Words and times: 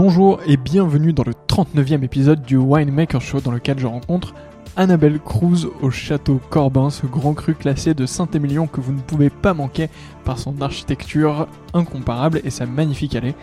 Bonjour 0.00 0.38
et 0.46 0.56
bienvenue 0.56 1.12
dans 1.12 1.24
le 1.24 1.32
39e 1.48 2.04
épisode 2.04 2.42
du 2.42 2.56
Winemaker 2.56 3.20
Show 3.20 3.40
dans 3.40 3.50
lequel 3.50 3.80
je 3.80 3.88
rencontre 3.88 4.32
Annabelle 4.76 5.18
Cruz 5.18 5.66
au 5.82 5.90
château 5.90 6.40
Corbin, 6.50 6.88
ce 6.88 7.04
grand 7.06 7.34
cru 7.34 7.56
classé 7.56 7.94
de 7.94 8.06
Saint-Émilion 8.06 8.68
que 8.68 8.80
vous 8.80 8.92
ne 8.92 9.00
pouvez 9.00 9.28
pas 9.28 9.54
manquer 9.54 9.90
par 10.24 10.38
son 10.38 10.60
architecture 10.60 11.48
incomparable 11.74 12.40
et 12.44 12.50
sa 12.50 12.64
magnifique 12.64 13.16
allée. 13.16 13.34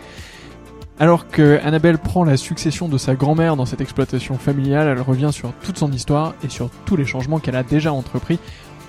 Alors 0.98 1.28
que 1.28 1.60
Annabelle 1.62 1.98
prend 1.98 2.24
la 2.24 2.38
succession 2.38 2.88
de 2.88 2.96
sa 2.96 3.16
grand-mère 3.16 3.56
dans 3.56 3.66
cette 3.66 3.82
exploitation 3.82 4.38
familiale, 4.38 4.88
elle 4.88 5.02
revient 5.02 5.32
sur 5.32 5.52
toute 5.62 5.76
son 5.76 5.92
histoire 5.92 6.32
et 6.42 6.48
sur 6.48 6.70
tous 6.86 6.96
les 6.96 7.04
changements 7.04 7.38
qu'elle 7.38 7.56
a 7.56 7.64
déjà 7.64 7.92
entrepris 7.92 8.38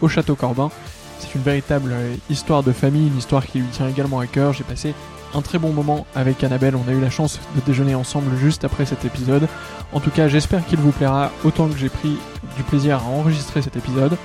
au 0.02 0.08
château 0.08 0.36
Corbin. 0.36 0.72
C'est 1.20 1.36
une 1.36 1.42
véritable 1.42 1.94
histoire 2.30 2.64
de 2.64 2.72
famille, 2.72 3.08
une 3.08 3.18
histoire 3.18 3.46
qui 3.46 3.60
lui 3.60 3.68
tient 3.68 3.90
également 3.90 4.20
à 4.20 4.26
cœur. 4.26 4.54
J'ai 4.54 4.64
passé 4.64 4.94
un 5.34 5.42
très 5.42 5.58
bon 5.58 5.72
moment 5.72 6.06
avec 6.16 6.44
Annabelle. 6.44 6.76
On 6.76 6.90
a 6.90 6.94
eu 6.94 7.02
la 7.02 7.10
chance 7.10 7.40
de 7.56 7.62
déjeuner 7.62 7.96
ensemble 7.96 8.36
juste 8.38 8.64
après 8.64 8.86
cet 8.86 9.06
épisode. 9.06 9.48
En 9.94 10.00
tout 10.00 10.12
cas, 10.12 10.28
j'espère 10.28 10.66
qu'il 10.66 10.80
vous 10.80 10.92
plaira 10.92 11.32
autant 11.44 11.68
que 11.68 11.78
j'ai 11.78 11.90
pris 11.90 12.18
du 12.56 12.64
plaisir 12.64 12.98
à 12.98 13.10
enregistrer 13.10 13.62
cet 13.62 13.76
épisode. 13.76 14.18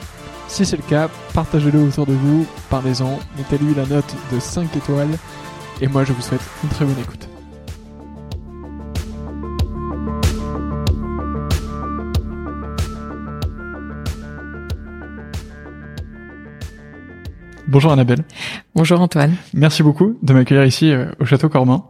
Si 0.49 0.67
c'est 0.67 0.77
le 0.77 0.83
cas, 0.83 1.09
partagez-le 1.35 1.83
autour 1.83 2.07
de 2.07 2.13
vous, 2.13 2.47
parlez-en, 2.69 3.19
mettez-lui 3.37 3.75
la 3.75 3.87
note 3.87 4.15
de 4.33 4.39
5 4.39 4.77
étoiles. 4.77 5.19
Et 5.81 5.89
moi, 5.89 6.05
je 6.05 6.13
vous 6.13 6.23
souhaite 6.23 6.43
une 6.63 6.69
très 6.69 6.85
bonne 6.85 6.99
écoute. 6.99 7.32
Bonjour 17.73 17.91
Annabelle. 17.91 18.23
Bonjour 18.75 19.01
Antoine. 19.01 19.33
Merci 19.55 19.83
beaucoup 19.83 20.19
de 20.23 20.35
m'accueillir 20.35 20.67
ici 20.67 20.93
euh, 20.93 21.07
au 21.21 21.25
Château 21.25 21.49
Corbin. 21.49 21.85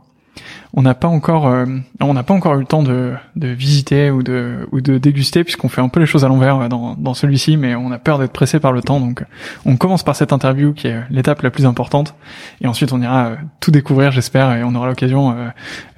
On 0.74 0.82
n'a 0.82 0.94
pas 0.94 1.08
encore, 1.08 1.48
euh, 1.48 1.66
on 2.00 2.14
n'a 2.14 2.22
pas 2.22 2.34
encore 2.34 2.54
eu 2.54 2.60
le 2.60 2.66
temps 2.66 2.84
de, 2.84 3.14
de 3.34 3.48
visiter 3.48 4.12
ou 4.12 4.22
de 4.22 4.68
ou 4.70 4.80
de 4.80 4.98
déguster 4.98 5.42
puisqu'on 5.42 5.68
fait 5.68 5.80
un 5.80 5.88
peu 5.88 5.98
les 5.98 6.06
choses 6.06 6.24
à 6.24 6.28
l'envers 6.28 6.60
euh, 6.60 6.68
dans, 6.68 6.94
dans 6.94 7.14
celui-ci, 7.14 7.56
mais 7.56 7.74
on 7.74 7.90
a 7.90 7.98
peur 7.98 8.20
d'être 8.20 8.30
pressé 8.30 8.60
par 8.60 8.70
le 8.70 8.80
temps, 8.80 9.00
donc 9.00 9.24
on 9.64 9.76
commence 9.76 10.04
par 10.04 10.14
cette 10.14 10.32
interview 10.32 10.72
qui 10.72 10.86
est 10.86 11.00
l'étape 11.10 11.42
la 11.42 11.50
plus 11.50 11.66
importante, 11.66 12.14
et 12.60 12.68
ensuite 12.68 12.92
on 12.92 13.02
ira 13.02 13.32
tout 13.58 13.72
découvrir, 13.72 14.12
j'espère, 14.12 14.54
et 14.54 14.62
on 14.62 14.76
aura 14.76 14.86
l'occasion 14.86 15.34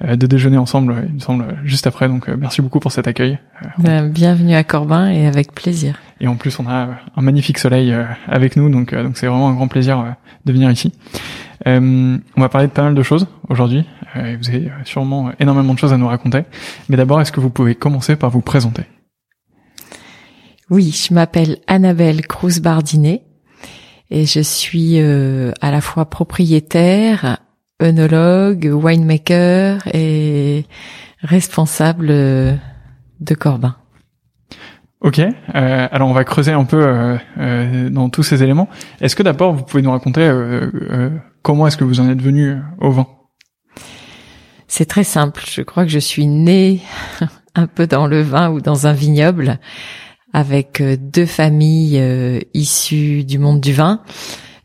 de 0.01 0.25
déjeuner 0.25 0.57
ensemble, 0.57 1.05
il 1.09 1.13
me 1.13 1.19
semble, 1.19 1.45
juste 1.63 1.85
après. 1.85 2.07
Donc 2.07 2.27
merci 2.27 2.63
beaucoup 2.63 2.79
pour 2.79 2.91
cet 2.91 3.07
accueil. 3.07 3.37
Ben, 3.77 4.09
bienvenue 4.09 4.55
à 4.55 4.63
Corbin 4.63 5.09
et 5.09 5.27
avec 5.27 5.53
plaisir. 5.53 5.99
Et 6.21 6.27
en 6.27 6.35
plus 6.35 6.59
on 6.59 6.67
a 6.67 6.89
un 7.15 7.21
magnifique 7.21 7.57
soleil 7.57 7.95
avec 8.27 8.55
nous, 8.55 8.69
donc 8.69 8.93
donc 8.95 9.17
c'est 9.17 9.27
vraiment 9.27 9.49
un 9.49 9.53
grand 9.53 9.67
plaisir 9.67 10.15
de 10.45 10.53
venir 10.53 10.71
ici. 10.71 10.93
Euh, 11.67 12.17
on 12.37 12.41
va 12.41 12.49
parler 12.49 12.67
de 12.67 12.71
pas 12.71 12.83
mal 12.83 12.95
de 12.95 13.03
choses 13.03 13.27
aujourd'hui. 13.49 13.85
Euh, 14.15 14.37
vous 14.39 14.49
avez 14.49 14.71
sûrement 14.83 15.31
énormément 15.39 15.73
de 15.73 15.79
choses 15.79 15.93
à 15.93 15.97
nous 15.97 16.07
raconter. 16.07 16.43
Mais 16.89 16.97
d'abord, 16.97 17.21
est-ce 17.21 17.31
que 17.31 17.39
vous 17.39 17.49
pouvez 17.49 17.75
commencer 17.75 18.15
par 18.15 18.29
vous 18.29 18.41
présenter? 18.41 18.83
Oui, 20.69 20.91
je 20.91 21.13
m'appelle 21.13 21.57
Annabelle 21.67 22.25
Cruz-Bardinet 22.25 23.23
et 24.09 24.25
je 24.25 24.39
suis 24.39 24.99
euh, 24.99 25.51
à 25.61 25.71
la 25.71 25.81
fois 25.81 26.09
propriétaire, 26.09 27.39
œnologue, 27.81 28.69
winemaker 28.71 29.87
et 29.93 30.65
responsable 31.21 32.07
de 32.07 33.35
Corbin. 33.37 33.75
Ok, 35.01 35.19
euh, 35.19 35.87
alors 35.91 36.09
on 36.09 36.13
va 36.13 36.23
creuser 36.23 36.51
un 36.51 36.63
peu 36.63 36.81
euh, 36.81 37.17
euh, 37.37 37.89
dans 37.89 38.09
tous 38.09 38.23
ces 38.23 38.41
éléments. 38.43 38.69
Est-ce 39.01 39.15
que 39.15 39.23
d'abord 39.23 39.53
vous 39.53 39.63
pouvez 39.63 39.83
nous 39.83 39.91
raconter 39.91 40.21
euh, 40.21 40.71
euh, 40.89 41.09
comment 41.41 41.67
est-ce 41.67 41.77
que 41.77 41.83
vous 41.83 41.99
en 41.99 42.09
êtes 42.09 42.21
venu 42.21 42.57
au 42.79 42.91
vin 42.91 43.07
C'est 44.67 44.85
très 44.85 45.03
simple. 45.03 45.43
Je 45.47 45.61
crois 45.61 45.83
que 45.83 45.91
je 45.91 45.99
suis 45.99 46.27
née 46.27 46.81
un 47.55 47.67
peu 47.67 47.87
dans 47.87 48.07
le 48.07 48.21
vin 48.21 48.49
ou 48.49 48.61
dans 48.61 48.87
un 48.87 48.93
vignoble 48.93 49.59
avec 50.33 50.81
deux 50.81 51.25
familles 51.25 52.43
issues 52.53 53.23
du 53.23 53.39
monde 53.39 53.61
du 53.61 53.71
vin. 53.71 54.01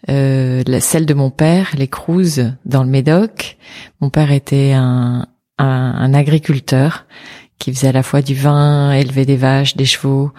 Euh, 0.09 0.62
celle 0.81 1.06
de 1.06 1.15
mon 1.15 1.31
père, 1.31 1.71
les 1.76 1.87
Cruz, 1.87 2.55
dans 2.65 2.83
le 2.83 2.88
Médoc. 2.88 3.56
Mon 4.00 4.11
père 4.11 4.33
était 4.33 4.73
un, 4.73 5.26
un 5.59 6.15
agriculteur 6.15 7.06
qui 7.61 7.73
faisait 7.73 7.89
à 7.89 7.93
la 7.93 8.03
fois 8.03 8.23
du 8.23 8.35
vin, 8.35 8.93
élever 8.93 9.25
des 9.25 9.37
vaches, 9.37 9.77
des 9.77 9.85
chevaux. 9.85 10.33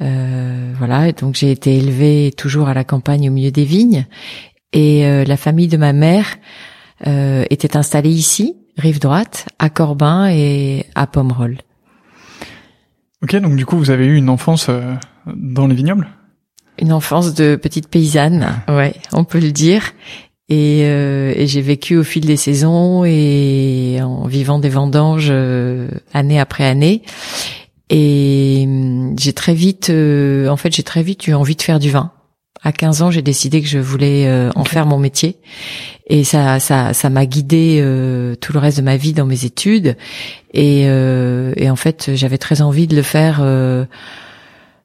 Euh, 0.00 0.72
voilà, 0.76 1.08
et 1.08 1.12
donc 1.12 1.36
j'ai 1.36 1.52
été 1.52 1.76
élevée 1.76 2.32
toujours 2.36 2.68
à 2.68 2.74
la 2.74 2.82
campagne 2.82 3.28
au 3.30 3.32
milieu 3.32 3.52
des 3.52 3.64
vignes. 3.64 4.06
Et 4.72 5.06
euh, 5.06 5.24
la 5.24 5.36
famille 5.36 5.68
de 5.68 5.76
ma 5.76 5.92
mère 5.92 6.26
euh, 7.06 7.44
était 7.50 7.76
installée 7.76 8.10
ici, 8.10 8.56
rive 8.76 8.98
droite, 8.98 9.46
à 9.58 9.70
Corbin 9.70 10.28
et 10.28 10.86
à 10.96 11.06
Pomerol. 11.06 11.58
Ok, 13.22 13.36
donc 13.36 13.56
du 13.56 13.64
coup 13.64 13.78
vous 13.78 13.90
avez 13.90 14.06
eu 14.06 14.16
une 14.16 14.28
enfance 14.28 14.66
euh, 14.68 14.94
dans 15.26 15.66
les 15.66 15.74
vignobles? 15.74 16.08
Une 16.78 16.92
enfance 16.92 17.32
de 17.32 17.56
petite 17.56 17.88
paysanne, 17.88 18.48
ouais, 18.68 18.94
on 19.12 19.24
peut 19.24 19.40
le 19.40 19.52
dire. 19.52 19.92
Et, 20.48 20.82
euh, 20.84 21.32
et 21.34 21.46
j'ai 21.46 21.60
vécu 21.60 21.96
au 21.96 22.04
fil 22.04 22.24
des 22.24 22.36
saisons 22.36 23.04
et 23.04 23.98
en 24.00 24.26
vivant 24.26 24.58
des 24.60 24.68
vendanges 24.68 25.28
euh, 25.30 25.88
année 26.12 26.38
après 26.38 26.64
année. 26.64 27.02
Et 27.90 28.64
hum, 28.66 29.16
j'ai 29.18 29.32
très 29.32 29.54
vite, 29.54 29.90
euh, 29.90 30.48
en 30.48 30.56
fait, 30.56 30.74
j'ai 30.74 30.82
très 30.82 31.02
vite 31.02 31.26
eu 31.26 31.34
envie 31.34 31.56
de 31.56 31.62
faire 31.62 31.78
du 31.78 31.90
vin. 31.90 32.12
À 32.62 32.72
15 32.72 33.02
ans, 33.02 33.10
j'ai 33.10 33.22
décidé 33.22 33.60
que 33.60 33.68
je 33.68 33.78
voulais 33.78 34.26
euh, 34.26 34.50
en 34.56 34.64
faire 34.64 34.86
mon 34.86 34.98
métier, 34.98 35.38
et 36.08 36.24
ça, 36.24 36.58
ça, 36.58 36.94
ça 36.94 37.10
m'a 37.10 37.26
guidé 37.26 37.78
euh, 37.80 38.34
tout 38.36 38.52
le 38.52 38.58
reste 38.58 38.78
de 38.78 38.82
ma 38.82 38.96
vie 38.96 39.12
dans 39.12 39.26
mes 39.26 39.44
études. 39.44 39.96
Et, 40.52 40.84
euh, 40.86 41.52
et 41.56 41.68
en 41.70 41.76
fait, 41.76 42.10
j'avais 42.14 42.38
très 42.38 42.62
envie 42.62 42.86
de 42.86 42.96
le 42.96 43.02
faire 43.02 43.38
euh, 43.40 43.84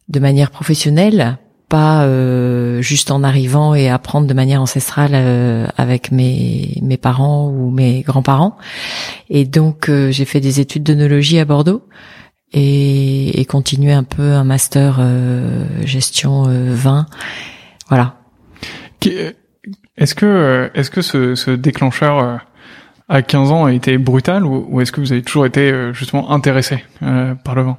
de 0.10 0.20
manière 0.20 0.52
professionnelle, 0.52 1.38
pas 1.72 2.04
euh, 2.04 2.82
juste 2.82 3.12
en 3.12 3.24
arrivant 3.24 3.74
et 3.74 3.90
apprendre 3.90 4.28
de 4.28 4.34
manière 4.34 4.62
ancestrale 4.62 5.12
euh, 5.14 5.66
avec 5.78 6.12
mes 6.12 6.78
mes 6.82 6.98
parents 6.98 7.48
ou 7.50 7.72
mes 7.72 8.02
grands-parents. 8.02 8.58
Et 9.30 9.46
donc 9.46 9.88
euh, 9.90 10.12
j'ai 10.12 10.26
fait 10.26 10.42
des 10.42 10.60
études 10.60 10.84
d'œnologie 10.84 11.40
à 11.40 11.46
Bordeaux 11.46 11.82
et, 12.54 13.40
et 13.40 13.46
continué 13.46 13.94
un 13.94 14.04
peu 14.04 14.34
un 14.34 14.44
master 14.44 14.98
euh, 15.00 15.66
gestion 15.86 16.44
euh, 16.50 16.74
vin. 16.76 17.06
Voilà. 17.88 18.16
Qui- 19.00 19.14
Est-ce 19.98 20.14
que 20.16 20.26
euh, 20.26 20.70
est-ce 20.76 20.90
que 20.92 21.02
ce, 21.02 21.36
ce 21.36 21.52
déclencheur 21.52 22.20
euh, 22.20 22.38
à 23.08 23.22
15 23.22 23.52
ans 23.52 23.66
a 23.66 23.72
été 23.74 23.98
brutal 23.98 24.46
ou, 24.46 24.66
ou 24.70 24.82
est-ce 24.82 24.92
que 24.92 25.00
vous 25.02 25.12
avez 25.14 25.22
toujours 25.24 25.46
été 25.46 25.72
euh, 25.72 25.94
justement 25.94 26.32
intéressé 26.32 26.84
euh, 27.04 27.34
par 27.36 27.56
le 27.56 27.64
vin? 27.64 27.78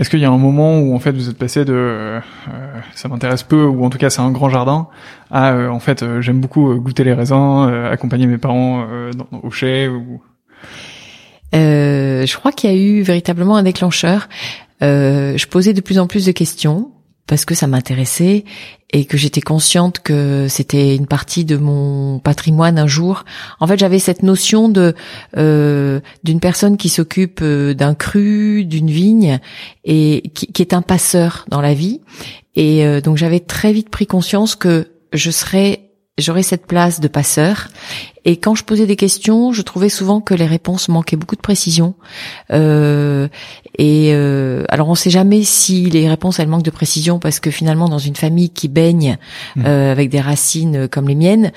Est-ce 0.00 0.08
qu'il 0.08 0.20
y 0.20 0.24
a 0.24 0.30
un 0.30 0.38
moment 0.38 0.78
où 0.80 0.94
en 0.94 0.98
fait 0.98 1.12
vous 1.12 1.28
êtes 1.28 1.36
passé 1.36 1.66
de 1.66 1.74
euh, 1.74 2.20
euh, 2.48 2.80
ça 2.94 3.08
m'intéresse 3.08 3.42
peu 3.42 3.64
ou 3.64 3.84
en 3.84 3.90
tout 3.90 3.98
cas 3.98 4.08
c'est 4.08 4.22
un 4.22 4.30
grand 4.30 4.48
jardin 4.48 4.88
à 5.30 5.52
euh, 5.52 5.68
en 5.68 5.78
fait 5.78 6.02
euh, 6.02 6.22
j'aime 6.22 6.40
beaucoup 6.40 6.70
euh, 6.70 6.76
goûter 6.76 7.04
les 7.04 7.12
raisins, 7.12 7.70
accompagner 7.92 8.26
mes 8.26 8.38
parents 8.38 8.86
au 9.42 9.50
chai 9.50 9.88
ou 9.88 10.22
je 11.52 12.36
crois 12.36 12.52
qu'il 12.52 12.70
y 12.70 12.72
a 12.72 12.76
eu 12.76 13.02
véritablement 13.02 13.56
un 13.56 13.62
déclencheur. 13.62 14.30
Je 14.80 15.46
posais 15.46 15.74
de 15.74 15.82
plus 15.82 15.98
en 15.98 16.06
plus 16.06 16.24
de 16.24 16.32
questions 16.32 16.92
parce 17.30 17.44
que 17.44 17.54
ça 17.54 17.68
m'intéressait 17.68 18.44
et 18.92 19.04
que 19.04 19.16
j'étais 19.16 19.40
consciente 19.40 20.00
que 20.00 20.48
c'était 20.48 20.96
une 20.96 21.06
partie 21.06 21.44
de 21.44 21.56
mon 21.56 22.18
patrimoine 22.18 22.76
un 22.76 22.88
jour. 22.88 23.24
En 23.60 23.68
fait, 23.68 23.78
j'avais 23.78 24.00
cette 24.00 24.24
notion 24.24 24.68
de 24.68 24.96
euh, 25.36 26.00
d'une 26.24 26.40
personne 26.40 26.76
qui 26.76 26.88
s'occupe 26.88 27.38
euh, 27.40 27.72
d'un 27.72 27.94
cru, 27.94 28.64
d'une 28.64 28.90
vigne 28.90 29.38
et 29.84 30.32
qui, 30.34 30.60
est 30.60 30.74
un 30.74 30.82
passeur 30.82 31.44
dans 31.48 31.60
la 31.60 31.72
vie. 31.72 32.00
Et 32.56 32.84
euh, 32.84 33.00
donc 33.00 33.16
j'avais 33.16 33.38
très 33.38 33.72
vite 33.72 33.90
pris 33.90 34.08
conscience 34.08 34.56
que 34.56 34.88
je 35.12 35.30
serais 35.30 35.89
j'aurais 36.20 36.42
cette 36.42 36.66
place 36.66 37.00
de 37.00 37.08
passeur. 37.08 37.68
Et 38.24 38.36
quand 38.36 38.54
je 38.54 38.64
posais 38.64 38.86
des 38.86 38.96
questions, 38.96 39.52
je 39.52 39.62
trouvais 39.62 39.88
souvent 39.88 40.20
que 40.20 40.34
les 40.34 40.46
réponses 40.46 40.88
manquaient 40.88 41.16
beaucoup 41.16 41.36
de 41.36 41.40
précision. 41.40 41.94
Euh, 42.52 43.28
et 43.78 44.10
euh, 44.12 44.64
alors 44.68 44.88
on 44.88 44.92
ne 44.92 44.96
sait 44.96 45.10
jamais 45.10 45.42
si 45.42 45.88
les 45.90 46.08
réponses 46.08 46.38
elles 46.38 46.48
manquent 46.48 46.62
de 46.64 46.70
précision 46.70 47.18
parce 47.18 47.40
que 47.40 47.50
finalement 47.50 47.88
dans 47.88 47.98
une 47.98 48.16
famille 48.16 48.50
qui 48.50 48.68
baigne 48.68 49.16
Mhm. 49.56 49.64
euh, 49.66 49.92
avec 49.92 50.10
des 50.10 50.20
racines 50.20 50.88
comme 50.88 51.08
les 51.08 51.14
miennes, 51.14 51.50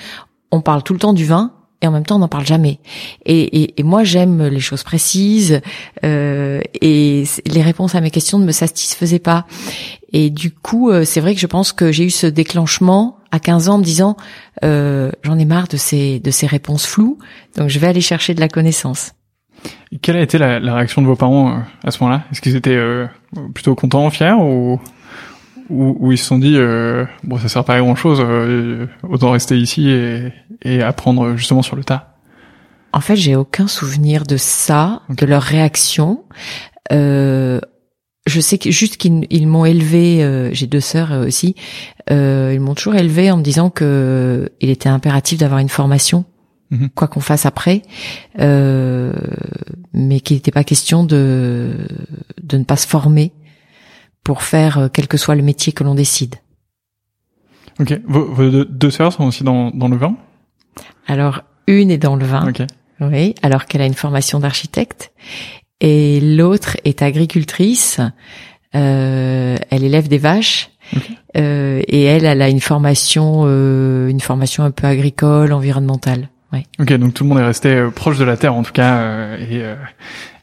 on 0.51 0.61
parle 0.61 0.83
tout 0.83 0.93
le 0.93 0.99
temps 0.99 1.13
du 1.13 1.25
vin. 1.25 1.51
Et 1.81 1.87
en 1.87 1.91
même 1.91 2.05
temps, 2.05 2.15
on 2.15 2.19
n'en 2.19 2.29
parle 2.29 2.45
jamais. 2.45 2.79
Et, 3.25 3.41
et, 3.61 3.73
et 3.81 3.83
moi, 3.83 4.05
j'aime 4.05 4.47
les 4.47 4.61
choses 4.61 4.83
précises. 4.83 5.59
euh, 6.05 6.61
et 6.81 7.25
les 7.45 7.61
réponses 7.61 7.93
à 7.93 7.99
mes 7.99 8.09
questions 8.09 8.39
ne 8.39 8.45
me 8.45 8.53
satisfaisaient 8.53 9.19
pas. 9.19 9.45
Et 10.13 10.29
du 10.29 10.49
coup, 10.51 10.89
euh, 10.91 11.03
c'est 11.03 11.19
vrai 11.19 11.35
que 11.35 11.41
je 11.41 11.47
pense 11.47 11.73
que 11.73 11.91
j'ai 11.91 12.05
eu 12.05 12.09
ce 12.09 12.25
déclenchement 12.25 13.17
à 13.33 13.39
15 13.39 13.67
ans 13.67 13.73
en 13.73 13.77
me 13.79 13.83
disant 13.83 14.15
euh, 14.63 15.11
j'en 15.23 15.37
ai 15.39 15.45
marre 15.45 15.67
de 15.67 15.75
ces 15.75 16.19
de 16.19 16.31
ces 16.31 16.47
réponses 16.47 16.85
floues, 16.85 17.17
donc 17.57 17.67
je 17.67 17.79
vais 17.79 17.87
aller 17.87 17.99
chercher 17.99 18.33
de 18.33 18.39
la 18.39 18.47
connaissance. 18.47 19.13
Quelle 20.01 20.17
a 20.17 20.21
été 20.21 20.37
la, 20.37 20.59
la 20.59 20.75
réaction 20.75 21.01
de 21.01 21.07
vos 21.07 21.15
parents 21.15 21.49
euh, 21.51 21.59
à 21.83 21.91
ce 21.91 22.01
moment-là? 22.03 22.23
Est-ce 22.31 22.41
qu'ils 22.41 22.55
étaient 22.55 22.75
euh, 22.75 23.07
plutôt 23.53 23.75
contents, 23.75 24.09
fiers 24.11 24.33
ou 24.33 24.79
ou, 25.69 25.97
ou 25.99 26.11
ils 26.11 26.17
se 26.17 26.25
sont 26.25 26.37
dit 26.37 26.55
euh, 26.55 27.05
bon 27.23 27.37
ça 27.37 27.49
sert 27.49 27.63
pas 27.65 27.75
à 27.75 27.79
grand 27.79 27.95
chose 27.95 28.23
autant 29.01 29.31
rester 29.31 29.57
ici 29.57 29.89
et, 29.89 30.31
et 30.61 30.83
apprendre 30.83 31.35
justement 31.35 31.63
sur 31.63 31.75
le 31.75 31.83
tas? 31.83 32.13
En 32.93 33.01
fait, 33.01 33.15
j'ai 33.15 33.35
aucun 33.35 33.65
souvenir 33.65 34.23
de 34.23 34.37
ça, 34.37 35.01
de 35.09 35.25
leur 35.25 35.41
réaction. 35.41 36.23
Euh, 36.91 37.59
je 38.25 38.39
sais 38.39 38.57
que 38.57 38.71
juste 38.71 38.97
qu'ils 38.97 39.25
ils 39.29 39.47
m'ont 39.47 39.65
élevé. 39.65 40.23
euh, 40.23 40.49
j'ai 40.53 40.67
deux 40.67 40.79
sœurs 40.79 41.11
euh, 41.11 41.25
aussi. 41.27 41.55
Euh, 42.11 42.51
ils 42.53 42.59
m'ont 42.59 42.73
toujours 42.75 42.95
élevé 42.95 43.31
en 43.31 43.37
me 43.37 43.43
disant 43.43 43.69
que 43.69 44.49
il 44.61 44.69
était 44.69 44.89
impératif 44.89 45.37
d'avoir 45.39 45.59
une 45.59 45.69
formation, 45.69 46.25
Mhm. 46.71 46.89
quoi 46.95 47.07
qu'on 47.07 47.19
fasse 47.19 47.45
après, 47.45 47.83
euh, 48.39 49.13
mais 49.93 50.19
qu'il 50.21 50.37
n'était 50.37 50.51
pas 50.51 50.63
question 50.63 51.03
de 51.03 51.87
de 52.41 52.57
ne 52.57 52.63
pas 52.63 52.77
se 52.77 52.87
former 52.87 53.31
pour 54.23 54.41
faire 54.41 54.77
euh, 54.79 54.87
quel 54.91 55.07
que 55.07 55.17
soit 55.17 55.35
le 55.35 55.43
métier 55.43 55.71
que 55.73 55.83
l'on 55.83 55.93
décide. 55.95 56.35
Ok. 57.79 57.99
Vos, 58.07 58.25
vos 58.25 58.49
deux, 58.49 58.65
deux 58.65 58.89
sœurs 58.91 59.13
sont 59.13 59.25
aussi 59.25 59.43
dans, 59.43 59.69
dans 59.71 59.87
le 59.87 59.97
vin? 59.97 60.15
Alors 61.07 61.41
une 61.67 61.91
est 61.91 61.97
dans 61.97 62.15
le 62.15 62.25
vin. 62.25 62.47
Ok. 62.49 62.61
Oui, 63.01 63.35
alors 63.41 63.65
qu'elle 63.65 63.81
a 63.81 63.85
une 63.85 63.93
formation 63.93 64.39
d'architecte. 64.39 65.11
Et 65.81 66.19
l'autre 66.21 66.77
est 66.85 67.01
agricultrice. 67.01 67.99
Euh, 68.75 69.57
elle 69.69 69.83
élève 69.83 70.07
des 70.07 70.17
vaches. 70.17 70.69
Euh, 71.37 71.81
et 71.87 72.03
elle, 72.03 72.25
elle 72.25 72.41
a 72.41 72.49
une 72.49 72.59
formation, 72.59 73.43
euh, 73.45 74.07
une 74.07 74.19
formation 74.19 74.63
un 74.63 74.71
peu 74.71 74.87
agricole, 74.87 75.51
environnementale. 75.51 76.29
Ouais. 76.51 76.63
Ok. 76.79 76.93
Donc 76.93 77.13
tout 77.13 77.23
le 77.23 77.29
monde 77.29 77.39
est 77.39 77.45
resté 77.45 77.69
euh, 77.69 77.89
proche 77.89 78.19
de 78.19 78.23
la 78.23 78.37
terre 78.37 78.53
en 78.53 78.63
tout 78.63 78.73
cas 78.73 78.97
euh, 78.97 79.37
et 79.37 79.63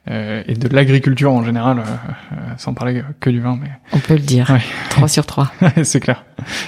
euh, 0.09 0.42
et 0.47 0.54
de 0.54 0.69
l'agriculture 0.75 1.33
en 1.33 1.45
général, 1.45 1.78
euh, 1.78 1.83
euh, 1.83 2.37
sans 2.57 2.73
parler 2.75 3.02
que 3.21 3.28
du 3.30 3.40
vin, 3.40 3.59
mais 3.61 3.69
On 3.92 3.99
peut 3.99 4.14
le 4.14 4.21
dire. 4.21 4.49
Ouais. 4.50 4.61
Trois 4.90 5.09
sur 5.09 5.26
trois. 5.26 5.52
c'est 5.83 6.00
clair, 6.00 6.25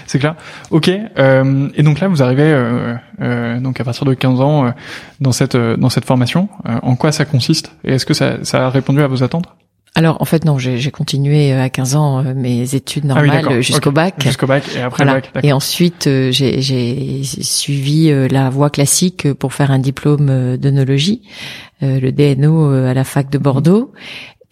c'est 0.07 0.19
clair. 0.19 0.35
Ok. 0.71 0.89
euh, 1.19 1.69
et 1.75 1.83
donc 1.83 2.01
là, 2.01 2.09
vous 2.09 2.23
arrivez 2.23 2.43
euh, 2.53 2.95
euh, 3.21 3.59
donc 3.61 3.81
à 3.81 3.85
partir 3.85 4.05
de 4.05 4.15
15 4.15 4.41
ans 4.41 4.67
euh, 4.67 4.71
dans 5.21 5.33
cette 5.33 5.55
euh, 5.55 5.77
dans 5.77 5.89
cette 5.91 6.05
formation. 6.05 6.49
Euh, 6.69 6.79
en 6.83 6.95
quoi 6.97 7.11
ça 7.13 7.25
consiste? 7.25 7.75
Et 7.85 7.95
est-ce 7.95 8.07
que 8.07 8.15
ça, 8.15 8.45
ça 8.45 8.67
a 8.67 8.71
répondu 8.71 9.01
à 9.01 9.07
vos 9.07 9.23
attentes? 9.23 9.47
Alors, 9.95 10.23
en 10.23 10.25
fait, 10.25 10.47
non, 10.47 10.57
j'ai 10.59 10.91
continué 10.91 11.53
euh, 11.53 11.63
à 11.63 11.69
15 11.69 11.97
ans 11.97 12.25
euh, 12.25 12.33
mes 12.35 12.75
études 12.75 13.05
Ah 13.11 13.21
oui, 13.21 13.29
normales 13.29 13.59
euh, 13.59 13.61
jusqu'au 13.61 13.91
bac. 13.91 14.15
Jusqu'au 14.23 14.47
bac 14.47 14.65
et 14.75 14.81
après 14.81 15.05
Voilà. 15.05 15.21
le 15.21 15.33
bac. 15.35 15.45
Et 15.45 15.53
ensuite, 15.53 16.09
j'ai 16.31 17.23
suivi 17.25 18.11
la 18.31 18.49
voie 18.49 18.71
classique 18.71 19.31
pour 19.35 19.53
faire 19.53 19.71
un 19.71 19.79
diplôme 19.79 20.57
d'œnologie, 20.57 21.21
euh, 21.83 22.01
le 22.01 22.11
DNO 22.11 22.73
à 22.73 22.95
la 22.95 23.05
fac 23.05 23.29
de 23.29 23.37
Bordeaux, 23.37 23.93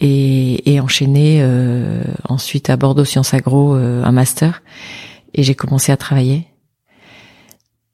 et, 0.00 0.72
et 0.74 0.80
enchaîné 0.80 1.38
euh, 1.40 2.02
ensuite 2.28 2.68
à 2.68 2.76
Bordeaux 2.76 3.04
Sciences 3.06 3.32
Agro 3.32 3.72
un 3.74 4.12
master. 4.12 4.62
Et 5.32 5.42
j'ai 5.42 5.54
commencé 5.54 5.90
à 5.90 5.96
travailler. 5.96 6.46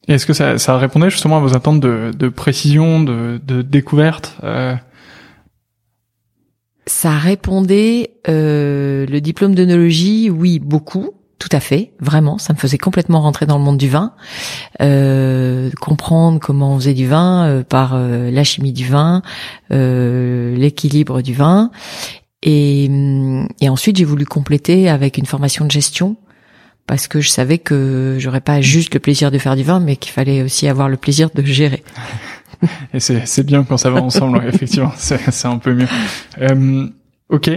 Est-ce 0.08 0.24
que 0.26 0.32
ça, 0.32 0.56
ça 0.58 0.78
répondait 0.78 1.10
justement 1.10 1.36
à 1.36 1.40
vos 1.40 1.54
attentes 1.54 1.80
de, 1.80 2.10
de 2.16 2.28
précision, 2.28 3.02
de, 3.02 3.40
de 3.44 3.62
découverte 3.62 4.36
euh, 4.44 4.74
Ça 6.86 7.16
répondait 7.16 8.12
euh, 8.28 9.06
le 9.06 9.20
diplôme 9.20 9.54
d'œnologie, 9.54 10.30
oui, 10.30 10.58
beaucoup. 10.60 11.10
Tout 11.38 11.48
à 11.52 11.60
fait, 11.60 11.92
vraiment, 12.00 12.38
ça 12.38 12.54
me 12.54 12.58
faisait 12.58 12.78
complètement 12.78 13.20
rentrer 13.20 13.44
dans 13.44 13.58
le 13.58 13.64
monde 13.64 13.76
du 13.76 13.90
vin, 13.90 14.14
euh, 14.80 15.70
comprendre 15.80 16.40
comment 16.40 16.74
on 16.74 16.76
faisait 16.78 16.94
du 16.94 17.06
vin 17.06 17.44
euh, 17.44 17.62
par 17.62 17.92
euh, 17.94 18.30
la 18.30 18.42
chimie 18.42 18.72
du 18.72 18.86
vin, 18.86 19.20
euh, 19.70 20.56
l'équilibre 20.56 21.20
du 21.20 21.34
vin, 21.34 21.70
Et, 22.42 22.88
et 23.60 23.68
ensuite, 23.68 23.96
j'ai 23.96 24.04
voulu 24.04 24.24
compléter 24.24 24.88
avec 24.88 25.18
une 25.18 25.26
formation 25.26 25.66
de 25.66 25.70
gestion 25.70 26.16
parce 26.86 27.08
que 27.08 27.20
je 27.20 27.28
savais 27.28 27.58
que 27.58 28.16
j'aurais 28.18 28.40
pas 28.40 28.60
juste 28.60 28.94
le 28.94 29.00
plaisir 29.00 29.30
de 29.30 29.38
faire 29.38 29.56
du 29.56 29.62
vin, 29.62 29.80
mais 29.80 29.96
qu'il 29.96 30.12
fallait 30.12 30.42
aussi 30.42 30.68
avoir 30.68 30.88
le 30.88 30.96
plaisir 30.96 31.30
de 31.34 31.42
gérer. 31.42 31.82
Et 32.94 33.00
c'est 33.00 33.44
bien 33.44 33.64
quand 33.64 33.76
ça 33.76 33.90
va 33.90 34.02
ensemble, 34.02 34.42
effectivement, 34.48 34.92
c'est 34.96 35.46
un 35.46 35.58
peu 35.58 35.74
mieux. 35.74 35.88
Euh, 36.40 36.88
ok, 37.28 37.50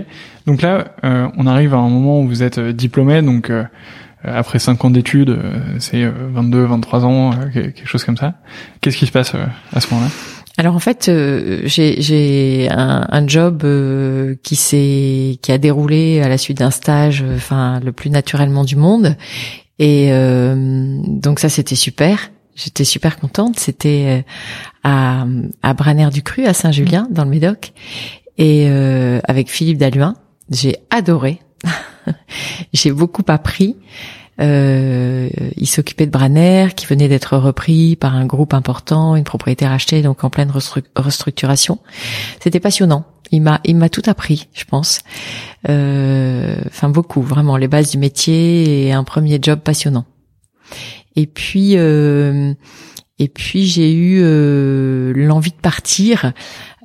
donc 0.46 0.62
là, 0.62 0.96
euh, 1.04 1.28
on 1.38 1.48
arrive 1.48 1.74
à 1.74 1.78
un 1.78 1.90
moment 1.90 2.22
où 2.22 2.28
vous 2.28 2.44
êtes 2.44 2.58
euh, 2.58 2.74
diplômé, 2.74 3.22
donc 3.22 3.50
euh, 3.50 3.64
après 4.24 4.60
5 4.60 4.84
ans 4.84 4.90
d'études, 4.90 5.30
euh, 5.30 5.60
c'est 5.80 6.06
22, 6.06 6.66
23 6.66 7.06
ans, 7.06 7.32
quelque 7.54 7.86
chose 7.86 8.04
comme 8.04 8.18
ça. 8.18 8.36
Qu'est-ce 8.82 8.98
qui 8.98 9.06
se 9.06 9.12
passe 9.12 9.34
à 9.74 9.80
ce 9.80 9.94
moment-là? 9.94 10.10
Alors 10.58 10.76
en 10.76 10.80
fait, 10.80 11.10
j'ai 11.64 12.68
un, 12.70 13.08
un, 13.10 13.28
job 13.28 13.66
qui 14.44 14.56
s'est 14.58 15.38
qui 15.42 15.52
a 15.54 15.58
déroulé 15.58 16.22
à 16.22 16.28
la 16.28 16.38
suite 16.38 16.58
d'un 16.58 16.72
stage, 16.72 17.24
enfin 17.34 17.80
le 17.80 17.94
plus 17.94 18.10
naturellement 18.10 18.66
du 18.66 18.76
monde, 18.76 19.16
et 19.78 20.12
donc 20.12 21.40
ça 21.40 21.48
c'était 21.48 21.76
super. 21.76 22.30
J'étais 22.62 22.84
super 22.84 23.20
contente. 23.20 23.58
C'était 23.58 24.26
à, 24.84 25.26
à 25.64 25.74
Braner 25.74 26.10
du 26.10 26.24
Cru, 26.24 26.46
à 26.46 26.54
Saint-Julien, 26.54 27.08
dans 27.10 27.24
le 27.24 27.30
Médoc, 27.30 27.74
et 28.38 28.68
euh, 28.70 29.20
avec 29.26 29.50
Philippe 29.50 29.78
Dalluin. 29.78 30.16
J'ai 30.50 30.78
adoré. 30.90 31.40
j'ai 32.74 32.92
beaucoup 32.92 33.24
appris. 33.28 33.78
Euh, 34.42 35.30
il 35.58 35.68
s'occupait 35.68 36.06
de 36.06 36.12
Braner, 36.12 36.70
qui 36.76 36.86
venait 36.86 37.08
d'être 37.10 37.38
repris 37.38 37.96
par 37.96 38.16
un 38.16 38.26
groupe 38.26 38.54
important, 38.54 39.16
une 39.16 39.26
propriété 39.26 39.68
rachetée, 39.68 40.02
donc 40.02 40.24
en 40.24 40.30
pleine 40.30 40.52
restructuration. 40.96 41.80
C'était 42.40 42.62
passionnant. 42.62 43.06
Il 43.32 43.42
m'a, 43.42 43.60
il 43.64 43.76
m'a 43.76 43.90
tout 43.90 44.02
appris, 44.08 44.48
je 44.54 44.64
pense. 44.66 45.02
Euh, 45.68 46.56
enfin 46.68 46.90
beaucoup, 46.90 47.22
vraiment 47.22 47.58
les 47.58 47.68
bases 47.68 47.92
du 47.92 47.98
métier 47.98 48.88
et 48.88 48.94
un 48.94 49.04
premier 49.04 49.40
job 49.42 49.60
passionnant. 49.60 50.06
Et 51.16 51.26
puis, 51.26 51.74
euh, 51.76 52.54
et 53.20 53.28
puis 53.28 53.68
j'ai 53.68 53.94
eu 53.94 54.22
euh, 54.22 55.12
l'envie 55.14 55.52
de 55.52 55.58
partir 55.58 56.32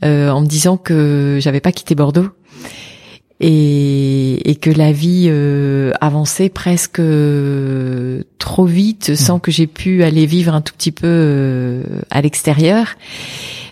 euh, 0.05 0.29
en 0.31 0.41
me 0.41 0.47
disant 0.47 0.77
que 0.77 1.39
j'avais 1.41 1.61
pas 1.61 1.71
quitté 1.71 1.95
Bordeaux 1.95 2.29
et, 3.41 4.51
et 4.51 4.57
que 4.57 4.71
la 4.71 4.91
vie 4.91 5.27
euh, 5.29 5.93
avançait 6.01 6.49
presque 6.49 7.01
trop 8.39 8.65
vite 8.67 9.11
mmh. 9.11 9.15
sans 9.15 9.39
que 9.39 9.53
j'ai 9.53 9.69
pu 9.69 10.03
aller 10.03 10.27
vivre 10.27 10.55
un 10.55 10.61
tout 10.61 10.75
petit 10.75 10.93
peu 10.93 11.83
à 12.11 12.21
l'extérieur 12.21 12.97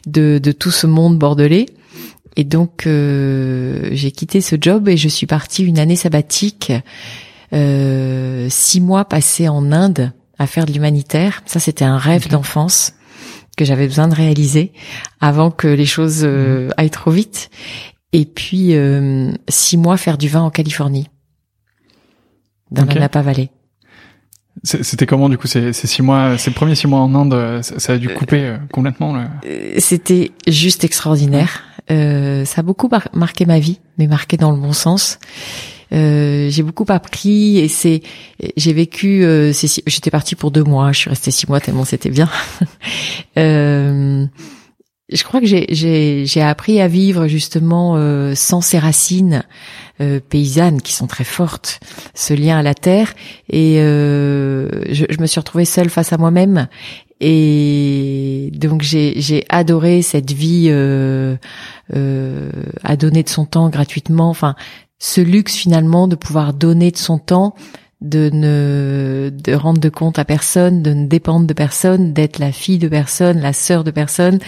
de, 0.06 0.38
de 0.38 0.52
tout 0.52 0.70
ce 0.70 0.86
monde 0.86 1.18
bordelais. 1.18 1.66
Et 2.36 2.44
donc 2.44 2.84
j'ai 2.86 4.10
quitté 4.12 4.40
ce 4.40 4.56
job 4.58 4.88
et 4.88 4.96
je 4.96 5.08
suis 5.08 5.26
partie 5.26 5.64
une 5.64 5.78
année 5.78 5.96
sabbatique, 5.96 6.72
six 7.52 8.80
mois 8.80 9.04
passés 9.04 9.48
en 9.48 9.70
Inde 9.72 10.12
à 10.38 10.46
faire 10.46 10.66
de 10.66 10.72
l'humanitaire. 10.72 11.42
Ça, 11.46 11.60
c'était 11.60 11.84
un 11.84 11.98
rêve 11.98 12.28
d'enfance 12.28 12.94
que 13.56 13.64
j'avais 13.64 13.86
besoin 13.86 14.08
de 14.08 14.14
réaliser 14.14 14.72
avant 15.20 15.50
que 15.50 15.68
les 15.68 15.86
choses 15.86 16.22
euh, 16.24 16.66
mhm. 16.66 16.74
aillent 16.76 16.90
trop 16.90 17.10
vite. 17.10 17.50
Et 18.12 18.24
puis 18.24 18.74
euh, 18.74 19.32
six 19.48 19.76
mois 19.76 19.96
faire 19.96 20.18
du 20.18 20.28
vin 20.28 20.42
en 20.42 20.50
Californie, 20.50 21.08
dans 22.70 22.84
la 22.84 22.94
Napa 22.94 23.22
Valley. 23.22 23.50
C'était 24.64 25.06
comment 25.06 25.30
du 25.30 25.38
coup 25.38 25.46
ces, 25.46 25.72
six 25.72 26.02
mois, 26.02 26.36
ces 26.36 26.50
premiers 26.50 26.74
six 26.74 26.86
mois 26.86 27.00
en 27.00 27.14
Inde, 27.14 27.62
ça, 27.62 27.94
a 27.94 27.98
dû 27.98 28.10
couper 28.10 28.44
euh, 28.44 28.58
complètement 28.70 29.16
C'était 29.78 30.30
juste 30.46 30.84
extraordinaire. 30.84 31.62
ça 31.88 32.60
a 32.60 32.62
beaucoup 32.62 32.90
marqué 33.14 33.46
ma 33.46 33.58
vie, 33.58 33.80
mais 33.98 34.06
marqué 34.06 34.36
dans 34.36 34.50
le 34.50 34.58
bon 34.58 34.74
sens. 34.74 35.18
Euh, 35.92 36.48
j'ai 36.50 36.62
beaucoup 36.62 36.86
appris 36.88 37.58
et 37.58 37.68
c'est 37.68 38.02
j'ai 38.56 38.72
vécu 38.72 39.24
euh, 39.24 39.52
j'étais 39.86 40.10
partie 40.10 40.36
pour 40.36 40.50
deux 40.50 40.64
mois 40.64 40.90
je 40.92 41.00
suis 41.00 41.10
restée 41.10 41.30
six 41.30 41.48
mois 41.48 41.60
tellement 41.60 41.84
c'était 41.84 42.10
bien. 42.10 42.28
Euh, 43.38 44.26
je 45.10 45.24
crois 45.24 45.40
que 45.40 45.46
j'ai 45.46 46.42
appris 46.42 46.82
à 46.82 46.88
vivre 46.88 47.28
justement 47.28 47.94
euh, 47.96 48.34
sans 48.34 48.60
ces 48.60 48.78
racines 48.78 49.42
euh, 50.02 50.20
paysannes 50.20 50.82
qui 50.82 50.92
sont 50.92 51.06
très 51.06 51.24
fortes 51.24 51.80
ce 52.14 52.34
lien 52.34 52.58
à 52.58 52.62
la 52.62 52.74
terre. 52.74 53.14
Et 53.48 53.76
je, 53.76 55.04
je 55.08 55.20
me 55.20 55.26
suis 55.26 55.40
retrouvée 55.40 55.64
seule 55.64 55.88
face 55.88 56.12
à 56.12 56.18
moi-même. 56.18 56.68
Et 57.24 58.50
donc 58.52 58.82
j'ai 58.82 59.14
j'ai 59.20 59.44
adoré 59.48 60.02
cette 60.02 60.32
vie 60.32 60.66
euh, 60.70 61.36
euh, 61.94 62.50
à 62.82 62.96
donner 62.96 63.22
de 63.22 63.28
son 63.28 63.46
temps 63.46 63.68
gratuitement. 63.68 64.28
Enfin, 64.28 64.56
ce 65.02 65.20
luxe 65.20 65.56
finalement 65.56 66.06
de 66.06 66.14
pouvoir 66.14 66.54
donner 66.54 66.92
de 66.92 66.96
son 66.96 67.18
temps, 67.18 67.56
de 68.00 68.30
ne 68.32 69.30
de 69.30 69.52
rendre 69.52 69.80
de 69.80 69.88
compte 69.88 70.16
à 70.20 70.24
personne, 70.24 70.80
de 70.80 70.94
ne 70.94 71.06
dépendre 71.08 71.44
de 71.44 71.52
personne, 71.54 72.12
d'être 72.12 72.38
la 72.38 72.52
fille 72.52 72.78
de 72.78 72.86
personne, 72.86 73.40
la 73.40 73.52
sœur 73.52 73.82
de 73.82 73.90
personne. 73.90 74.38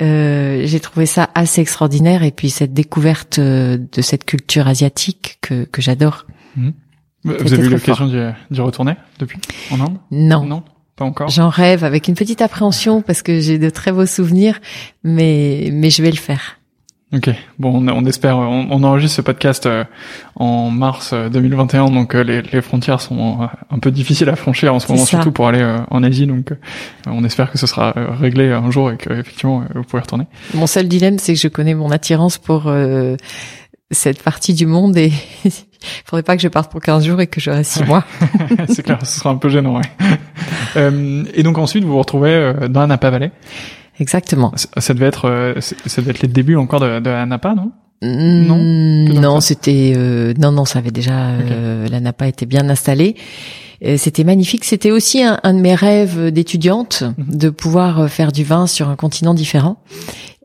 Euh, 0.00 0.62
J'ai 0.64 0.80
trouvé 0.80 1.04
ça 1.04 1.28
assez 1.34 1.60
extraordinaire 1.60 2.22
et 2.22 2.30
puis 2.30 2.48
cette 2.48 2.72
découverte 2.72 3.38
euh, 3.38 3.76
de 3.76 4.00
cette 4.00 4.24
culture 4.24 4.68
asiatique 4.68 5.36
que, 5.42 5.64
que 5.64 5.82
j'adore. 5.82 6.26
Mmh. 6.56 6.70
Vous 7.24 7.52
avez 7.52 7.66
eu 7.66 7.68
l'occasion 7.68 8.06
d'y 8.50 8.60
retourner 8.62 8.94
depuis? 9.18 9.38
En 9.70 9.80
Inde? 9.80 9.98
Non. 10.10 10.46
Non? 10.46 10.62
Pas 10.96 11.04
encore? 11.04 11.28
J'en 11.28 11.50
rêve 11.50 11.84
avec 11.84 12.08
une 12.08 12.14
petite 12.14 12.40
appréhension 12.40 13.02
parce 13.02 13.20
que 13.20 13.38
j'ai 13.40 13.58
de 13.58 13.68
très 13.68 13.92
beaux 13.92 14.06
souvenirs, 14.06 14.60
mais 15.04 15.68
mais 15.74 15.90
je 15.90 16.02
vais 16.02 16.10
le 16.10 16.16
faire. 16.16 16.59
Ok, 17.12 17.28
bon, 17.58 17.84
on, 17.88 18.06
espère. 18.06 18.38
On, 18.38 18.84
enregistre 18.84 19.16
ce 19.16 19.22
podcast 19.22 19.66
euh, 19.66 19.82
en 20.36 20.70
mars 20.70 21.12
2021, 21.12 21.86
euh, 21.86 21.90
donc 21.90 22.14
euh, 22.14 22.22
les, 22.22 22.40
les, 22.40 22.62
frontières 22.62 23.00
sont 23.00 23.48
un 23.68 23.78
peu 23.80 23.90
difficiles 23.90 24.28
à 24.28 24.36
franchir 24.36 24.72
en 24.72 24.78
ce 24.78 24.86
moment, 24.92 25.04
surtout 25.04 25.32
pour 25.32 25.48
aller 25.48 25.64
en 25.90 26.04
Asie. 26.04 26.28
Donc, 26.28 26.52
on 27.08 27.24
espère 27.24 27.50
que 27.50 27.58
ce 27.58 27.66
sera 27.66 27.92
réglé 27.96 28.52
un 28.52 28.70
jour 28.70 28.92
et 28.92 28.96
que 28.96 29.12
effectivement 29.12 29.64
vous 29.74 29.82
pourrez 29.82 30.02
retourner. 30.02 30.26
Mon 30.54 30.68
seul 30.68 30.86
dilemme, 30.86 31.18
c'est 31.18 31.34
que 31.34 31.40
je 31.40 31.48
connais 31.48 31.74
mon 31.74 31.90
attirance 31.90 32.38
pour 32.38 32.72
cette 33.90 34.22
partie 34.22 34.54
du 34.54 34.66
monde 34.66 34.96
et 34.96 35.12
il 35.44 35.50
faudrait 36.04 36.22
pas 36.22 36.36
que 36.36 36.42
je 36.42 36.48
parte 36.48 36.70
pour 36.70 36.80
15 36.80 37.04
jours 37.04 37.20
et 37.20 37.26
que 37.26 37.40
je 37.40 37.50
reste 37.50 37.72
6 37.72 37.84
mois. 37.86 38.04
c'est 38.68 38.84
clair, 38.84 39.04
ce 39.04 39.18
sera 39.18 39.30
un 39.30 39.36
peu 39.36 39.48
gênant. 39.48 39.80
Ouais. 39.80 41.26
et 41.34 41.42
donc 41.42 41.58
ensuite, 41.58 41.82
vous 41.82 41.90
vous 41.90 41.98
retrouvez 41.98 42.54
dans 42.68 42.82
un 42.82 42.86
Napa 42.86 43.10
Valley. 43.10 43.32
Exactement. 44.00 44.52
Ça, 44.78 44.94
devait 44.94 45.06
être, 45.06 45.26
euh, 45.26 45.60
ça 45.60 46.00
devait 46.00 46.10
être 46.10 46.22
les 46.22 46.28
débuts 46.28 46.56
encore 46.56 46.80
de, 46.80 46.98
de 47.00 47.10
la 47.10 47.26
Napa, 47.26 47.54
non? 47.54 47.70
Mm, 48.02 48.46
Non? 48.46 49.20
Non, 49.20 49.40
c'était 49.40 49.92
euh, 49.94 50.32
non, 50.38 50.52
non, 50.52 50.64
ça 50.64 50.78
avait 50.78 50.90
déjà 50.90 51.28
euh, 51.28 51.86
la 51.86 52.00
Napa 52.00 52.26
était 52.26 52.46
bien 52.46 52.68
installée. 52.68 53.14
C'était 53.96 54.24
magnifique. 54.24 54.66
C'était 54.66 54.90
aussi 54.90 55.22
un, 55.22 55.40
un, 55.42 55.54
de 55.54 55.60
mes 55.60 55.74
rêves 55.74 56.30
d'étudiante 56.30 57.02
mhm. 57.02 57.34
de 57.34 57.48
pouvoir 57.48 58.10
faire 58.10 58.30
du 58.30 58.44
vin 58.44 58.66
sur 58.66 58.90
un 58.90 58.96
continent 58.96 59.32
différent. 59.32 59.82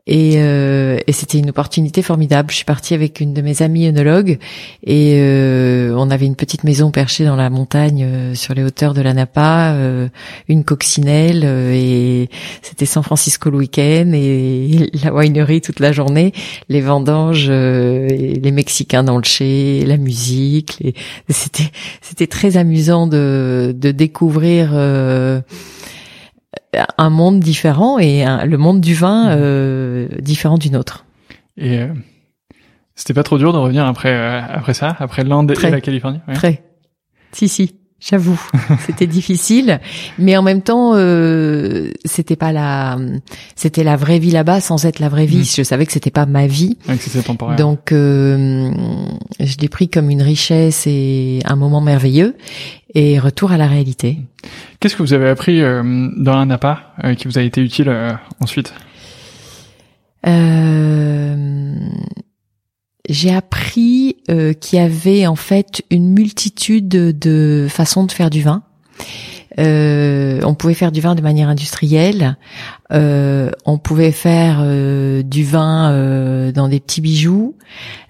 Et, 0.08 0.34
euh, 0.36 0.98
et 1.08 1.12
c'était 1.12 1.38
une 1.38 1.50
opportunité 1.50 2.00
formidable. 2.00 2.50
Je 2.50 2.56
suis 2.56 2.64
partie 2.64 2.94
avec 2.94 3.18
une 3.18 3.34
de 3.34 3.42
mes 3.42 3.60
amies 3.62 3.88
œnologues 3.88 4.38
et 4.84 5.16
euh, 5.16 5.92
on 5.96 6.10
avait 6.12 6.26
une 6.26 6.36
petite 6.36 6.62
maison 6.62 6.92
perchée 6.92 7.24
dans 7.24 7.34
la 7.34 7.50
montagne 7.50 8.04
euh, 8.04 8.34
sur 8.36 8.54
les 8.54 8.62
hauteurs 8.62 8.94
de 8.94 9.00
la 9.00 9.14
Napa, 9.14 9.72
euh, 9.72 10.08
une 10.48 10.62
coccinelle 10.62 11.42
euh, 11.44 11.72
et 11.74 12.28
c'était 12.62 12.86
San 12.86 13.02
Francisco 13.02 13.50
le 13.50 13.58
week-end 13.58 14.12
et 14.14 14.90
la 15.04 15.12
winery 15.12 15.60
toute 15.60 15.80
la 15.80 15.90
journée, 15.90 16.32
les 16.68 16.80
vendanges, 16.80 17.50
les 17.50 18.52
Mexicains 18.52 19.02
dans 19.02 19.16
le 19.16 19.24
chai, 19.24 19.84
la 19.84 19.96
musique. 19.96 20.76
Les... 20.80 20.94
C'était 21.28 21.70
c'était 22.00 22.28
très 22.28 22.56
amusant 22.56 23.08
de, 23.08 23.74
de 23.76 23.90
découvrir 23.90 24.70
un 26.98 27.10
monde 27.10 27.40
différent 27.40 27.98
et 27.98 28.24
le 28.24 28.56
monde 28.56 28.80
du 28.80 28.94
vin 28.94 29.26
mmh. 29.26 29.38
euh, 29.38 30.08
différent 30.20 30.58
du 30.58 30.70
nôtre. 30.70 31.04
Et 31.56 31.78
euh, 31.78 31.88
c'était 32.94 33.14
pas 33.14 33.22
trop 33.22 33.38
dur 33.38 33.52
de 33.52 33.58
revenir 33.58 33.86
après 33.86 34.12
euh, 34.12 34.40
après 34.40 34.74
ça, 34.74 34.96
après 34.98 35.24
l'Inde 35.24 35.50
et 35.50 35.70
la 35.70 35.80
Californie? 35.80 36.20
Très. 36.34 36.62
Si 37.32 37.48
si. 37.48 37.76
J'avoue, 37.98 38.40
c'était 38.86 39.06
difficile, 39.06 39.80
mais 40.18 40.36
en 40.36 40.42
même 40.42 40.60
temps, 40.62 40.92
euh, 40.94 41.90
c'était 42.04 42.36
pas 42.36 42.52
la, 42.52 42.98
c'était 43.54 43.84
la 43.84 43.96
vraie 43.96 44.18
vie 44.18 44.30
là-bas 44.30 44.60
sans 44.60 44.84
être 44.84 44.98
la 44.98 45.08
vraie 45.08 45.26
vie. 45.26 45.38
Mmh. 45.38 45.56
Je 45.56 45.62
savais 45.62 45.86
que 45.86 45.92
c'était 45.92 46.10
pas 46.10 46.26
ma 46.26 46.46
vie, 46.46 46.76
temporaire. 47.24 47.56
donc 47.56 47.92
euh, 47.92 48.70
je 49.40 49.56
l'ai 49.58 49.68
pris 49.68 49.88
comme 49.88 50.10
une 50.10 50.22
richesse 50.22 50.86
et 50.86 51.40
un 51.46 51.56
moment 51.56 51.80
merveilleux 51.80 52.36
et 52.96 53.18
retour 53.18 53.52
à 53.52 53.58
la 53.58 53.66
réalité. 53.66 54.18
Qu'est-ce 54.80 54.96
que 54.96 55.02
vous 55.02 55.12
avez 55.12 55.28
appris 55.28 55.62
euh, 55.62 56.08
dans 56.16 56.32
un 56.32 56.46
Napa 56.46 56.94
euh, 57.04 57.14
qui 57.14 57.28
vous 57.28 57.38
a 57.38 57.42
été 57.42 57.60
utile 57.60 57.88
euh, 57.88 58.12
ensuite? 58.40 58.72
J'ai 63.08 63.34
appris 63.34 64.16
qu'il 64.60 64.78
y 64.78 64.82
avait 64.82 65.26
en 65.26 65.36
fait 65.36 65.84
une 65.90 66.12
multitude 66.12 66.88
de 66.88 67.66
façons 67.68 68.04
de 68.04 68.12
faire 68.12 68.30
du 68.30 68.42
vin. 68.42 68.62
Euh, 69.58 70.40
on 70.44 70.54
pouvait 70.54 70.74
faire 70.74 70.92
du 70.92 71.00
vin 71.00 71.14
de 71.14 71.22
manière 71.22 71.48
industrielle. 71.48 72.36
Euh, 72.92 73.50
on 73.64 73.78
pouvait 73.78 74.12
faire 74.12 74.58
euh, 74.60 75.22
du 75.22 75.44
vin 75.44 75.90
euh, 75.90 76.52
dans 76.52 76.68
des 76.68 76.80
petits 76.80 77.00
bijoux. 77.00 77.56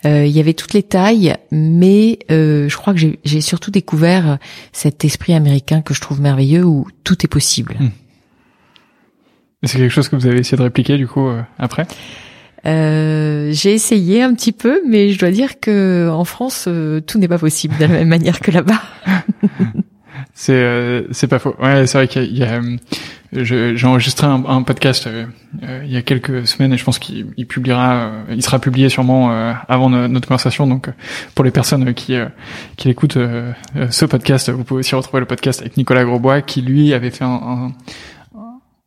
il 0.05 0.29
y 0.29 0.41
avait 0.41 0.55
toutes 0.55 0.73
les 0.73 0.83
tailles, 0.83 1.37
mais 1.51 2.19
je 2.31 2.77
crois 2.77 2.95
que 2.95 3.01
j'ai 3.25 3.41
surtout 3.41 3.71
découvert 3.71 4.39
cet 4.73 5.05
esprit 5.05 5.35
américain 5.35 5.83
que 5.83 5.95
je 5.95 6.01
trouve 6.01 6.21
merveilleux 6.21 6.65
où 6.65 6.87
tout 7.05 7.25
est 7.25 7.29
possible. 7.29 7.77
Hmm. 7.79 7.89
C'est 9.65 9.79
quelque 9.79 9.91
chose 9.91 10.09
que 10.09 10.17
vous 10.17 10.27
avez 10.27 10.39
essayé 10.39 10.57
de 10.57 10.63
répliquer 10.63 10.97
du 10.97 11.09
coup 11.09 11.29
après? 11.59 11.87
Euh, 12.65 13.51
j'ai 13.53 13.75
essayé 13.75 14.23
un 14.23 14.35
petit 14.35 14.53
peu, 14.53 14.81
mais 14.87 15.11
je 15.11 15.19
dois 15.19 15.31
dire 15.31 15.61
que 15.61 16.09
en 16.11 16.25
France, 16.25 16.65
euh, 16.69 17.01
tout 17.01 17.19
n'est 17.19 17.29
pas 17.29 17.39
possible 17.39 17.77
de 17.77 17.83
la 17.83 17.89
même 17.89 18.09
manière 18.09 18.41
que 18.41 18.51
là-bas. 18.51 18.81
c'est 20.35 20.53
euh, 20.53 21.03
c'est 21.13 21.29
pas 21.29 21.39
faux. 21.39 21.55
Ouais, 21.63 21.87
c'est 21.87 21.99
vrai 21.99 22.09
qu'il 22.09 22.37
y 22.37 22.43
a, 22.43 22.61
j'ai 23.33 23.87
enregistré 23.87 24.27
un, 24.27 24.45
un 24.47 24.63
podcast 24.63 25.09
il 25.63 25.91
y 25.91 25.97
a 25.97 26.03
quelques 26.03 26.47
semaines 26.47 26.73
et 26.73 26.77
je 26.77 26.85
pense 26.85 26.99
qu'il 26.99 27.47
publiera, 27.47 28.11
il 28.31 28.43
sera 28.43 28.59
publié 28.59 28.89
sûrement 28.89 29.31
avant 29.69 29.91
notre 29.91 30.27
conversation. 30.27 30.67
Donc 30.67 30.89
pour 31.35 31.45
les 31.45 31.51
personnes 31.51 31.93
qui 31.95 32.17
qui 32.77 32.89
écoutent 32.89 33.19
ce 33.91 34.05
podcast, 34.05 34.51
vous 34.51 34.65
pouvez 34.65 34.81
aussi 34.81 34.95
retrouver 34.95 35.21
le 35.21 35.27
podcast 35.27 35.61
avec 35.61 35.77
Nicolas 35.77 36.05
Grosbois 36.05 36.41
qui 36.41 36.63
lui 36.63 36.95
avait 36.95 37.11
fait 37.11 37.25
un 37.25 37.73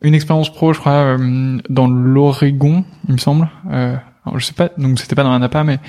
une 0.02 0.14
expérience 0.14 0.52
pro, 0.52 0.74
je 0.74 0.80
crois, 0.80 1.18
euh, 1.18 1.58
dans 1.70 1.88
l'Oregon, 1.88 2.86
il 3.08 3.14
me 3.14 3.18
semble. 3.18 3.50
Euh, 3.72 3.96
je 4.36 4.46
sais 4.46 4.54
pas, 4.54 4.70
donc 4.78 5.00
c'était 5.00 5.16
pas 5.16 5.24
dans 5.24 5.32
un 5.32 5.40
Napa, 5.40 5.64
mais 5.64 5.80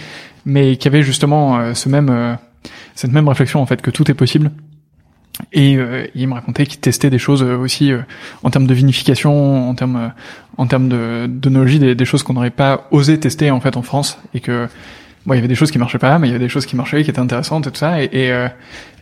mais 0.45 0.77
qui 0.77 0.89
avait 0.89 1.03
justement 1.03 1.59
euh, 1.59 1.75
ce 1.75 1.89
même 1.89 2.09
euh, 2.11 2.35
cette 2.95 3.13
même 3.13 3.29
réflexion 3.29 3.61
en 3.61 3.67
fait 3.67 3.83
que 3.83 3.91
tout 3.91 4.11
est 4.11 4.15
possible. 4.15 4.51
Et 5.55 5.79
il 6.15 6.29
me 6.29 6.35
racontait 6.35 6.67
qu'il 6.67 6.81
testait 6.81 7.09
des 7.09 7.19
choses 7.19 7.43
aussi 7.43 7.93
en 8.43 8.51
termes 8.51 8.67
de 8.67 8.75
vinification, 8.75 9.71
en 9.71 9.75
termes 9.75 10.13
en 10.59 10.67
termes 10.67 10.91
de 10.91 11.27
d'onologie, 11.27 11.79
des, 11.79 11.95
des 11.95 12.05
choses 12.05 12.23
qu'on 12.23 12.35
n'aurait 12.35 12.51
pas 12.51 12.89
osé 12.91 13.19
tester 13.19 13.51
en 13.51 13.59
fait 13.59 13.79
en 13.79 13.83
France, 13.83 14.19
et 14.35 14.41
que 14.41 14.69
bon, 15.25 15.33
il 15.33 15.37
y 15.37 15.39
avait 15.39 15.49
des 15.49 15.55
choses 15.55 15.71
qui 15.71 15.79
marchaient 15.79 15.99
pas, 15.99 16.19
mais 16.19 16.29
il 16.29 16.33
y 16.33 16.35
avait 16.35 16.45
des 16.45 16.51
choses 16.51 16.67
qui 16.67 16.77
marchaient, 16.77 17.03
qui 17.05 17.09
étaient 17.09 17.21
intéressantes 17.21 17.67
et 17.67 17.71
tout 17.71 17.79
ça, 17.79 18.03
et, 18.03 18.11
et, 18.13 18.47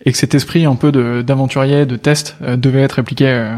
et 0.05 0.13
que 0.13 0.17
cet 0.17 0.33
esprit 0.37 0.65
un 0.65 0.77
peu 0.77 0.93
d'aventurier, 1.25 1.87
de 1.87 1.97
test, 1.97 2.37
devait 2.41 2.83
être 2.83 2.93
répliqué 2.93 3.57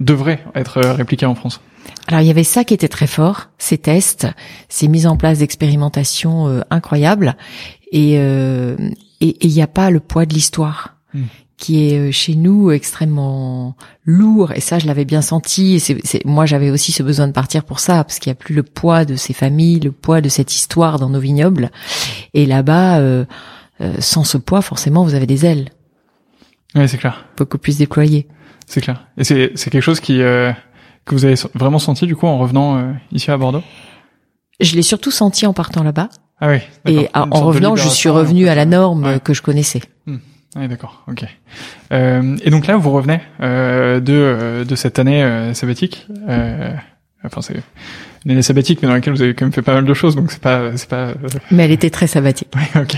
devrait 0.00 0.44
être 0.54 0.80
répliqué 0.80 1.26
en 1.26 1.34
France 1.34 1.60
alors 2.06 2.20
il 2.20 2.26
y 2.26 2.30
avait 2.30 2.44
ça 2.44 2.64
qui 2.64 2.74
était 2.74 2.88
très 2.88 3.06
fort, 3.06 3.48
ces 3.58 3.78
tests, 3.78 4.26
ces 4.68 4.88
mises 4.88 5.06
en 5.06 5.16
place 5.16 5.38
d'expérimentation 5.38 6.48
euh, 6.48 6.60
incroyables, 6.70 7.36
et 7.92 8.16
euh, 8.18 8.76
et 9.20 9.46
il 9.46 9.52
n'y 9.52 9.62
a 9.62 9.66
pas 9.66 9.90
le 9.90 10.00
poids 10.00 10.26
de 10.26 10.34
l'histoire 10.34 10.96
hmm. 11.14 11.22
qui 11.56 11.88
est 11.88 11.98
euh, 11.98 12.10
chez 12.10 12.34
nous 12.34 12.70
extrêmement 12.70 13.76
lourd. 14.04 14.52
Et 14.52 14.60
ça 14.60 14.78
je 14.78 14.86
l'avais 14.86 15.06
bien 15.06 15.22
senti. 15.22 15.74
Et 15.74 15.78
c'est, 15.78 16.24
moi 16.26 16.44
j'avais 16.44 16.70
aussi 16.70 16.92
ce 16.92 17.02
besoin 17.02 17.26
de 17.26 17.32
partir 17.32 17.64
pour 17.64 17.80
ça 17.80 18.04
parce 18.04 18.18
qu'il 18.18 18.30
n'y 18.30 18.36
a 18.36 18.40
plus 18.40 18.54
le 18.54 18.62
poids 18.62 19.04
de 19.04 19.16
ces 19.16 19.32
familles, 19.32 19.80
le 19.80 19.92
poids 19.92 20.20
de 20.20 20.28
cette 20.28 20.54
histoire 20.54 20.98
dans 20.98 21.08
nos 21.08 21.20
vignobles. 21.20 21.70
Et 22.34 22.44
là-bas, 22.44 22.98
euh, 22.98 23.24
sans 23.98 24.24
ce 24.24 24.36
poids, 24.36 24.60
forcément 24.60 25.04
vous 25.04 25.14
avez 25.14 25.26
des 25.26 25.46
ailes. 25.46 25.70
Oui 26.74 26.88
c'est 26.88 26.98
clair. 26.98 27.24
Beaucoup 27.36 27.58
plus 27.58 27.78
déployées. 27.78 28.26
C'est 28.66 28.80
clair. 28.80 29.06
Et 29.16 29.24
c'est 29.24 29.52
c'est 29.54 29.70
quelque 29.70 29.82
chose 29.82 30.00
qui 30.00 30.20
euh, 30.20 30.52
que 31.04 31.14
vous 31.14 31.24
avez 31.24 31.36
vraiment 31.54 31.78
senti 31.78 32.06
du 32.06 32.16
coup 32.16 32.26
en 32.26 32.38
revenant 32.38 32.78
euh, 32.78 32.92
ici 33.12 33.30
à 33.30 33.36
Bordeaux? 33.36 33.62
Je 34.60 34.76
l'ai 34.76 34.82
surtout 34.82 35.10
senti 35.10 35.46
en 35.46 35.52
partant 35.52 35.82
là-bas. 35.82 36.08
Ah 36.40 36.48
oui. 36.48 36.58
Et 36.86 37.08
en 37.14 37.40
revenant, 37.40 37.76
je 37.76 37.88
suis 37.88 38.08
revenu 38.08 38.48
à 38.48 38.54
la 38.54 38.66
norme 38.66 39.18
que 39.20 39.34
je 39.34 39.42
connaissais. 39.42 39.82
Hmm. 40.06 40.18
Oui, 40.56 40.68
d'accord. 40.68 41.02
Ok. 41.08 41.24
Euh, 41.92 42.36
et 42.42 42.50
donc 42.50 42.66
là, 42.66 42.76
vous 42.76 42.90
revenez 42.90 43.20
euh, 43.40 44.00
de 44.00 44.12
euh, 44.12 44.64
de 44.64 44.76
cette 44.76 44.98
année 44.98 45.52
sabbatique. 45.54 46.06
enfin, 47.24 47.40
c'est 47.40 47.56
une 48.24 48.30
année 48.30 48.42
sabbatique, 48.42 48.80
mais 48.82 48.88
dans 48.88 48.94
laquelle 48.94 49.14
vous 49.14 49.22
avez 49.22 49.34
quand 49.34 49.44
même 49.44 49.52
fait 49.52 49.62
pas 49.62 49.74
mal 49.74 49.84
de 49.84 49.94
choses, 49.94 50.14
donc 50.14 50.30
c'est 50.30 50.40
pas 50.40 50.76
c'est 50.76 50.88
pas. 50.88 51.14
Mais 51.50 51.64
elle 51.64 51.72
était 51.72 51.90
très 51.90 52.06
sabbatique. 52.06 52.48
Oui, 52.56 52.62
ok. 52.80 52.96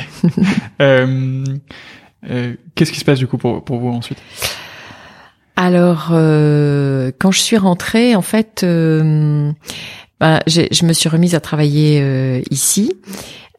Qu'est-ce 2.75 2.93
qui 2.93 2.99
se 2.99 3.05
passe 3.05 3.19
du 3.19 3.27
coup 3.27 3.39
pour 3.39 3.65
pour 3.65 3.79
vous 3.79 3.89
ensuite? 3.89 4.19
Alors, 5.57 6.11
euh, 6.13 7.11
quand 7.19 7.31
je 7.31 7.41
suis 7.41 7.57
rentrée, 7.57 8.15
en 8.15 8.23
fait, 8.23 8.61
euh, 8.63 9.51
bah, 10.21 10.41
je 10.47 10.85
me 10.85 10.93
suis 10.93 11.09
remise 11.09 11.35
à 11.35 11.41
travailler 11.41 12.01
euh, 12.03 12.43
ici, 12.51 12.93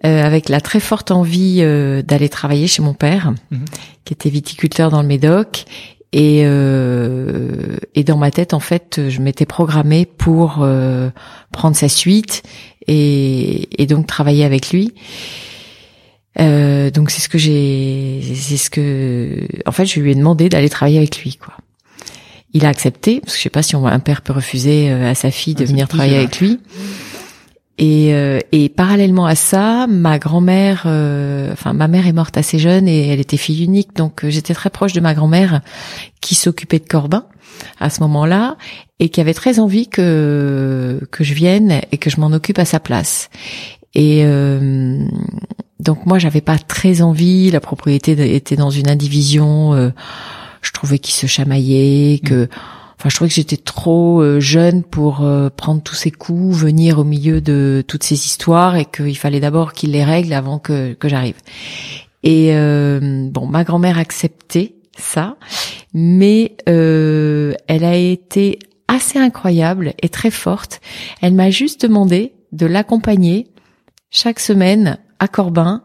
avec 0.03 0.47
la 0.47 0.61
très 0.61 0.79
forte 0.79 1.09
envie 1.09 1.57
d'aller 2.03 2.29
travailler 2.29 2.67
chez 2.67 2.83
mon 2.83 2.93
père, 2.93 3.33
mhm. 3.49 3.65
qui 4.05 4.13
était 4.13 4.29
viticulteur 4.29 4.91
dans 4.91 5.01
le 5.01 5.07
Médoc. 5.07 5.65
Et, 6.13 6.41
et 6.41 8.03
dans 8.03 8.17
ma 8.17 8.31
tête, 8.31 8.53
en 8.53 8.59
fait, 8.59 9.09
je 9.09 9.19
m'étais 9.21 9.45
programmée 9.45 10.05
pour 10.05 10.65
prendre 11.51 11.75
sa 11.75 11.89
suite 11.89 12.43
et, 12.87 13.81
et 13.81 13.87
donc 13.87 14.07
travailler 14.07 14.45
avec 14.45 14.69
lui. 14.69 14.93
donc 16.37 17.09
c'est 17.09 17.21
ce 17.21 17.27
que 17.27 17.39
j'ai, 17.39 18.21
c'est 18.35 18.57
ce 18.57 18.69
que, 18.69 19.47
en 19.65 19.71
fait, 19.71 19.87
je 19.87 19.99
lui 19.99 20.11
ai 20.11 20.15
demandé 20.15 20.47
d'aller 20.47 20.69
travailler 20.69 20.99
avec 20.99 21.21
lui, 21.21 21.35
quoi. 21.35 21.55
Il 22.57 22.65
a 22.65 22.69
accepté, 22.69 23.19
parce 23.19 23.33
que 23.33 23.37
je 23.37 23.43
sais 23.43 23.51
pas 23.51 23.61
si 23.61 23.75
un 23.75 23.99
père 23.99 24.23
peut 24.23 24.33
refuser 24.33 24.89
euh, 24.89 25.11
à 25.11 25.13
sa 25.13 25.29
fille 25.29 25.53
de 25.53 25.63
venir 25.63 25.87
travailler 25.87 26.17
avec 26.17 26.39
lui. 26.39 26.59
Et, 27.77 28.15
euh, 28.15 28.39
et, 28.51 28.67
parallèlement 28.67 29.27
à 29.27 29.35
ça, 29.35 29.85
ma 29.85 30.17
grand-mère, 30.17 30.85
euh, 30.87 31.53
enfin 31.53 31.73
ma 31.73 31.87
mère 31.87 32.07
est 32.07 32.13
morte 32.13 32.35
assez 32.35 32.57
jeune 32.57 32.87
et 32.87 33.09
elle 33.09 33.19
était 33.19 33.37
fille 33.37 33.63
unique, 33.63 33.95
donc 33.95 34.25
j'étais 34.27 34.55
très 34.55 34.71
proche 34.71 34.93
de 34.93 34.99
ma 35.01 35.13
grand-mère 35.13 35.61
qui 36.19 36.33
s'occupait 36.33 36.79
de 36.79 36.87
Corbin 36.87 37.25
à 37.79 37.91
ce 37.91 38.01
moment-là 38.01 38.57
et 38.97 39.09
qui 39.09 39.21
avait 39.21 39.35
très 39.35 39.59
envie 39.59 39.87
que 39.87 40.99
que 41.11 41.23
je 41.23 41.35
vienne 41.35 41.81
et 41.91 41.99
que 41.99 42.09
je 42.09 42.19
m'en 42.19 42.31
occupe 42.31 42.57
à 42.57 42.65
sa 42.65 42.79
place. 42.79 43.29
Et 43.93 44.25
donc 45.79 46.07
moi 46.07 46.17
j'avais 46.17 46.41
pas 46.41 46.57
très 46.57 47.03
envie, 47.03 47.51
la 47.51 47.59
propriété 47.59 48.35
était 48.35 48.55
dans 48.55 48.71
une 48.71 48.89
indivision 48.89 49.91
je 50.67 50.73
trouvais 50.73 50.99
qu'il 50.99 51.13
se 51.13 51.27
chamaillait, 51.27 52.19
que 52.19 52.43
mm. 52.43 52.49
enfin 52.99 53.09
je 53.09 53.15
trouvais 53.15 53.29
que 53.29 53.35
j'étais 53.35 53.57
trop 53.57 54.21
euh, 54.21 54.39
jeune 54.41 54.83
pour 54.83 55.23
euh, 55.23 55.49
prendre 55.49 55.81
tous 55.81 55.95
ces 55.95 56.11
coups, 56.11 56.57
venir 56.57 56.99
au 56.99 57.05
milieu 57.05 57.39
de 57.39 57.83
toutes 57.87 58.03
ces 58.03 58.15
histoires 58.15 58.75
et 58.75 58.85
qu'il 58.85 59.17
fallait 59.17 59.39
d'abord 59.39 59.71
qu'il 59.71 59.91
les 59.91 60.03
règle 60.03 60.33
avant 60.33 60.59
que 60.59 60.93
que 60.93 61.07
j'arrive. 61.07 61.37
Et 62.23 62.49
euh, 62.51 63.29
bon, 63.31 63.47
ma 63.47 63.63
grand-mère 63.63 63.97
acceptait 63.97 64.75
ça, 64.97 65.37
mais 65.93 66.57
elle 66.65 67.83
a 67.83 67.95
été 67.95 68.59
assez 68.87 69.19
incroyable 69.19 69.93
et 70.01 70.09
très 70.09 70.31
forte. 70.31 70.81
Elle 71.21 71.33
m'a 71.33 71.49
juste 71.49 71.83
demandé 71.83 72.33
de 72.51 72.65
l'accompagner 72.65 73.47
chaque 74.09 74.39
semaine 74.39 74.97
à 75.19 75.27
Corbin 75.27 75.83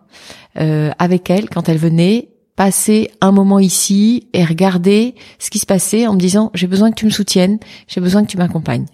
avec 0.55 1.29
elle 1.29 1.51
quand 1.51 1.69
elle 1.69 1.77
venait 1.77 2.32
passer 2.57 3.11
un 3.21 3.33
moment 3.33 3.59
ici 3.59 4.29
et 4.33 4.45
regarder 4.45 5.15
ce 5.39 5.51
qui 5.51 5.59
se 5.59 5.67
passait 5.67 6.07
en 6.07 6.15
me 6.15 6.19
disant 6.19 6.51
j'ai 6.55 6.67
besoin 6.67 6.91
que 6.91 6.97
tu 6.97 7.07
me 7.07 7.11
soutiennes, 7.11 7.59
j'ai 7.89 8.01
besoin 8.01 8.23
que 8.23 8.31
tu 8.31 8.37
m'accompagnes. 8.37 8.87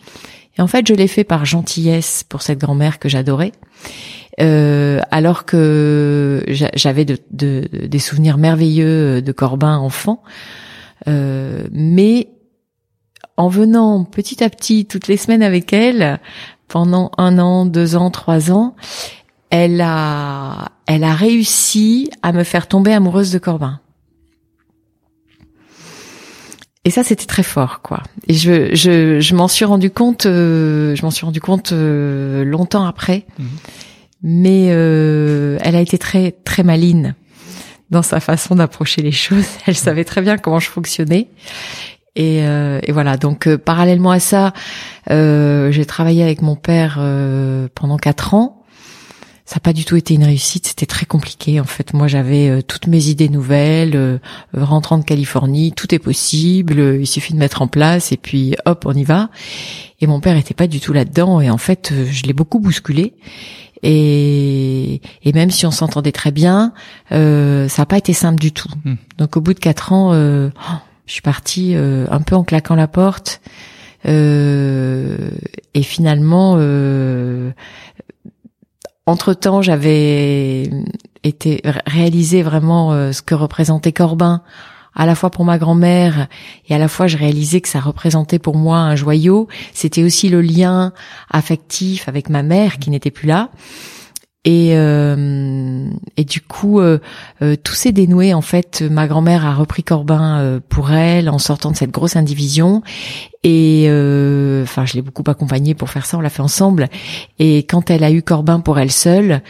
Et 0.57 0.63
en 0.63 0.67
fait, 0.67 0.87
je 0.87 0.95
l'ai 0.95 1.07
fait 1.07 1.25
par 1.25 1.45
gentillesse 1.45 2.25
pour 2.29 2.43
cette 2.43 2.59
grand-mère 2.59 2.99
que 2.99 3.09
j'adorais. 3.09 3.53
Euh, 4.41 5.01
alors 5.11 5.45
que 5.45 6.45
j'avais 6.49 7.05
de, 7.05 7.19
des 7.31 7.99
souvenirs 7.99 8.39
merveilleux 8.39 9.21
de 9.21 9.33
Corbin 9.33 9.77
enfant, 9.79 10.23
euh, 11.09 11.65
mais 11.73 12.29
en 13.37 13.49
venant 13.49 14.05
petit 14.05 14.45
à 14.45 14.51
petit 14.51 14.87
toutes 14.87 15.09
les 15.09 15.17
semaines 15.17 15.43
avec 15.43 15.73
elle 15.73 16.21
pendant 16.69 17.11
un 17.19 17.39
an, 17.39 17.67
deux 17.67 17.97
ans, 17.97 18.11
trois 18.11 18.53
ans, 18.53 18.77
elle 19.51 19.81
a, 19.81 20.73
elle 20.87 21.05
a 21.05 21.15
réussi 21.15 22.11
à 22.23 22.33
me 22.33 22.45
faire 22.45 22.67
tomber 22.67 22.93
amoureuse 22.93 23.33
de 23.33 23.39
Corbin. 23.39 23.81
Et 26.85 26.91
ça, 26.91 27.05
c'était 27.05 27.27
très 27.27 27.43
fort, 27.43 27.83
quoi. 27.83 28.03
Et 28.29 28.35
je, 28.35 28.75
je, 28.75 29.21
je 29.21 29.35
m'en 29.35 29.49
suis 29.49 29.65
rendu 29.65 29.91
compte, 29.91 30.27
euh, 30.27 30.95
je 30.95 31.03
m'en 31.03 31.11
suis 31.11 31.27
rendu 31.27 31.41
compte 31.41 31.73
euh, 31.73 32.45
longtemps 32.45 32.87
après. 32.87 33.27
Mhm. 33.39 33.49
Mais 34.23 34.69
euh, 34.71 35.59
elle 35.61 35.77
a 35.77 35.81
été 35.81 35.99
très, 35.99 36.33
très 36.33 36.63
maline 36.63 37.15
dans 37.91 38.03
sa 38.03 38.21
façon 38.21 38.55
d'approcher 38.55 39.03
les 39.03 39.13
choses. 39.13 39.45
Elle 39.67 39.77
savait 39.77 40.05
très 40.05 40.23
bien 40.23 40.39
comment 40.39 40.59
je 40.59 40.69
fonctionnais. 40.69 41.29
Et, 42.17 42.39
et 42.39 42.93
voilà. 42.93 43.17
Donc, 43.17 43.49
parallèlement 43.57 44.11
à 44.11 44.19
ça, 44.19 44.53
j'ai 45.09 45.85
travaillé 45.87 46.25
avec 46.25 46.43
mon 46.43 46.57
père 46.57 47.01
pendant 47.77 47.97
quatre 47.97 48.35
ans 48.35 48.58
ça 49.49 49.55
n'a 49.57 49.61
pas 49.61 49.73
du 49.73 49.87
tout 49.87 49.97
été 49.97 50.13
une 50.13 50.25
réussite, 50.25 50.67
c'était 50.67 50.85
très 50.85 51.07
compliqué 51.07 51.59
en 51.59 51.65
fait. 51.65 51.95
Moi 51.95 52.07
j'avais 52.07 52.51
euh, 52.51 52.61
toutes 52.61 52.87
mes 52.87 53.07
idées 53.07 53.31
nouvelles, 53.31 53.97
euh, 53.97 54.19
rentrant 54.53 54.99
de 54.99 55.05
Californie, 55.05 55.73
tout 55.73 55.95
est 55.95 55.99
possible, 55.99 56.79
euh, 56.79 57.01
il 57.01 57.07
suffit 57.07 57.33
de 57.33 57.39
mettre 57.39 57.63
en 57.63 57.67
place 57.67 58.13
et 58.13 58.19
puis 58.19 58.57
hop, 58.67 58.85
on 58.85 58.93
y 58.93 59.05
va. 59.05 59.31
Et 60.03 60.07
mon 60.07 60.21
père 60.21 60.37
était 60.37 60.53
pas 60.53 60.67
du 60.67 60.81
tout 60.81 60.93
là-dedans 60.93 61.41
et 61.41 61.49
en 61.49 61.57
fait 61.57 61.95
je 62.11 62.25
l'ai 62.25 62.35
beaucoup 62.35 62.59
bousculé. 62.59 63.15
Et, 63.83 65.01
et 65.25 65.33
même 65.33 65.51
si 65.51 65.65
on 65.65 65.71
s'entendait 65.71 66.13
très 66.13 66.31
bien, 66.31 66.75
ça 67.09 67.17
n'a 67.17 67.87
pas 67.87 67.97
été 67.97 68.13
simple 68.13 68.39
du 68.39 68.53
tout. 68.53 68.69
Hmm. 68.85 68.97
Donc 69.17 69.39
au 69.39 69.41
bout 69.41 69.55
de 69.55 69.61
quatre 69.61 69.95
ans, 69.95 70.13
Je 70.13 70.51
suis 71.07 71.23
partie 71.23 71.75
un 71.75 72.21
peu 72.21 72.37
en 72.37 72.45
claquant 72.45 72.75
la 72.75 72.87
porte. 72.87 73.41
et 74.05 75.83
finalement, 75.83 76.59
entre 79.09 79.33
temps, 79.33 79.63
j'avais 79.63 80.71
été 81.25 81.63
réalisé 81.87 82.43
vraiment 82.43 83.13
ce 83.13 83.23
que 83.23 83.35
représentait 83.35 83.93
Corbin 83.93 84.43
à 84.95 85.07
la 85.07 85.15
fois 85.15 85.31
pour 85.31 85.45
ma 85.47 85.57
grand-mère 85.57 86.29
et 86.69 86.75
à 86.75 86.79
la 86.79 86.89
fois 86.89 87.07
je 87.07 87.17
réalisais 87.17 87.61
que 87.63 87.69
ça 87.69 87.81
représentait 87.81 88.39
pour 88.39 88.57
moi 88.57 88.79
un 88.79 88.97
joyau. 88.97 89.49
C'était 89.73 90.03
aussi 90.03 90.29
le 90.29 90.43
lien 90.43 90.93
affectif 91.31 92.09
avec 92.09 92.29
ma 92.29 92.43
mère 92.43 92.79
qui 92.79 92.91
n'était 92.91 93.11
plus 93.11 93.29
là. 93.29 93.49
Et, 94.45 94.71
euh, 94.73 95.91
et 96.17 96.25
du 96.25 96.41
coup, 96.41 96.81
euh, 96.81 96.99
euh, 97.43 97.57
tout 97.63 97.75
s'est 97.75 97.93
dénoué. 97.93 98.33
En 98.35 98.41
fait, 98.41 98.83
ma 98.83 99.07
grand-mère 99.07 99.45
a 99.45 99.55
repris 99.55 99.83
Corbin 99.83 100.61
pour 100.69 100.93
elle 100.93 101.29
en 101.29 101.39
sortant 101.39 101.71
de 101.71 101.77
cette 101.77 101.91
grosse 101.91 102.17
indivision. 102.17 102.83
Et 103.45 103.85
enfin, 104.63 104.87
je 104.87 104.95
l'ai 104.95 105.03
beaucoup 105.03 105.25
accompagnée 105.27 105.75
pour 105.75 105.91
faire 105.91 106.07
ça. 106.07 106.17
On 106.17 106.21
l'a 106.21 106.31
fait 106.31 106.43
ensemble. 106.43 106.89
Et 107.39 107.59
quand 107.59 107.91
elle 107.91 108.05
a 108.05 108.11
eu 108.11 108.23
Corbin 108.23 108.61
pour 108.61 108.79
elle 108.79 108.93
seule, 108.93 109.43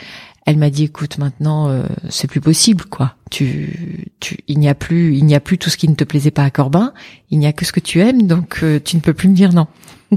elle 0.49 0.57
m'a 0.57 0.71
dit 0.71 0.85
écoute 0.85 1.19
maintenant 1.19 1.69
euh, 1.69 1.83
c'est 2.09 2.27
plus 2.27 2.41
possible 2.41 2.87
quoi. 2.87 3.17
Tu, 3.31 4.11
tu 4.19 4.39
il 4.49 4.59
n'y 4.59 4.71
a 4.71 4.75
plus 4.75 5.15
il 5.15 5.27
n'y 5.27 5.35
a 5.35 5.41
plus 5.41 5.59
tout 5.59 5.69
ce 5.69 5.77
qui 5.77 5.91
ne 5.91 5.95
te 5.95 6.05
plaisait 6.05 6.31
pas 6.31 6.43
à 6.43 6.51
Corbin, 6.51 6.95
il 7.31 7.39
n'y 7.39 7.47
a 7.47 7.53
que 7.53 7.67
ce 7.67 7.73
que 7.73 7.81
tu 7.81 8.01
aimes 8.01 8.27
donc 8.27 8.61
euh, 8.63 8.81
tu 8.83 8.97
ne 8.97 9.03
peux 9.03 9.13
plus 9.13 9.29
me 9.29 9.35
dire 9.35 9.53
non. 9.53 9.67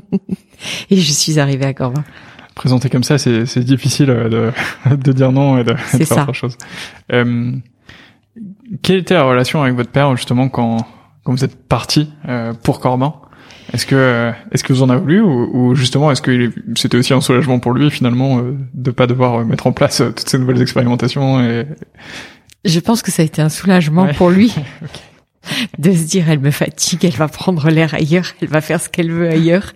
et 0.89 0.95
je 0.95 1.12
suis 1.12 1.38
arrivée 1.38 1.65
à 1.65 1.73
Corbin. 1.73 2.05
Présenter 2.55 2.89
comme 2.89 3.03
ça 3.03 3.17
c'est 3.17 3.45
c'est 3.45 3.63
difficile 3.63 4.09
euh, 4.09 4.51
de 4.89 4.95
de 4.95 5.11
dire 5.11 5.31
non 5.31 5.57
et 5.57 5.63
de, 5.63 5.71
de 5.71 6.05
faire 6.05 6.23
autre 6.23 6.33
chose. 6.33 6.57
Euh, 7.11 7.53
quelle 8.81 8.97
était 8.97 9.13
la 9.13 9.23
relation 9.23 9.61
avec 9.63 9.75
votre 9.75 9.91
père 9.91 10.15
justement 10.15 10.49
quand 10.49 10.85
quand 11.23 11.31
vous 11.31 11.43
êtes 11.43 11.67
parti 11.67 12.11
pour 12.63 12.79
Corbin 12.79 13.13
est-ce 13.73 13.85
que 13.85 14.31
est-ce 14.51 14.63
que 14.63 14.73
vous 14.73 14.83
en 14.83 14.89
avez 14.89 14.99
voulu 14.99 15.21
ou, 15.21 15.49
ou 15.53 15.75
justement 15.75 16.11
est-ce 16.11 16.21
que 16.21 16.51
c'était 16.75 16.97
aussi 16.97 17.13
un 17.13 17.21
soulagement 17.21 17.59
pour 17.59 17.73
lui 17.73 17.89
finalement 17.89 18.39
euh, 18.39 18.57
de 18.73 18.91
pas 18.91 19.07
devoir 19.07 19.39
euh, 19.39 19.45
mettre 19.45 19.67
en 19.67 19.71
place 19.71 20.01
euh, 20.01 20.11
toutes 20.11 20.29
ces 20.29 20.37
nouvelles 20.37 20.61
expérimentations 20.61 21.41
et... 21.41 21.65
Je 22.63 22.79
pense 22.79 23.01
que 23.01 23.09
ça 23.09 23.23
a 23.23 23.25
été 23.25 23.41
un 23.41 23.49
soulagement 23.49 24.07
pour 24.13 24.29
lui. 24.29 24.53
de 25.77 25.91
se 25.91 26.04
dire 26.04 26.30
elle 26.30 26.39
me 26.39 26.51
fatigue, 26.51 27.04
elle 27.06 27.12
va 27.12 27.27
prendre 27.27 27.69
l'air 27.69 27.93
ailleurs, 27.93 28.27
elle 28.41 28.47
va 28.47 28.62
faire 28.62 28.80
ce 28.80 28.89
qu'elle 28.89 29.12
veut 29.12 29.30
ailleurs. 29.30 29.73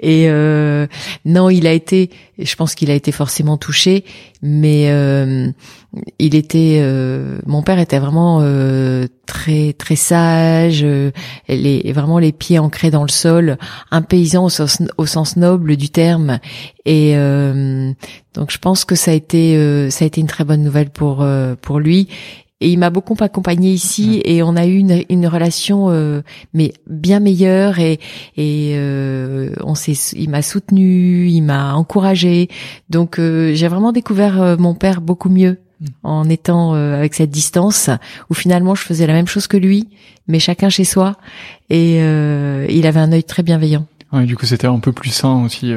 Et 0.00 0.26
euh, 0.28 0.86
non, 1.24 1.50
il 1.50 1.66
a 1.66 1.72
été, 1.72 2.10
je 2.38 2.54
pense 2.54 2.74
qu'il 2.74 2.90
a 2.90 2.94
été 2.94 3.10
forcément 3.12 3.56
touché, 3.56 4.04
mais 4.42 4.90
euh, 4.90 5.50
il 6.18 6.34
était, 6.34 6.78
euh, 6.80 7.40
mon 7.46 7.62
père 7.62 7.78
était 7.78 7.98
vraiment 7.98 8.40
très 9.26 9.72
très 9.74 9.96
sage, 9.96 10.86
les, 11.48 11.92
vraiment 11.92 12.18
les 12.18 12.32
pieds 12.32 12.58
ancrés 12.58 12.90
dans 12.90 13.02
le 13.02 13.10
sol, 13.10 13.58
un 13.90 14.02
paysan 14.02 14.44
au 14.44 14.48
sens, 14.48 14.82
au 14.96 15.06
sens 15.06 15.36
noble 15.36 15.76
du 15.76 15.90
terme. 15.90 16.38
Et 16.86 17.14
donc 18.34 18.50
je 18.50 18.58
pense 18.58 18.84
que 18.84 18.94
ça 18.94 19.10
a 19.10 19.14
été 19.14 19.90
ça 19.90 20.04
a 20.04 20.06
été 20.06 20.20
une 20.20 20.26
très 20.26 20.44
bonne 20.44 20.62
nouvelle 20.62 20.90
pour 20.90 21.26
pour 21.60 21.78
lui 21.78 22.08
et 22.60 22.70
il 22.70 22.78
m'a 22.78 22.90
beaucoup 22.90 23.16
accompagné 23.20 23.72
ici 23.72 24.20
et 24.24 24.42
on 24.42 24.56
a 24.56 24.66
eu 24.66 24.76
une, 24.76 25.04
une 25.08 25.26
relation 25.26 25.90
euh, 25.90 26.22
mais 26.52 26.74
bien 26.86 27.20
meilleure 27.20 27.78
et 27.78 27.98
et 28.36 28.72
euh, 28.74 29.54
on 29.62 29.74
s'est 29.74 29.96
il 30.16 30.28
m'a 30.30 30.42
soutenu 30.42 31.26
il 31.28 31.42
m'a 31.42 31.74
encouragé 31.74 32.48
donc 32.90 33.18
euh, 33.18 33.54
j'ai 33.54 33.68
vraiment 33.68 33.92
découvert 33.92 34.56
mon 34.58 34.74
père 34.74 35.00
beaucoup 35.00 35.30
mieux 35.30 35.58
mm. 35.80 35.86
en 36.02 36.28
étant 36.28 36.74
avec 36.74 37.14
cette 37.14 37.30
distance 37.30 37.90
où 38.28 38.34
finalement 38.34 38.74
je 38.74 38.82
faisais 38.82 39.06
la 39.06 39.14
même 39.14 39.28
chose 39.28 39.46
que 39.46 39.56
lui 39.56 39.88
mais 40.28 40.38
chacun 40.38 40.68
chez 40.68 40.84
soi 40.84 41.16
et 41.70 41.96
il 41.96 42.86
avait 42.86 43.00
un 43.00 43.12
œil 43.12 43.24
très 43.24 43.42
bienveillant 43.42 43.86
Ouais, 44.12 44.24
du 44.24 44.36
coup, 44.36 44.44
c'était 44.44 44.66
un 44.66 44.80
peu 44.80 44.90
plus 44.90 45.10
sain 45.10 45.44
aussi 45.44 45.72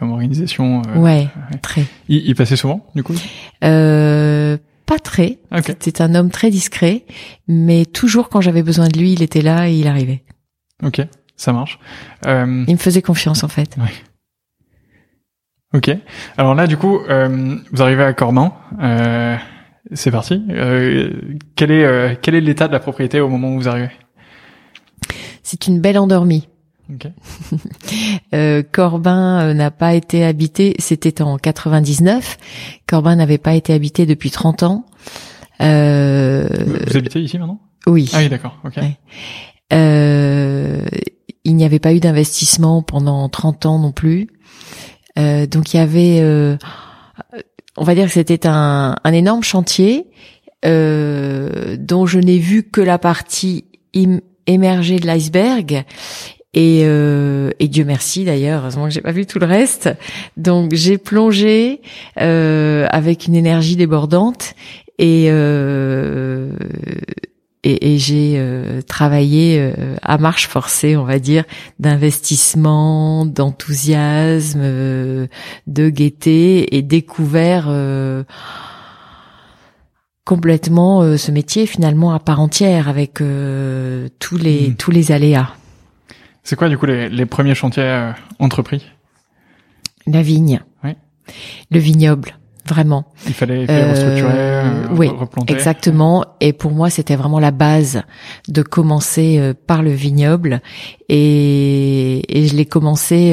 comme 0.00 0.10
organisation. 0.10 0.82
ouais, 0.96 1.28
très. 1.62 1.84
Il, 2.08 2.26
il, 2.26 2.34
passait 2.34 2.56
souvent, 2.56 2.84
du 2.96 3.04
coup? 3.04 3.14
Euh, 3.62 4.56
pas 4.88 4.98
très. 4.98 5.38
C'était 5.80 6.02
un 6.02 6.14
homme 6.14 6.30
très 6.30 6.50
discret, 6.50 7.04
mais 7.46 7.84
toujours 7.84 8.30
quand 8.30 8.40
j'avais 8.40 8.62
besoin 8.62 8.88
de 8.88 8.98
lui, 8.98 9.12
il 9.12 9.22
était 9.22 9.42
là 9.42 9.68
et 9.68 9.74
il 9.74 9.86
arrivait. 9.86 10.24
Ok, 10.82 11.02
ça 11.36 11.52
marche. 11.52 11.78
Euh... 12.26 12.64
Il 12.66 12.72
me 12.72 12.78
faisait 12.78 13.02
confiance 13.02 13.44
en 13.44 13.48
fait. 13.48 13.76
Oui. 13.78 13.90
Ok. 15.74 15.90
Alors 16.38 16.54
là, 16.54 16.66
du 16.66 16.78
coup, 16.78 17.00
euh, 17.10 17.56
vous 17.70 17.82
arrivez 17.82 18.02
à 18.02 18.14
Corman. 18.14 18.52
Euh, 18.80 19.36
c'est 19.92 20.10
parti. 20.10 20.42
Quel 21.54 21.70
est 21.70 21.84
euh, 21.84 22.14
quel 22.20 22.34
est 22.34 22.40
l'état 22.40 22.66
de 22.66 22.72
la 22.72 22.80
propriété 22.80 23.20
au 23.20 23.28
moment 23.28 23.50
où 23.50 23.58
vous 23.58 23.68
arrivez? 23.68 23.90
C'est 25.42 25.66
une 25.66 25.82
belle 25.82 25.98
endormie. 25.98 26.48
Okay. 26.94 27.12
euh, 28.34 28.62
Corbin 28.72 29.40
euh, 29.40 29.54
n'a 29.54 29.70
pas 29.70 29.94
été 29.94 30.24
habité, 30.24 30.74
c'était 30.78 31.20
en 31.20 31.36
99. 31.36 32.38
Corbin 32.86 33.16
n'avait 33.16 33.38
pas 33.38 33.54
été 33.54 33.74
habité 33.74 34.06
depuis 34.06 34.30
30 34.30 34.62
ans. 34.62 34.86
Euh, 35.60 36.48
vous 36.86 36.96
habitez 36.96 37.20
ici 37.20 37.38
maintenant? 37.38 37.60
Oui. 37.86 38.10
Ah 38.12 38.18
oui, 38.18 38.28
d'accord. 38.28 38.58
Okay. 38.64 38.80
Euh, 39.72 40.82
il 41.44 41.56
n'y 41.56 41.64
avait 41.64 41.78
pas 41.78 41.94
eu 41.94 42.00
d'investissement 42.00 42.82
pendant 42.82 43.28
30 43.28 43.66
ans 43.66 43.78
non 43.78 43.92
plus. 43.92 44.28
Euh, 45.18 45.46
donc 45.46 45.74
il 45.74 45.78
y 45.78 45.80
avait, 45.80 46.20
euh, 46.20 46.56
on 47.76 47.84
va 47.84 47.94
dire 47.94 48.06
que 48.06 48.12
c'était 48.12 48.46
un, 48.46 48.96
un, 49.02 49.12
énorme 49.12 49.42
chantier 49.42 50.06
dont 50.64 52.06
je 52.06 52.18
n'ai 52.18 52.38
vu 52.38 52.64
que 52.64 52.80
la 52.80 52.98
partie 52.98 53.66
émergée 54.46 54.98
de 54.98 55.06
l'iceberg 55.06 55.84
et, 56.54 56.82
euh, 56.84 57.50
et 57.58 57.68
Dieu 57.68 57.84
merci 57.84 58.24
d'ailleurs, 58.24 58.62
heureusement 58.62 58.86
que 58.86 58.90
j'ai 58.90 59.00
pas 59.00 59.12
vu 59.12 59.26
tout 59.26 59.38
le 59.38 59.46
reste. 59.46 59.90
Donc 60.36 60.74
j'ai 60.74 60.98
plongé 60.98 61.80
euh, 62.20 62.86
avec 62.90 63.26
une 63.26 63.34
énergie 63.34 63.76
débordante 63.76 64.54
et 64.98 65.26
euh, 65.28 66.50
et, 67.64 67.94
et 67.94 67.98
j'ai 67.98 68.34
euh, 68.36 68.80
travaillé 68.82 69.58
euh, 69.60 69.96
à 70.02 70.16
marche 70.16 70.46
forcée, 70.46 70.96
on 70.96 71.04
va 71.04 71.18
dire, 71.18 71.44
d'investissement, 71.80 73.26
d'enthousiasme, 73.26 74.60
euh, 74.62 75.26
de 75.66 75.90
gaieté 75.90 76.76
et 76.76 76.82
découvert 76.82 77.68
complètement 80.24 81.16
ce 81.16 81.30
métier 81.32 81.66
finalement 81.66 82.12
à 82.12 82.18
part 82.18 82.40
entière 82.40 82.88
avec 82.88 83.14
tous 83.14 84.36
les 84.36 84.68
mmh. 84.68 84.74
tous 84.76 84.90
les 84.90 85.12
aléas. 85.12 85.57
C'est 86.48 86.56
quoi 86.56 86.70
du 86.70 86.78
coup 86.78 86.86
les, 86.86 87.10
les 87.10 87.26
premiers 87.26 87.54
chantiers 87.54 87.82
euh, 87.82 88.10
entrepris? 88.38 88.90
La 90.06 90.22
vigne. 90.22 90.62
Oui. 90.82 90.92
Le 91.70 91.78
vignoble, 91.78 92.37
vraiment. 92.68 93.06
Il 93.26 93.32
fallait, 93.34 93.64
il 93.64 93.70
euh, 93.70 93.90
restructurer, 93.90 94.32
euh, 94.34 94.86
oui, 94.92 95.08
replanter. 95.08 95.52
Exactement. 95.52 96.24
Et 96.40 96.52
pour 96.52 96.70
moi, 96.70 96.90
c'était 96.90 97.16
vraiment 97.16 97.40
la 97.40 97.50
base 97.50 98.02
de 98.48 98.62
commencer 98.62 99.54
par 99.66 99.82
le 99.82 99.90
vignoble. 99.90 100.60
Et, 101.08 102.22
et 102.28 102.46
je 102.46 102.54
l'ai 102.54 102.66
commencé 102.66 103.32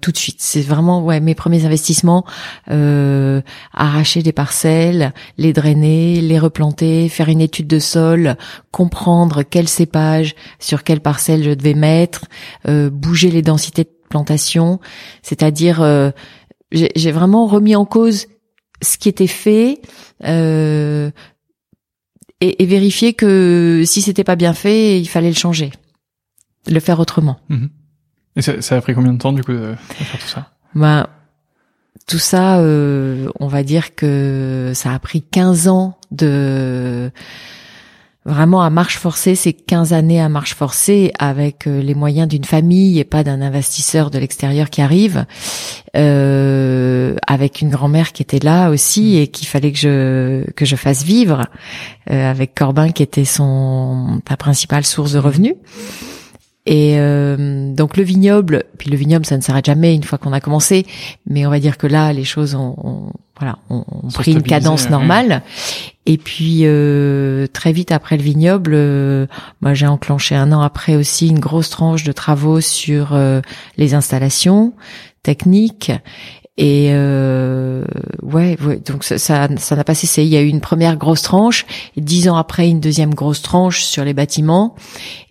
tout 0.00 0.12
de 0.12 0.16
suite. 0.16 0.36
C'est 0.38 0.60
vraiment 0.60 1.02
ouais 1.02 1.20
mes 1.20 1.34
premiers 1.34 1.64
investissements. 1.64 2.24
arracher 2.68 4.22
des 4.22 4.32
parcelles, 4.32 5.12
les 5.38 5.52
drainer, 5.52 6.20
les 6.20 6.38
replanter, 6.38 7.08
faire 7.08 7.28
une 7.28 7.40
étude 7.40 7.66
de 7.66 7.78
sol, 7.78 8.36
comprendre 8.70 9.42
quel 9.42 9.68
cépage 9.68 10.34
sur 10.58 10.82
quelle 10.84 11.00
parcelle 11.00 11.42
je 11.44 11.50
devais 11.50 11.74
mettre, 11.74 12.24
euh, 12.68 12.90
bouger 12.90 13.30
les 13.30 13.42
densités 13.42 13.84
de 13.84 13.90
plantation, 14.08 14.80
c'est-à-dire 15.22 15.80
euh, 15.82 16.10
j'ai 16.72 17.12
vraiment 17.12 17.46
remis 17.46 17.76
en 17.76 17.84
cause 17.84 18.26
ce 18.82 18.98
qui 18.98 19.08
était 19.08 19.26
fait 19.26 19.80
euh, 20.24 21.10
et, 22.40 22.62
et, 22.62 22.66
vérifier 22.66 23.14
que 23.14 23.82
si 23.86 24.02
c'était 24.02 24.24
pas 24.24 24.36
bien 24.36 24.52
fait, 24.52 25.00
il 25.00 25.06
fallait 25.06 25.28
le 25.28 25.34
changer, 25.34 25.72
le 26.66 26.80
faire 26.80 27.00
autrement. 27.00 27.38
Mhm. 27.48 27.70
Et 28.36 28.42
ça, 28.42 28.60
ça, 28.60 28.76
a 28.76 28.80
pris 28.80 28.94
combien 28.94 29.12
de 29.12 29.18
temps 29.18 29.32
du 29.32 29.42
coup 29.42 29.52
de, 29.52 29.74
faire 29.76 30.20
tout 30.20 30.28
ça? 30.28 30.50
Ben 30.74 31.06
tout 32.06 32.18
ça, 32.18 32.58
on 32.60 33.46
va 33.46 33.62
dire 33.62 33.94
que 33.94 34.72
ça 34.74 34.92
a 34.92 34.98
pris 34.98 35.22
15 35.22 35.68
ans 35.68 35.96
de 36.10 37.10
vraiment 38.26 38.62
à 38.62 38.70
marche 38.70 38.98
forcée, 38.98 39.34
c'est 39.34 39.52
15 39.52 39.92
années 39.92 40.20
à 40.20 40.28
marche 40.28 40.54
forcée 40.54 41.12
avec 41.18 41.66
euh, 41.66 41.80
les 41.80 41.94
moyens 41.94 42.26
d'une 42.26 42.44
famille 42.44 42.98
et 42.98 43.04
pas 43.04 43.22
d'un 43.22 43.42
investisseur 43.42 44.10
de 44.10 44.18
l'extérieur 44.18 44.70
qui 44.70 44.80
arrive, 44.80 45.26
euh, 45.96 47.16
avec 47.26 47.60
une 47.60 47.70
grand-mère 47.70 48.12
qui 48.12 48.22
était 48.22 48.38
là 48.38 48.70
aussi 48.70 49.18
et 49.18 49.28
qu'il 49.28 49.46
fallait 49.46 49.72
que 49.72 49.78
je 49.78 50.50
que 50.52 50.64
je 50.64 50.76
fasse 50.76 51.02
vivre, 51.02 51.42
euh, 52.10 52.30
avec 52.30 52.54
Corbin 52.54 52.90
qui 52.90 53.02
était 53.02 53.24
son 53.24 54.20
ta 54.24 54.36
principale 54.36 54.84
source 54.84 55.12
de 55.12 55.18
revenus. 55.18 55.54
Et 56.66 56.98
euh, 56.98 57.74
donc 57.74 57.96
le 57.96 58.02
vignoble, 58.02 58.64
puis 58.78 58.90
le 58.90 58.96
vignoble, 58.96 59.26
ça 59.26 59.36
ne 59.36 59.42
s'arrête 59.42 59.66
jamais 59.66 59.94
une 59.94 60.02
fois 60.02 60.16
qu'on 60.16 60.32
a 60.32 60.40
commencé, 60.40 60.86
mais 61.26 61.46
on 61.46 61.50
va 61.50 61.60
dire 61.60 61.76
que 61.76 61.86
là, 61.86 62.12
les 62.12 62.24
choses 62.24 62.54
ont, 62.54 63.12
voilà, 63.38 63.58
ont, 63.68 63.84
pris 64.12 64.32
une 64.32 64.42
cadence 64.42 64.88
normale. 64.90 65.42
Et 66.06 66.18
puis 66.18 66.60
euh, 66.64 67.46
très 67.52 67.72
vite 67.72 67.90
après 67.90 68.16
le 68.16 68.22
vignoble, 68.22 68.72
euh, 68.74 69.26
moi 69.60 69.74
j'ai 69.74 69.86
enclenché 69.86 70.34
un 70.34 70.52
an 70.52 70.60
après 70.60 70.96
aussi 70.96 71.28
une 71.28 71.40
grosse 71.40 71.70
tranche 71.70 72.04
de 72.04 72.12
travaux 72.12 72.60
sur 72.60 73.14
euh, 73.14 73.40
les 73.76 73.94
installations 73.94 74.74
techniques 75.22 75.92
et 76.56 76.90
euh, 76.92 77.84
ouais, 78.22 78.56
ouais, 78.62 78.78
donc 78.78 79.02
ça, 79.02 79.18
ça, 79.18 79.48
n'a 79.48 79.84
pas 79.84 79.94
cessé. 79.94 80.22
Il 80.22 80.28
y 80.28 80.36
a 80.36 80.42
eu 80.42 80.46
une 80.46 80.60
première 80.60 80.96
grosse 80.96 81.22
tranche, 81.22 81.66
dix 81.96 82.28
ans 82.28 82.36
après 82.36 82.68
une 82.68 82.80
deuxième 82.80 83.12
grosse 83.12 83.42
tranche 83.42 83.82
sur 83.82 84.04
les 84.04 84.14
bâtiments, 84.14 84.76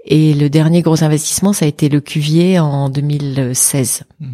et 0.05 0.33
le 0.33 0.49
dernier 0.49 0.81
gros 0.81 1.03
investissement, 1.03 1.53
ça 1.53 1.65
a 1.65 1.67
été 1.67 1.87
le 1.87 2.01
Cuvier 2.01 2.59
en 2.59 2.89
2016. 2.89 4.03
Hmm. 4.19 4.33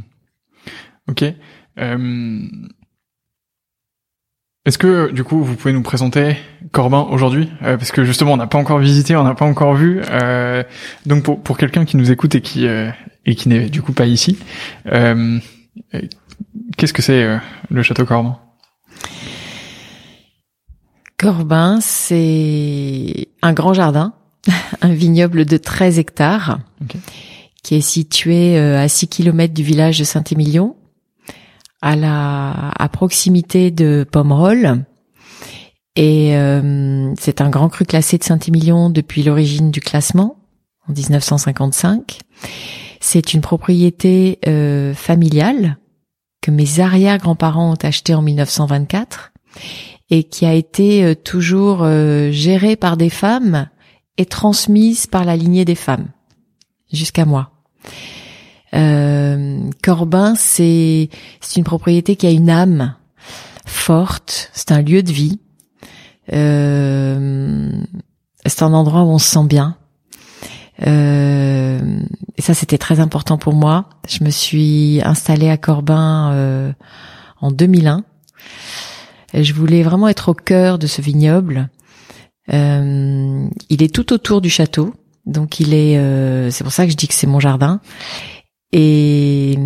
Ok. 1.08 1.26
Euh... 1.80 2.40
Est-ce 4.66 4.78
que 4.78 5.12
du 5.12 5.24
coup 5.24 5.44
vous 5.44 5.56
pouvez 5.56 5.74
nous 5.74 5.82
présenter 5.82 6.38
Corbin 6.72 7.08
aujourd'hui? 7.10 7.50
Euh, 7.64 7.78
parce 7.78 7.92
que 7.92 8.04
justement 8.04 8.34
on 8.34 8.38
n'a 8.38 8.46
pas 8.46 8.58
encore 8.58 8.78
visité, 8.80 9.16
on 9.16 9.24
n'a 9.24 9.34
pas 9.34 9.46
encore 9.46 9.74
vu. 9.74 10.02
Euh, 10.12 10.64
donc 11.06 11.24
pour, 11.24 11.42
pour 11.42 11.58
quelqu'un 11.58 11.86
qui 11.86 11.98
nous 11.98 12.12
écoute 12.12 12.36
et 12.36 12.42
qui 12.42 12.68
euh, 12.68 12.92
et 13.26 13.36
qui 13.36 13.50
n'est 13.50 13.70
du 13.70 13.82
coup 13.82 13.94
pas 13.94 14.06
ici, 14.06 14.38
Qu'est-ce 16.80 16.94
que 16.94 17.02
c'est 17.02 17.24
euh, 17.24 17.38
le 17.70 17.84
château 17.84 18.06
Corbin 18.06 18.40
Corbin, 21.18 21.80
c'est 21.82 23.28
un 23.42 23.52
grand 23.52 23.74
jardin, 23.74 24.14
un 24.82 24.94
vignoble 24.94 25.44
de 25.44 25.58
13 25.58 26.00
hectares, 26.00 26.60
qui 27.64 27.76
est 27.76 27.82
situé 27.82 28.58
euh, 28.58 28.80
à 28.80 28.88
6 28.88 29.10
km 29.10 29.54
du 29.54 29.62
village 29.62 30.00
de 30.00 30.06
Saint-Émilion, 30.06 30.78
à 31.82 31.98
la 31.98 32.72
à 32.80 32.88
proximité 32.88 33.72
de 33.72 34.08
Pomerol. 34.10 34.86
Et 35.98 36.38
euh, 36.38 37.14
c'est 37.20 37.42
un 37.42 37.50
grand 37.50 37.68
cru 37.68 37.84
classé 37.84 38.18
de 38.18 38.24
Saint-Émilion 38.24 38.90
depuis 38.90 39.24
l'origine 39.24 39.72
du 39.72 39.82
classement, 39.82 40.38
en 40.88 40.94
1955. 40.94 42.20
C'est 43.02 43.34
une 43.34 43.42
propriété 43.42 44.40
familiale 44.96 45.79
que 46.42 46.52
mes 46.52 46.80
arrière-grands-parents 46.80 47.72
ont 47.72 47.86
acheté 47.86 48.14
en 48.14 48.22
1924 48.22 49.32
et 50.10 50.24
qui 50.24 50.46
a 50.46 50.54
été 50.54 51.04
euh, 51.04 51.16
toujours 51.16 51.84
euh, 51.84 52.32
gérée 52.32 52.76
par 52.76 52.98
des 52.98 53.10
femmes 53.10 53.70
et 54.18 54.26
transmise 54.26 55.08
par 55.08 55.24
la 55.26 55.36
lignée 55.36 55.66
des 55.66 55.76
femmes 55.76 56.08
jusqu'à 56.92 57.26
moi. 57.26 57.52
Euh, 58.74 59.60
Corbin, 59.84 60.36
c'est 60.36 61.10
une 61.56 61.64
propriété 61.64 62.16
qui 62.16 62.28
a 62.28 62.32
une 62.32 62.50
âme 62.50 62.96
forte. 63.66 64.50
C'est 64.54 64.72
un 64.72 64.82
lieu 64.82 65.04
de 65.04 65.12
vie. 65.12 65.40
C'est 66.32 66.38
un 68.64 68.74
endroit 68.74 69.02
où 69.04 69.10
on 69.10 69.20
se 69.20 69.30
sent 69.30 69.46
bien. 69.46 69.79
Euh, 70.88 72.00
et 72.38 72.42
ça, 72.42 72.54
c'était 72.54 72.78
très 72.78 73.00
important 73.00 73.38
pour 73.38 73.54
moi. 73.54 73.90
Je 74.08 74.24
me 74.24 74.30
suis 74.30 75.02
installée 75.04 75.50
à 75.50 75.58
Corbin 75.58 76.32
euh, 76.32 76.72
en 77.42 77.52
2001. 77.52 78.04
Et 79.34 79.44
je 79.44 79.54
voulais 79.54 79.84
vraiment 79.84 80.08
être 80.08 80.30
au 80.30 80.34
cœur 80.34 80.80
de 80.80 80.88
ce 80.88 81.02
vignoble. 81.02 81.70
Euh, 82.54 83.48
il 83.70 83.84
est 83.84 83.94
tout 83.94 84.12
autour 84.14 84.42
du 84.42 84.50
château, 84.50 84.94
donc 85.26 85.60
il 85.60 85.74
est. 85.74 85.98
Euh, 85.98 86.50
c'est 86.50 86.64
pour 86.64 86.74
ça 86.74 86.86
que 86.86 86.92
je 86.92 86.98
dis 86.98 87.08
que 87.08 87.14
c'est 87.14 87.28
mon 87.28 87.40
jardin. 87.40 87.80
Et 88.72 89.58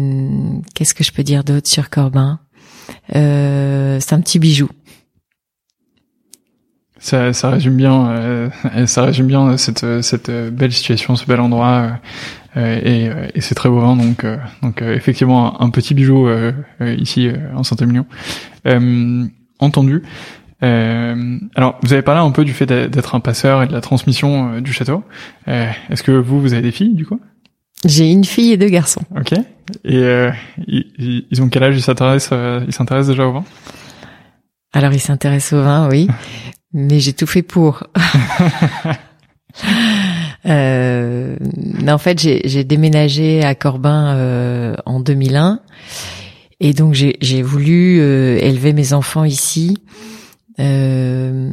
qu'est-ce 0.74 0.94
que 0.94 1.04
je 1.04 1.12
peux 1.12 1.24
dire 1.24 1.44
d'autre 1.44 1.70
sur 1.70 1.90
Corbin? 1.90 2.40
Euh, 3.16 4.00
C'est 4.00 4.14
un 4.14 4.22
petit 4.22 4.40
bijou. 4.40 4.70
Ça, 7.04 7.34
ça 7.34 7.50
résume 7.50 7.76
bien, 7.76 8.12
euh, 8.12 8.50
ça 8.86 9.04
résume 9.04 9.28
bien 9.28 9.58
cette, 9.58 10.02
cette 10.02 10.32
belle 10.32 10.72
situation, 10.72 11.18
ce 11.18 11.26
bel 11.26 11.42
endroit, 11.42 12.00
euh, 12.56 12.80
et, 12.82 13.38
et 13.38 13.42
c'est 13.42 13.56
très 13.56 13.68
beau 13.68 13.82
vin, 13.82 13.98
donc, 13.98 14.24
euh, 14.24 14.38
donc 14.62 14.82
effectivement 14.82 15.62
un, 15.62 15.70
petit 15.70 15.96
bijou 15.96 16.30
ici 16.80 17.30
en 17.54 17.64
Saint-Émilion. 17.64 18.06
entendu. 19.60 20.04
alors, 20.62 21.78
vous 21.84 21.92
avez 21.92 22.04
parlé 22.04 22.22
un 22.22 22.32
peu 22.32 22.46
du 22.46 22.54
fait 22.54 22.68
d'être 22.68 23.16
un 23.16 23.20
passeur 23.20 23.64
et 23.64 23.68
de 23.68 23.74
la 23.74 23.82
transmission 23.82 24.62
du 24.62 24.72
château. 24.72 25.04
Est-ce 25.46 26.04
que 26.04 26.14
vous, 26.14 26.40
vous 26.40 26.54
avez 26.54 26.62
des 26.62 26.72
filles, 26.72 26.96
du 26.96 27.06
coup? 27.06 27.20
J'ai 27.86 28.10
une 28.10 28.24
fille 28.24 28.54
et 28.54 28.58
deux 28.58 28.70
garçons. 28.70 29.04
Ok. 29.20 29.34
Et 29.84 30.30
ils, 30.68 31.26
ils, 31.30 31.42
ont 31.42 31.50
quel 31.50 31.64
âge? 31.64 31.76
Ils 31.76 31.82
s'intéressent, 31.82 32.64
ils 32.66 32.72
s'intéressent 32.72 33.10
déjà 33.10 33.28
au 33.28 33.34
vin? 33.34 33.44
Alors, 34.72 34.94
ils 34.94 35.02
s'intéressent 35.02 35.60
au 35.60 35.64
vin, 35.64 35.90
oui. 35.90 36.08
mais 36.74 37.00
j'ai 37.00 37.14
tout 37.14 37.28
fait 37.28 37.44
pour. 37.44 37.84
euh, 40.46 41.36
en 41.88 41.98
fait, 41.98 42.20
j'ai 42.20 42.64
déménagé 42.64 43.44
à 43.44 43.56
Corbin 43.56 44.16
euh, 44.16 44.76
en 44.86 45.00
2001 45.00 45.60
et 46.60 46.74
donc 46.74 46.94
j'ai 46.94 47.42
voulu 47.42 48.00
euh, 48.00 48.38
élever 48.40 48.74
mes 48.74 48.94
enfants 48.94 49.24
ici. 49.24 49.78
Euh, 50.60 51.50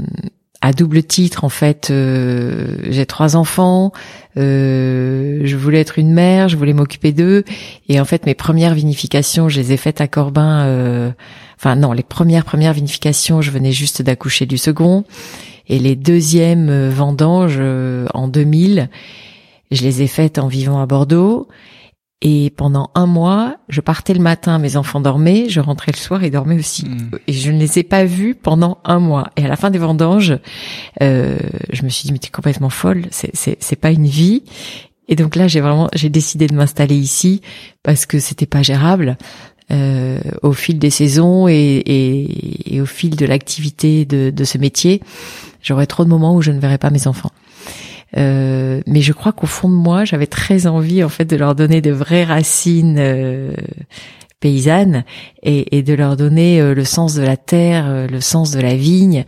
à 0.60 0.72
double 0.72 1.02
titre 1.02 1.44
en 1.44 1.48
fait 1.48 1.90
euh, 1.90 2.76
j'ai 2.90 3.06
trois 3.06 3.34
enfants 3.34 3.92
euh, 4.36 5.40
je 5.44 5.56
voulais 5.56 5.80
être 5.80 5.98
une 5.98 6.12
mère 6.12 6.48
je 6.48 6.56
voulais 6.56 6.74
m'occuper 6.74 7.12
d'eux 7.12 7.44
et 7.88 7.98
en 7.98 8.04
fait 8.04 8.26
mes 8.26 8.34
premières 8.34 8.74
vinifications 8.74 9.48
je 9.48 9.58
les 9.58 9.72
ai 9.72 9.76
faites 9.78 10.02
à 10.02 10.08
Corbin 10.08 10.66
euh, 10.66 11.10
enfin 11.60 11.76
non 11.76 11.92
les 11.92 12.02
premières 12.02 12.44
premières 12.44 12.72
vinifications 12.72 13.42
je 13.42 13.50
venais 13.50 13.72
juste 13.72 14.02
d'accoucher 14.02 14.46
du 14.46 14.58
second 14.58 15.04
et 15.68 15.78
les 15.78 15.94
deuxièmes 15.94 16.88
vendanges 16.88 17.60
en 18.14 18.28
2000 18.28 18.88
je 19.70 19.82
les 19.82 20.02
ai 20.02 20.06
faites 20.06 20.38
en 20.38 20.48
vivant 20.48 20.80
à 20.80 20.86
Bordeaux 20.86 21.48
et 22.22 22.50
pendant 22.50 22.90
un 22.94 23.06
mois, 23.06 23.56
je 23.70 23.80
partais 23.80 24.12
le 24.12 24.20
matin, 24.20 24.58
mes 24.58 24.76
enfants 24.76 25.00
dormaient, 25.00 25.48
je 25.48 25.60
rentrais 25.60 25.92
le 25.92 25.96
soir, 25.96 26.22
ils 26.22 26.30
dormaient 26.30 26.58
aussi. 26.58 26.84
Hmm. 26.84 27.10
Et 27.26 27.32
je 27.32 27.50
ne 27.50 27.58
les 27.58 27.78
ai 27.78 27.82
pas 27.82 28.04
vus 28.04 28.34
pendant 28.34 28.78
un 28.84 28.98
mois. 28.98 29.30
Et 29.36 29.44
à 29.44 29.48
la 29.48 29.56
fin 29.56 29.70
des 29.70 29.78
vendanges, 29.78 30.38
euh, 31.02 31.38
je 31.72 31.82
me 31.82 31.88
suis 31.88 32.06
dit, 32.06 32.12
mais 32.12 32.18
t'es 32.18 32.28
complètement 32.28 32.68
folle, 32.68 33.06
c'est, 33.10 33.30
c'est, 33.32 33.56
c'est 33.60 33.76
pas 33.76 33.90
une 33.90 34.06
vie. 34.06 34.42
Et 35.08 35.16
donc 35.16 35.34
là, 35.34 35.48
j'ai 35.48 35.60
vraiment, 35.60 35.88
j'ai 35.94 36.10
décidé 36.10 36.46
de 36.46 36.54
m'installer 36.54 36.94
ici 36.94 37.40
parce 37.82 38.04
que 38.04 38.18
c'était 38.18 38.46
pas 38.46 38.62
gérable. 38.62 39.16
Euh, 39.72 40.18
au 40.42 40.52
fil 40.52 40.80
des 40.80 40.90
saisons 40.90 41.46
et, 41.46 41.54
et, 41.54 42.74
et 42.74 42.80
au 42.80 42.86
fil 42.86 43.14
de 43.14 43.24
l'activité 43.24 44.04
de, 44.04 44.30
de 44.30 44.44
ce 44.44 44.58
métier, 44.58 45.00
j'aurais 45.62 45.86
trop 45.86 46.04
de 46.04 46.08
moments 46.08 46.34
où 46.34 46.42
je 46.42 46.50
ne 46.50 46.58
verrais 46.58 46.78
pas 46.78 46.90
mes 46.90 47.06
enfants. 47.06 47.30
Euh, 48.16 48.80
mais 48.86 49.02
je 49.02 49.12
crois 49.12 49.32
qu'au 49.32 49.46
fond 49.46 49.68
de 49.68 49.74
moi, 49.74 50.04
j'avais 50.04 50.26
très 50.26 50.66
envie 50.66 51.04
en 51.04 51.08
fait 51.08 51.24
de 51.24 51.36
leur 51.36 51.54
donner 51.54 51.80
de 51.80 51.92
vraies 51.92 52.24
racines 52.24 52.96
euh, 52.98 53.52
paysannes 54.40 55.04
et, 55.42 55.76
et, 55.76 55.82
de 55.82 55.94
leur 55.94 56.16
donner 56.16 56.60
euh, 56.60 56.74
le 56.74 56.84
sens 56.84 57.14
de 57.14 57.22
la 57.22 57.36
terre, 57.36 58.08
le 58.10 58.20
sens 58.20 58.50
de 58.50 58.60
la 58.60 58.74
vigne, 58.74 59.24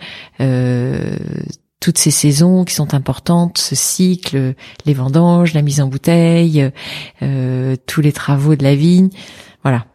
toutes 1.80 1.98
ces 1.98 2.10
saisons 2.10 2.64
qui 2.64 2.74
sont 2.74 2.94
importantes, 2.94 3.58
ce 3.58 3.74
cycle, 3.74 4.54
les 4.86 4.94
vendanges, 4.94 5.52
la 5.52 5.62
mise 5.62 5.80
en 5.80 5.88
bouteille, 5.88 6.70
tous 7.20 8.00
les 8.00 8.12
travaux 8.12 8.54
de 8.54 8.62
la 8.62 8.76
vigne, 8.76 9.10
voilà. 9.62 9.86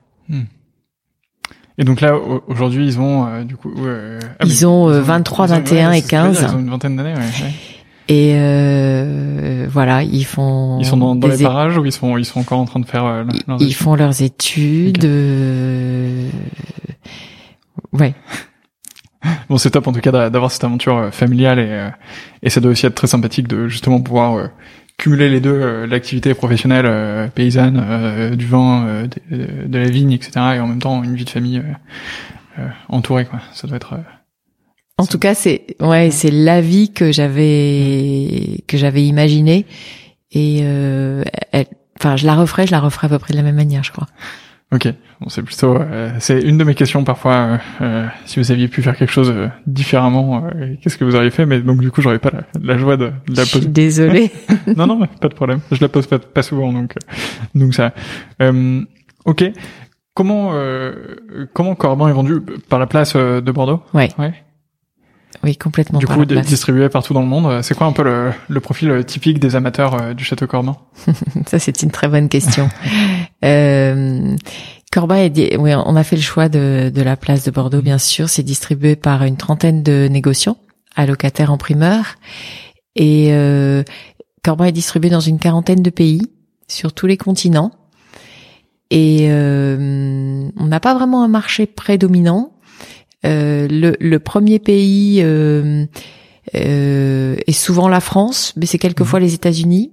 Et 1.77 1.83
donc 1.83 2.01
là, 2.01 2.15
aujourd'hui, 2.47 2.85
ils 2.85 2.99
ont 2.99 3.43
du 3.43 3.55
coup, 3.55 3.71
ah, 3.85 4.45
ils, 4.45 4.65
ont, 4.65 4.87
23, 4.87 5.47
21 5.47 5.91
et 5.91 6.01
15. 6.01 6.39
Ils 6.49 6.55
ont 6.55 6.59
une 6.59 6.69
vingtaine 6.69 6.95
d'années, 6.95 7.13
ouais. 7.13 7.51
Et 8.09 8.33
euh, 8.35 9.67
voilà, 9.69 10.01
ils 10.01 10.23
font. 10.23 10.79
Ils 10.79 10.85
sont 10.85 10.95
dans, 10.95 11.15
dans 11.15 11.27
les 11.27 11.43
parages 11.43 11.77
ou 11.77 11.85
ils 11.85 11.91
sont 11.91 12.17
ils 12.17 12.25
sont 12.25 12.39
encore 12.39 12.59
en 12.59 12.65
train 12.65 12.79
de 12.79 12.85
faire. 12.85 13.05
Euh, 13.05 13.23
leurs 13.47 13.61
ils 13.61 13.73
font 13.73 13.95
leurs 13.95 14.21
études. 14.21 15.05
Euh, 15.05 16.29
ouais. 17.93 18.13
Bon, 19.49 19.57
c'est 19.57 19.71
top 19.71 19.87
en 19.87 19.91
tout 19.91 19.99
cas 19.99 20.29
d'avoir 20.29 20.51
cette 20.51 20.63
aventure 20.63 20.95
euh, 20.95 21.11
familiale 21.11 21.59
et 21.59 21.89
et 22.43 22.49
ça 22.49 22.61
doit 22.61 22.71
aussi 22.71 22.85
être 22.85 22.95
très 22.95 23.07
sympathique 23.07 23.47
de 23.47 23.67
justement 23.67 23.99
pouvoir 23.99 24.49
cumuler 24.97 25.29
les 25.29 25.39
deux, 25.39 25.85
l'activité 25.85 26.33
professionnelle 26.33 27.29
paysanne, 27.31 28.35
du 28.35 28.45
vin, 28.45 29.07
de, 29.31 29.67
de, 29.67 29.77
la 29.77 29.89
vigne, 29.89 30.11
etc. 30.11 30.31
et 30.55 30.59
en 30.59 30.67
même 30.67 30.81
temps 30.81 31.03
une 31.03 31.15
vie 31.15 31.25
de 31.25 31.29
famille 31.29 31.61
entourée 32.89 33.25
quoi. 33.25 33.39
Ça 33.53 33.67
doit 33.67 33.77
être 33.77 33.95
en 34.99 35.05
tout 35.05 35.19
cas, 35.19 35.35
c'est 35.35 35.75
ouais, 35.79 36.09
c'est 36.09 36.31
la 36.31 36.59
vie 36.59 36.91
que 36.91 37.11
j'avais 37.11 38.63
que 38.65 38.77
j'avais 38.77 39.05
imaginée 39.05 39.67
et 40.31 40.61
euh, 40.63 41.23
enfin, 41.99 42.15
je 42.15 42.25
la 42.25 42.35
referai, 42.35 42.65
je 42.65 42.71
la 42.71 42.79
referai 42.79 43.05
à 43.05 43.09
peu 43.09 43.19
près 43.19 43.33
de 43.33 43.37
la 43.37 43.43
même 43.43 43.55
manière, 43.55 43.83
je 43.83 43.91
crois. 43.91 44.07
Ok, 44.73 44.85
bon, 45.21 45.29
c'est 45.29 45.43
plutôt, 45.43 45.77
euh, 45.77 46.11
c'est 46.19 46.41
une 46.41 46.57
de 46.57 46.65
mes 46.65 46.75
questions 46.75 47.05
parfois. 47.05 47.31
euh, 47.33 47.57
euh, 47.81 48.07
si 48.25 48.37
vous 48.39 48.51
aviez 48.51 48.67
pu 48.67 48.81
faire 48.81 48.97
quelque 48.97 49.11
chose 49.13 49.31
euh, 49.33 49.47
différemment, 49.65 50.43
euh, 50.53 50.75
qu'est-ce 50.81 50.97
que 50.97 51.05
vous 51.05 51.15
auriez 51.15 51.29
fait 51.29 51.45
Mais 51.45 51.61
donc 51.61 51.79
du 51.79 51.89
coup, 51.89 52.01
j'aurais 52.01 52.19
pas 52.19 52.31
la, 52.33 52.41
la 52.73 52.77
joie 52.77 52.97
de, 52.97 53.05
de 53.29 53.35
la 53.37 53.43
Je 53.43 53.49
suis 53.49 53.59
poser. 53.59 53.69
désolée. 53.71 54.31
non, 54.75 54.85
non, 54.85 55.07
pas 55.21 55.29
de 55.29 55.33
problème. 55.35 55.61
Je 55.71 55.79
la 55.79 55.87
pose 55.87 56.05
pas, 56.07 56.19
pas 56.19 56.41
souvent, 56.43 56.73
donc 56.73 56.95
euh, 56.97 57.15
donc 57.55 57.73
ça. 57.75 57.93
Euh, 58.41 58.81
ok. 59.23 59.45
Comment 60.13 60.49
euh, 60.53 60.93
comment 61.53 61.75
Corbin 61.75 62.09
est 62.09 62.13
vendu 62.13 62.41
par 62.67 62.79
la 62.79 62.87
place 62.87 63.15
de 63.15 63.51
Bordeaux? 63.51 63.81
Ouais. 63.93 64.09
Ouais. 64.17 64.33
Oui, 65.43 65.55
complètement. 65.55 65.99
Du 65.99 66.07
coup, 66.07 66.25
distribué 66.25 66.89
partout 66.89 67.13
dans 67.13 67.21
le 67.21 67.27
monde. 67.27 67.61
C'est 67.63 67.75
quoi 67.75 67.87
un 67.87 67.91
peu 67.91 68.03
le, 68.03 68.31
le 68.47 68.59
profil 68.59 68.89
euh, 68.89 69.03
typique 69.03 69.39
des 69.39 69.55
amateurs 69.55 69.93
euh, 69.93 70.13
du 70.13 70.23
château 70.23 70.47
Corbin 70.47 70.77
Ça, 71.47 71.59
c'est 71.59 71.83
une 71.83 71.91
très 71.91 72.07
bonne 72.07 72.29
question. 72.29 72.69
euh, 73.45 74.35
Corbin 74.91 75.17
est, 75.17 75.57
oui, 75.57 75.73
on 75.75 75.95
a 75.95 76.03
fait 76.03 76.15
le 76.15 76.21
choix 76.21 76.49
de, 76.49 76.91
de 76.93 77.01
la 77.01 77.15
place 77.15 77.43
de 77.43 77.51
Bordeaux, 77.51 77.81
bien 77.81 77.97
sûr. 77.97 78.29
C'est 78.29 78.43
distribué 78.43 78.95
par 78.95 79.23
une 79.23 79.37
trentaine 79.37 79.83
de 79.83 80.07
négociants, 80.09 80.57
allocataires 80.95 81.51
en 81.51 81.57
primeur. 81.57 82.15
Et 82.95 83.27
euh, 83.31 83.83
Corbin 84.43 84.65
est 84.65 84.71
distribué 84.71 85.09
dans 85.09 85.19
une 85.19 85.39
quarantaine 85.39 85.83
de 85.83 85.89
pays, 85.89 86.21
sur 86.67 86.93
tous 86.93 87.05
les 87.05 87.17
continents. 87.17 87.71
Et 88.89 89.27
euh, 89.29 90.49
on 90.57 90.65
n'a 90.65 90.79
pas 90.79 90.95
vraiment 90.95 91.23
un 91.23 91.27
marché 91.27 91.65
prédominant. 91.65 92.53
Euh, 93.25 93.67
le, 93.69 93.95
le 93.99 94.19
premier 94.19 94.59
pays 94.59 95.21
euh, 95.23 95.85
euh, 96.55 97.35
est 97.45 97.51
souvent 97.51 97.87
la 97.87 97.99
France, 97.99 98.53
mais 98.55 98.65
c'est 98.65 98.77
quelquefois 98.77 99.19
les 99.19 99.33
États-Unis. 99.33 99.91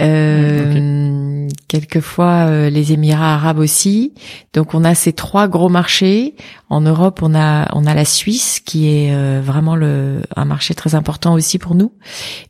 Euh, 0.00 1.48
Quelquefois 1.66 2.46
euh, 2.46 2.70
les 2.70 2.92
Émirats 2.92 3.34
arabes 3.34 3.58
aussi. 3.58 4.14
Donc 4.54 4.74
on 4.74 4.84
a 4.84 4.94
ces 4.94 5.12
trois 5.12 5.48
gros 5.48 5.68
marchés. 5.68 6.34
En 6.70 6.80
Europe, 6.80 7.20
on 7.22 7.34
a 7.34 7.68
on 7.74 7.84
a 7.84 7.94
la 7.94 8.04
Suisse 8.04 8.60
qui 8.60 8.88
est 8.88 9.12
euh, 9.12 9.40
vraiment 9.44 9.76
le 9.76 10.22
un 10.36 10.44
marché 10.44 10.74
très 10.74 10.94
important 10.94 11.34
aussi 11.34 11.58
pour 11.58 11.74
nous. 11.74 11.92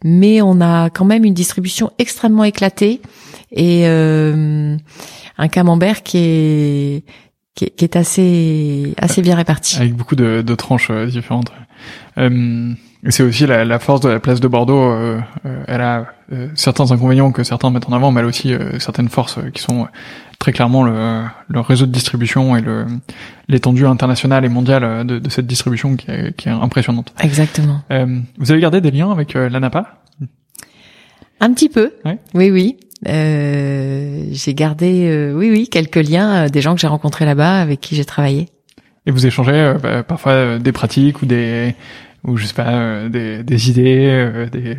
Mais 0.04 0.42
on 0.42 0.61
a 0.61 0.90
quand 0.90 1.04
même 1.04 1.24
une 1.24 1.35
distribution 1.35 1.90
extrêmement 1.98 2.44
éclatée 2.44 3.00
et 3.50 3.87
euh, 3.87 4.76
un 5.38 5.48
camembert 5.48 6.02
qui 6.02 6.18
est 6.18 7.04
qui 7.59 7.64
est, 7.64 7.71
qui 7.71 7.85
est 7.85 7.97
assez 7.97 8.94
assez 8.99 9.21
bien 9.21 9.35
réparti. 9.35 9.77
avec 9.77 9.94
beaucoup 9.97 10.14
de, 10.14 10.42
de 10.42 10.55
tranches 10.55 10.90
euh, 10.90 11.07
différentes. 11.07 11.51
Euh, 12.16 12.73
c'est 13.09 13.23
aussi 13.25 13.47
la, 13.47 13.64
la 13.64 13.79
force 13.81 14.01
de 14.01 14.09
la 14.09 14.21
place 14.21 14.38
de 14.40 14.47
Bordeaux. 14.49 14.81
euh, 14.92 15.21
euh, 15.44 15.64
elle 15.66 15.81
a 15.81 16.07
euh, 16.33 16.49
certains 16.55 16.92
inconvénients 16.92 17.33
que 17.33 17.42
certains 17.42 17.71
mettent 17.71 17.88
en 17.88 17.92
avant, 17.92 18.12
mais 18.12 18.21
elle 18.21 18.27
a 18.27 18.29
aussi 18.29 18.53
euh, 18.55 18.79
certaines 18.79 19.09
forces 19.09 19.38
qui 19.55 19.61
sont 19.62 19.88
très 20.38 20.53
clairement 20.53 20.85
le, 20.85 21.25
le 21.49 21.61
réseau 21.61 21.87
de 21.87 21.90
distribution 21.92 22.57
et 22.57 22.61
le 22.61 22.87
l'étendue 23.49 23.87
internationale 23.87 24.44
et 24.44 24.49
mondiale 24.49 25.05
de, 25.05 25.18
de 25.18 25.29
cette 25.31 25.47
distribution 25.49 25.97
qui 25.97 26.09
est, 26.12 26.37
qui 26.37 26.49
est 26.49 26.53
impressionnante. 26.53 27.12
Exactement. 27.21 27.81
Euh, 27.90 28.21
vous 28.38 28.53
avez 28.53 28.61
gardé 28.61 28.81
des 28.81 28.92
liens 28.92 29.11
avec 29.11 29.35
l'ANAPA 29.35 30.01
Un 31.40 31.53
petit 31.55 31.68
peu. 31.68 31.92
Ouais. 32.05 32.18
Oui, 32.35 32.51
oui. 32.51 32.77
Euh, 33.06 34.24
j'ai 34.32 34.54
gardé, 34.54 35.06
euh, 35.08 35.32
oui, 35.32 35.50
oui, 35.50 35.68
quelques 35.68 35.96
liens 35.96 36.46
euh, 36.46 36.48
des 36.48 36.61
gens 36.61 36.74
que 36.74 36.80
j'ai 36.80 36.88
rencontrés 36.88 37.24
là-bas, 37.24 37.61
avec 37.61 37.80
qui 37.80 37.94
j'ai 37.94 38.04
travaillé. 38.04 38.48
et 39.06 39.11
vous 39.11 39.26
échangez 39.26 39.74
bah, 39.82 40.02
parfois 40.02 40.58
des 40.58 40.72
pratiques 40.72 41.22
ou 41.22 41.26
des 41.26 41.74
ou 42.24 42.37
je 42.37 42.46
sais 42.46 42.54
pas 42.54 43.08
des, 43.08 43.44
des 43.44 43.70
idées, 43.70 44.46
des 44.50 44.76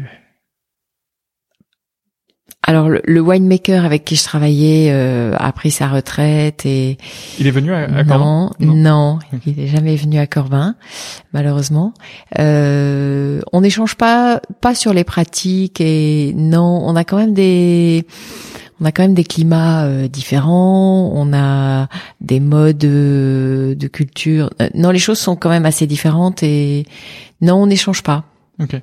Alors 2.69 2.87
le, 2.87 3.01
le 3.03 3.19
winemaker 3.19 3.83
avec 3.83 4.05
qui 4.05 4.15
je 4.15 4.23
travaillais 4.23 4.89
euh, 4.91 5.33
a 5.39 5.51
pris 5.53 5.71
sa 5.71 5.87
retraite 5.87 6.67
et 6.67 6.99
Il 7.39 7.47
est 7.47 7.51
venu 7.51 7.73
à, 7.73 7.79
à 7.85 8.03
Corbin? 8.03 8.51
Non, 8.59 8.75
Non. 8.75 8.75
non, 8.75 9.19
il 9.47 9.59
est 9.59 9.65
jamais 9.65 9.95
venu 9.95 10.19
à 10.19 10.27
Corbin, 10.27 10.75
malheureusement. 11.33 11.95
Euh, 12.37 13.41
on 13.53 13.61
n'échange 13.61 13.95
pas 13.95 14.39
pas 14.61 14.75
sur 14.75 14.93
les 14.93 15.03
pratiques 15.03 15.81
et 15.81 16.31
non, 16.35 16.83
on 16.85 16.95
a 16.95 17.03
quand 17.03 17.17
même 17.17 17.33
des 17.33 18.05
on 18.79 18.85
a 18.85 18.91
quand 18.91 19.01
même 19.01 19.15
des 19.15 19.23
climats 19.23 19.85
euh, 19.85 20.07
différents, 20.07 21.11
on 21.15 21.33
a 21.33 21.87
des 22.21 22.39
modes 22.39 22.85
euh, 22.85 23.73
de 23.73 23.87
culture. 23.87 24.51
Euh, 24.61 24.69
non, 24.75 24.91
les 24.91 24.99
choses 24.99 25.17
sont 25.17 25.35
quand 25.35 25.49
même 25.49 25.65
assez 25.65 25.87
différentes 25.87 26.43
et 26.43 26.85
non, 27.41 27.55
on 27.55 27.65
n'échange 27.65 28.03
pas. 28.03 28.25
Ok. 28.61 28.79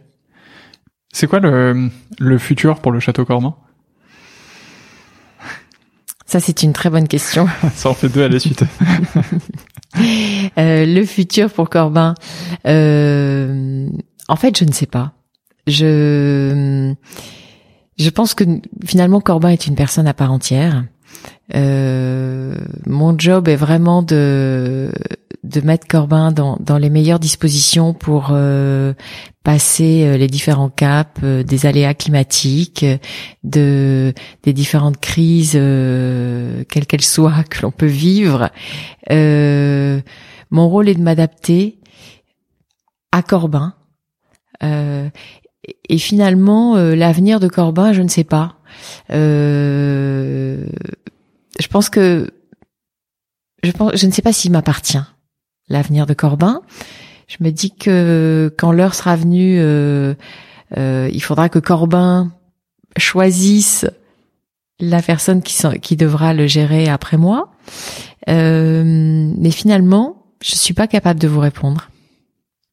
C'est 1.13 1.29
quoi 1.29 1.39
le, 1.39 1.89
le 2.19 2.39
futur 2.39 2.81
pour 2.81 2.91
le 2.91 2.99
château 2.99 3.25
Corbin? 3.25 3.55
Ça, 6.27 6.41
c'est 6.41 6.63
une 6.63 6.73
très 6.73 6.91
bonne 6.91 7.09
question. 7.09 7.47
Ça 7.75 7.89
en 7.89 7.95
fait 7.95 8.09
deux 8.09 8.25
à 8.25 8.29
la 8.29 8.39
suite. 8.39 8.65
Euh, 10.59 10.85
le 10.85 11.07
futur 11.07 11.51
pour 11.51 11.71
Corbin, 11.71 12.13
euh, 12.67 13.89
en 14.29 14.37
fait, 14.37 14.59
je 14.59 14.67
ne 14.67 14.73
sais 14.73 14.85
pas. 14.85 15.13
Je 15.67 16.95
je 17.97 18.11
pense 18.11 18.35
que 18.35 18.45
finalement 18.85 19.21
Corbin 19.23 19.49
est 19.49 19.67
une 19.67 19.75
personne 19.75 20.07
à 20.07 20.13
part 20.13 20.33
entière. 20.33 20.85
Euh, 21.55 22.57
mon 22.85 23.19
job 23.19 23.49
est 23.49 23.57
vraiment 23.57 24.03
de 24.03 24.91
de 25.47 25.61
mettre 25.61 25.87
Corbin 25.87 26.33
dans 26.33 26.57
dans 26.61 26.79
les 26.79 26.91
meilleures 26.91 27.19
dispositions 27.19 27.95
pour 27.95 28.29
euh, 28.33 28.93
passer 29.45 30.05
euh, 30.05 30.17
les 30.17 30.27
différents 30.27 30.69
caps 30.71 31.21
euh, 31.23 31.43
des 31.43 31.67
aléas 31.67 31.95
climatiques, 31.95 32.83
euh, 32.83 32.99
de 33.45 34.13
des 34.43 34.53
différentes 34.53 34.99
crises 34.99 35.53
euh, 35.55 36.65
quelles 36.69 36.87
qu'elles 36.87 37.03
soient 37.03 37.45
que 37.51 37.63
l'on 37.63 37.71
peut 37.71 37.87
vivre. 37.87 38.51
Euh, 39.11 40.01
mon 40.51 40.69
rôle 40.69 40.89
est 40.89 40.95
de 40.95 41.03
m'adapter 41.03 41.79
à 43.13 43.23
Corbin. 43.23 43.75
Et- 44.63 45.99
finalement, 45.99 46.77
l'avenir 46.77 47.41
de 47.41 47.49
Corbin, 47.49 47.93
je 47.93 48.03
ne 48.03 48.09
sais 48.09 48.25
pas. 48.25 48.57
Je 49.11 50.67
pense 51.69 51.89
que 51.91 52.31
je 53.65 53.73
pense, 53.73 53.97
je 53.97 54.07
ne 54.07 54.13
sais 54.13 54.23
pas 54.23 54.33
s'il 54.33 54.53
m'appartient 54.53 55.03
l'avenir 55.69 56.07
de 56.07 56.15
Corbin. 56.15 56.63
Je 57.29 57.37
me 57.41 57.51
dis 57.51 57.75
que 57.75 58.55
quand 58.57 58.73
l'heure 58.73 58.95
sera 58.95 59.17
venue, 59.17 59.59
euh, 59.59 60.15
euh, 60.77 61.11
il 61.13 61.23
faudra 61.23 61.49
que 61.49 61.59
Corbin 61.59 62.33
choisisse 62.97 63.87
la 64.79 65.03
personne 65.03 65.43
qui, 65.43 65.57
qui 65.81 65.97
devra 65.97 66.35
le 66.35 66.47
gérer 66.47 66.89
après 66.89 67.17
moi. 67.17 67.51
Euh, 68.29 69.33
mais 69.39 69.51
finalement, 69.51 70.25
je 70.43 70.55
suis 70.55 70.75
pas 70.75 70.87
capable 70.87 71.21
de 71.21 71.29
vous 71.29 71.41
répondre. 71.41 71.89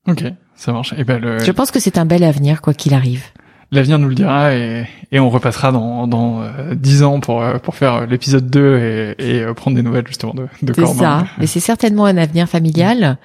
ok, 0.07 0.23
ça 0.55 0.71
marche. 0.71 0.93
Et 0.97 1.03
ben 1.03 1.19
le 1.19 1.39
Je 1.39 1.51
pense 1.51 1.71
que 1.71 1.79
c'est 1.79 1.97
un 1.97 2.05
bel 2.05 2.23
avenir, 2.23 2.61
quoi 2.61 2.73
qu'il 2.73 2.93
arrive. 2.93 3.25
L'avenir 3.71 3.99
nous 3.99 4.09
le 4.09 4.15
dira 4.15 4.55
et, 4.55 4.85
et 5.11 5.19
on 5.19 5.29
repassera 5.29 5.71
dans 5.71 6.07
dans 6.07 6.41
euh, 6.41 6.75
dix 6.75 7.03
ans 7.03 7.19
pour 7.19 7.41
euh, 7.41 7.57
pour 7.57 7.75
faire 7.75 8.05
l'épisode 8.05 8.49
2 8.49 8.77
et, 8.77 9.15
et 9.17 9.41
euh, 9.41 9.53
prendre 9.53 9.75
des 9.75 9.83
nouvelles 9.83 10.07
justement 10.07 10.33
de 10.33 10.47
de 10.61 10.73
C'est 10.73 10.85
ça. 10.85 11.25
Mais 11.39 11.47
c'est 11.47 11.59
certainement 11.59 12.05
un 12.05 12.17
avenir 12.17 12.47
familial. 12.47 13.17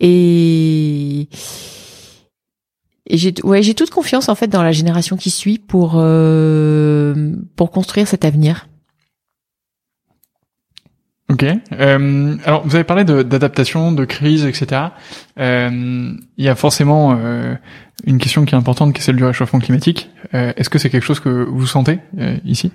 Et, 0.00 1.28
et 3.06 3.16
j'ai, 3.16 3.34
ouais, 3.42 3.62
j'ai 3.62 3.74
toute 3.74 3.90
confiance 3.90 4.28
en 4.28 4.34
fait 4.34 4.48
dans 4.48 4.62
la 4.62 4.72
génération 4.72 5.16
qui 5.16 5.30
suit 5.30 5.58
pour 5.58 5.94
euh, 5.96 7.32
pour 7.56 7.70
construire 7.70 8.06
cet 8.06 8.24
avenir. 8.24 8.68
Ok. 11.40 11.44
Euh, 11.72 12.36
alors 12.44 12.66
vous 12.66 12.74
avez 12.74 12.84
parlé 12.84 13.04
de- 13.04 13.22
d'adaptation, 13.22 13.92
de, 13.92 14.04
crise, 14.04 14.44
etc. 14.44 14.82
Euh, 15.38 16.12
Il 16.36 16.44
y 16.44 16.48
a 16.48 16.54
forcément 16.54 17.16
euh, 17.20 17.54
une 18.04 18.18
question 18.18 18.44
qui 18.44 18.54
est 18.54 18.58
importante, 18.58 18.92
qui 18.92 19.00
est 19.00 19.04
celle 19.04 19.16
du 19.16 19.24
réchauffement 19.24 19.60
climatique. 19.60 20.10
Euh, 20.34 20.52
Est-ce 20.56 20.68
que 20.70 20.78
c'est 20.78 20.90
quelque 20.90 21.04
chose 21.04 21.20
que 21.20 21.28
vous 21.28 21.66
sentez 21.66 22.00
euh, 22.18 22.36
ici? 22.44 22.72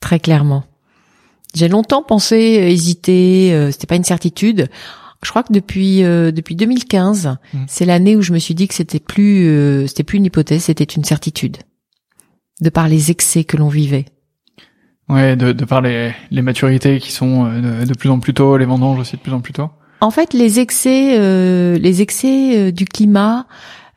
Très 0.00 0.20
clairement. 0.20 0.64
J'ai 1.54 1.68
longtemps 1.68 2.02
pensé, 2.02 2.36
hésité, 2.36 3.54
euh, 3.54 3.70
c'était 3.70 3.86
pas 3.86 3.96
une 3.96 4.04
certitude. 4.04 4.68
Je 5.24 5.30
crois 5.30 5.42
que 5.42 5.52
depuis 5.52 6.02
euh, 6.04 6.30
depuis 6.30 6.56
2015, 6.56 7.36
Mm. 7.54 7.58
c'est 7.68 7.86
l'année 7.86 8.14
où 8.16 8.20
je 8.20 8.32
me 8.34 8.38
suis 8.38 8.54
dit 8.54 8.68
que 8.68 8.74
c'était 8.74 8.98
plus 9.00 9.46
euh, 9.48 9.86
c'était 9.86 10.02
plus 10.02 10.18
une 10.18 10.26
hypothèse, 10.26 10.64
c'était 10.64 10.84
une 10.84 11.04
certitude. 11.04 11.56
De 12.60 12.68
par 12.68 12.86
les 12.88 13.10
excès 13.10 13.44
que 13.44 13.56
l'on 13.56 13.68
vivait. 13.68 14.04
Ouais, 15.08 15.36
de, 15.36 15.52
de 15.52 15.64
par 15.64 15.82
les, 15.82 16.12
les 16.30 16.42
maturités 16.42 16.98
qui 16.98 17.12
sont 17.12 17.44
euh, 17.46 17.80
de, 17.80 17.84
de 17.86 17.94
plus 17.94 18.08
en 18.10 18.20
plus 18.20 18.32
tôt, 18.34 18.56
les 18.56 18.64
vendanges 18.64 18.98
aussi 18.98 19.16
de 19.16 19.20
plus 19.20 19.32
en 19.32 19.40
plus 19.40 19.52
tôt. 19.52 19.68
En 20.00 20.10
fait, 20.10 20.32
les 20.32 20.60
excès, 20.60 21.18
euh, 21.18 21.76
les 21.78 22.00
excès 22.02 22.56
euh, 22.56 22.72
du 22.72 22.84
climat 22.86 23.46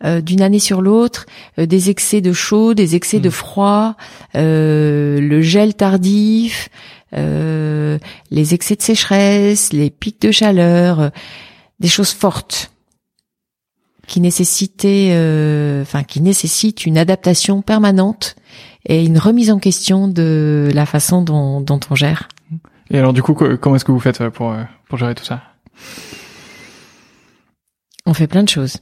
euh, 0.03 0.21
d'une 0.21 0.41
année 0.41 0.59
sur 0.59 0.81
l'autre, 0.81 1.25
euh, 1.59 1.65
des 1.65 1.89
excès 1.89 2.21
de 2.21 2.33
chaud, 2.33 2.73
des 2.73 2.95
excès 2.95 3.19
de 3.19 3.29
Mm. 3.29 3.31
froid, 3.31 3.95
euh, 4.35 5.19
le 5.19 5.41
gel 5.41 5.73
tardif, 5.75 6.69
euh, 7.15 7.97
les 8.29 8.53
excès 8.53 8.75
de 8.75 8.81
sécheresse, 8.81 9.71
les 9.73 9.89
pics 9.89 10.21
de 10.21 10.31
chaleur, 10.31 10.99
euh, 10.99 11.09
des 11.79 11.87
choses 11.87 12.11
fortes 12.11 12.71
qui 14.07 14.21
nécessitaient, 14.21 15.09
euh, 15.11 15.81
enfin 15.81 16.03
qui 16.03 16.21
nécessitent 16.21 16.85
une 16.85 16.97
adaptation 16.97 17.61
permanente 17.61 18.35
et 18.87 19.05
une 19.05 19.19
remise 19.19 19.51
en 19.51 19.59
question 19.59 20.07
de 20.07 20.69
la 20.73 20.85
façon 20.85 21.21
dont, 21.21 21.61
dont 21.61 21.79
on 21.91 21.95
gère. 21.95 22.27
Et 22.89 22.97
alors 22.97 23.13
du 23.13 23.21
coup, 23.21 23.33
comment 23.33 23.75
est-ce 23.75 23.85
que 23.85 23.91
vous 23.91 23.99
faites 23.99 24.29
pour 24.29 24.55
pour 24.87 24.97
gérer 24.97 25.13
tout 25.13 25.25
ça? 25.25 25.41
On 28.05 28.13
fait 28.13 28.27
plein 28.27 28.43
de 28.43 28.49
choses. 28.49 28.77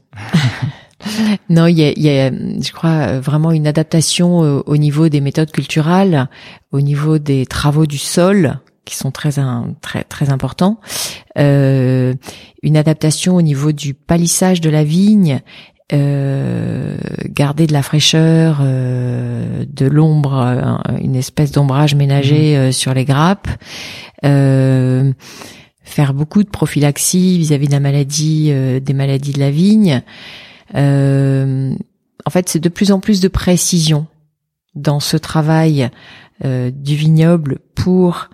non, 1.49 1.65
il 1.65 1.79
y 1.79 1.83
a, 1.83 1.91
y 1.97 2.19
a, 2.19 2.29
je 2.31 2.71
crois, 2.71 3.19
vraiment 3.19 3.51
une 3.51 3.65
adaptation 3.65 4.37
au 4.39 4.77
niveau 4.77 5.09
des 5.09 5.19
méthodes 5.19 5.51
culturelles, 5.51 6.29
au 6.71 6.81
niveau 6.81 7.17
des 7.17 7.47
travaux 7.47 7.87
du 7.87 7.97
sol 7.97 8.59
qui 8.85 8.95
sont 8.95 9.11
très 9.11 9.31
très 9.81 10.03
très 10.03 10.29
importants. 10.29 10.79
Euh, 11.37 12.13
une 12.61 12.77
adaptation 12.77 13.35
au 13.35 13.41
niveau 13.41 13.71
du 13.71 13.93
palissage 13.93 14.61
de 14.61 14.69
la 14.69 14.83
vigne, 14.83 15.41
euh, 15.93 16.97
garder 17.27 17.67
de 17.67 17.73
la 17.73 17.83
fraîcheur, 17.83 18.59
euh, 18.61 19.65
de 19.67 19.85
l'ombre, 19.85 20.81
une 21.01 21.15
espèce 21.15 21.51
d'ombrage 21.51 21.95
ménager 21.95 22.57
mmh. 22.57 22.71
sur 22.71 22.93
les 22.93 23.05
grappes. 23.05 23.47
faire 24.21 26.13
beaucoup 26.13 26.43
de 26.43 26.49
prophylaxie 26.49 27.37
vis-à-vis 27.37 27.67
de 27.67 27.73
la 27.73 27.79
maladie, 27.79 28.51
des 28.81 28.93
maladies 28.93 29.33
de 29.33 29.39
la 29.39 29.51
vigne. 29.51 30.01
en 30.73 32.29
fait, 32.29 32.49
c'est 32.49 32.59
de 32.59 32.69
plus 32.69 32.91
en 32.91 32.99
plus 32.99 33.21
de 33.21 33.27
précision 33.27 34.07
dans 34.73 34.99
ce 34.99 35.17
travail 35.17 35.89
du 36.43 36.95
vignoble 36.95 37.59
pour 37.75 38.29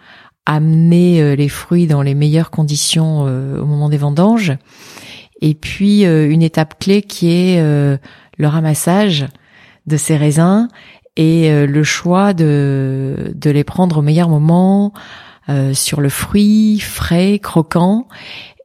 amener 0.46 1.22
euh, 1.22 1.36
les 1.36 1.50
fruits 1.50 1.88
dans 1.88 2.02
les 2.02 2.16
meilleures 2.16 2.52
conditions 2.52 3.26
euh, 3.28 3.62
au 3.62 3.66
moment 3.66 3.90
des 3.90 3.98
vendanges. 3.98 4.54
Et 5.42 5.54
puis 5.54 6.06
euh, 6.06 6.30
une 6.30 6.42
étape 6.42 6.80
clé 6.80 7.02
qui 7.02 7.32
est 7.32 7.62
le 7.62 8.48
ramassage 8.48 9.26
de 9.88 9.98
ces 9.98 10.16
raisins 10.16 10.68
et 11.18 11.52
le 11.66 11.84
choix 11.84 12.34
de, 12.34 13.34
de 13.36 13.50
les 13.50 13.64
prendre 13.64 13.98
au 13.98 14.02
meilleur 14.02 14.30
moment 14.30 14.94
sur 15.74 16.00
le 16.00 16.10
fruit 16.10 16.80
frais, 16.80 17.40
croquant. 17.40 18.08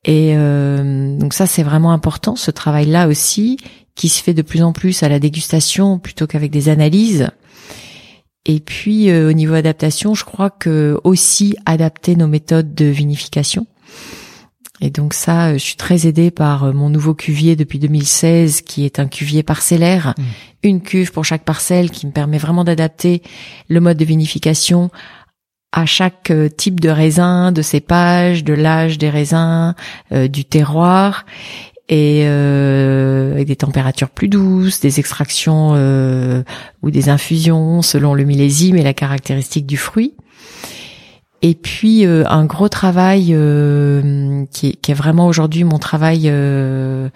Et 0.04 0.36
donc 0.36 1.34
ça 1.34 1.46
c'est 1.46 1.64
vraiment 1.64 1.92
important, 1.92 2.36
ce 2.36 2.52
travail-là 2.52 3.08
aussi, 3.08 3.58
qui 3.96 4.08
se 4.08 4.22
fait 4.22 4.34
de 4.34 4.42
plus 4.42 4.62
en 4.62 4.72
plus 4.72 5.02
à 5.02 5.08
la 5.08 5.18
dégustation 5.18 5.98
plutôt 5.98 6.26
qu'avec 6.28 6.52
des 6.52 6.68
analyses. 6.68 7.28
Et 8.44 8.60
puis 8.60 9.10
euh, 9.10 9.28
au 9.28 9.32
niveau 9.32 9.54
adaptation, 9.54 10.14
je 10.14 10.24
crois 10.24 10.50
que 10.50 11.00
aussi 11.02 11.56
adapter 11.66 12.14
nos 12.14 12.28
méthodes 12.28 12.74
de 12.74 12.84
vinification. 12.84 13.66
Et 14.80 14.90
donc 14.90 15.14
ça, 15.14 15.48
euh, 15.48 15.52
je 15.54 15.58
suis 15.58 15.76
très 15.76 16.06
aidée 16.06 16.30
par 16.30 16.64
euh, 16.64 16.72
mon 16.72 16.90
nouveau 16.90 17.14
cuvier 17.14 17.56
depuis 17.56 17.78
2016, 17.78 18.62
qui 18.62 18.84
est 18.84 18.98
un 18.98 19.06
cuvier 19.06 19.42
parcellaire, 19.42 20.14
mmh. 20.16 20.22
une 20.64 20.82
cuve 20.82 21.12
pour 21.12 21.24
chaque 21.24 21.44
parcelle, 21.44 21.90
qui 21.90 22.06
me 22.06 22.12
permet 22.12 22.38
vraiment 22.38 22.64
d'adapter 22.64 23.22
le 23.68 23.80
mode 23.80 23.96
de 23.96 24.04
vinification 24.04 24.90
à 25.72 25.84
chaque 25.84 26.32
type 26.56 26.80
de 26.80 26.88
raisin, 26.88 27.52
de 27.52 27.60
cépage, 27.60 28.44
de 28.44 28.54
l'âge 28.54 28.96
des 28.96 29.10
raisins, 29.10 29.74
du 30.10 30.46
terroir 30.46 31.26
et 31.88 32.22
euh, 32.24 33.32
avec 33.32 33.46
des 33.46 33.56
températures 33.56 34.10
plus 34.10 34.28
douces, 34.28 34.80
des 34.80 34.98
extractions 34.98 35.72
euh, 35.74 36.42
ou 36.82 36.90
des 36.90 37.08
infusions 37.08 37.82
selon 37.82 38.14
le 38.14 38.24
millésime 38.24 38.76
et 38.76 38.82
la 38.82 38.94
caractéristique 38.94 39.66
du 39.66 39.76
fruit. 39.76 40.14
Et 41.42 41.54
puis 41.54 42.06
euh, 42.06 42.24
un 42.26 42.44
gros 42.44 42.68
travail 42.68 43.28
euh, 43.30 44.44
qui, 44.52 44.76
qui, 44.76 44.90
est 44.90 44.94
vraiment 44.94 45.26
aujourd'hui 45.26 45.64
mon 45.64 45.78
travail 45.78 46.22
de, 46.22 47.10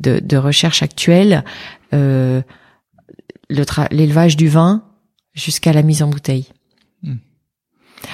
de, 0.00 0.36
recherche 0.36 0.82
actuelle, 0.82 1.44
l'élevage 3.50 4.36
du 4.36 4.48
vin 4.48 4.82
jusqu'à 5.34 5.72
la 5.72 5.82
mise 5.82 6.02
en 6.02 6.08
bouteille. 6.08 6.46
Hmm. 7.02 7.16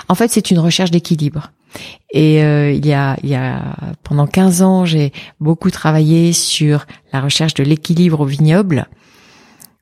En 0.08 0.14
fait, 0.14 0.30
c'est 0.30 0.50
une 0.50 0.58
recherche 0.58 0.90
d'équilibre. 0.90 1.52
Et 2.12 2.42
euh, 2.42 2.72
il 2.72 2.86
y 2.86 2.92
a, 2.92 3.16
il 3.22 3.28
y 3.28 3.34
a 3.34 3.76
pendant 4.02 4.26
15 4.26 4.62
ans, 4.62 4.84
j'ai 4.84 5.12
beaucoup 5.40 5.70
travaillé 5.70 6.32
sur 6.32 6.86
la 7.12 7.20
recherche 7.20 7.54
de 7.54 7.64
l'équilibre 7.64 8.20
au 8.20 8.24
vignoble, 8.24 8.88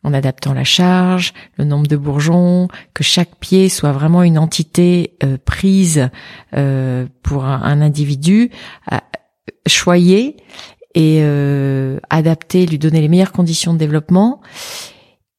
en 0.04 0.14
adaptant 0.14 0.54
la 0.54 0.64
charge, 0.64 1.32
le 1.56 1.64
nombre 1.64 1.86
de 1.86 1.96
bourgeons, 1.96 2.68
que 2.92 3.02
chaque 3.02 3.36
pied 3.36 3.68
soit 3.68 3.92
vraiment 3.92 4.22
une 4.22 4.38
entité 4.38 5.14
euh, 5.24 5.38
prise 5.44 6.08
euh, 6.54 7.06
pour 7.22 7.44
un, 7.44 7.80
individu, 7.80 8.50
choyé 9.66 10.36
et 10.94 11.24
adapté, 12.08 12.66
lui 12.66 12.78
donner 12.78 13.00
les 13.00 13.08
meilleures 13.08 13.32
conditions 13.32 13.72
de 13.72 13.78
développement. 13.78 14.40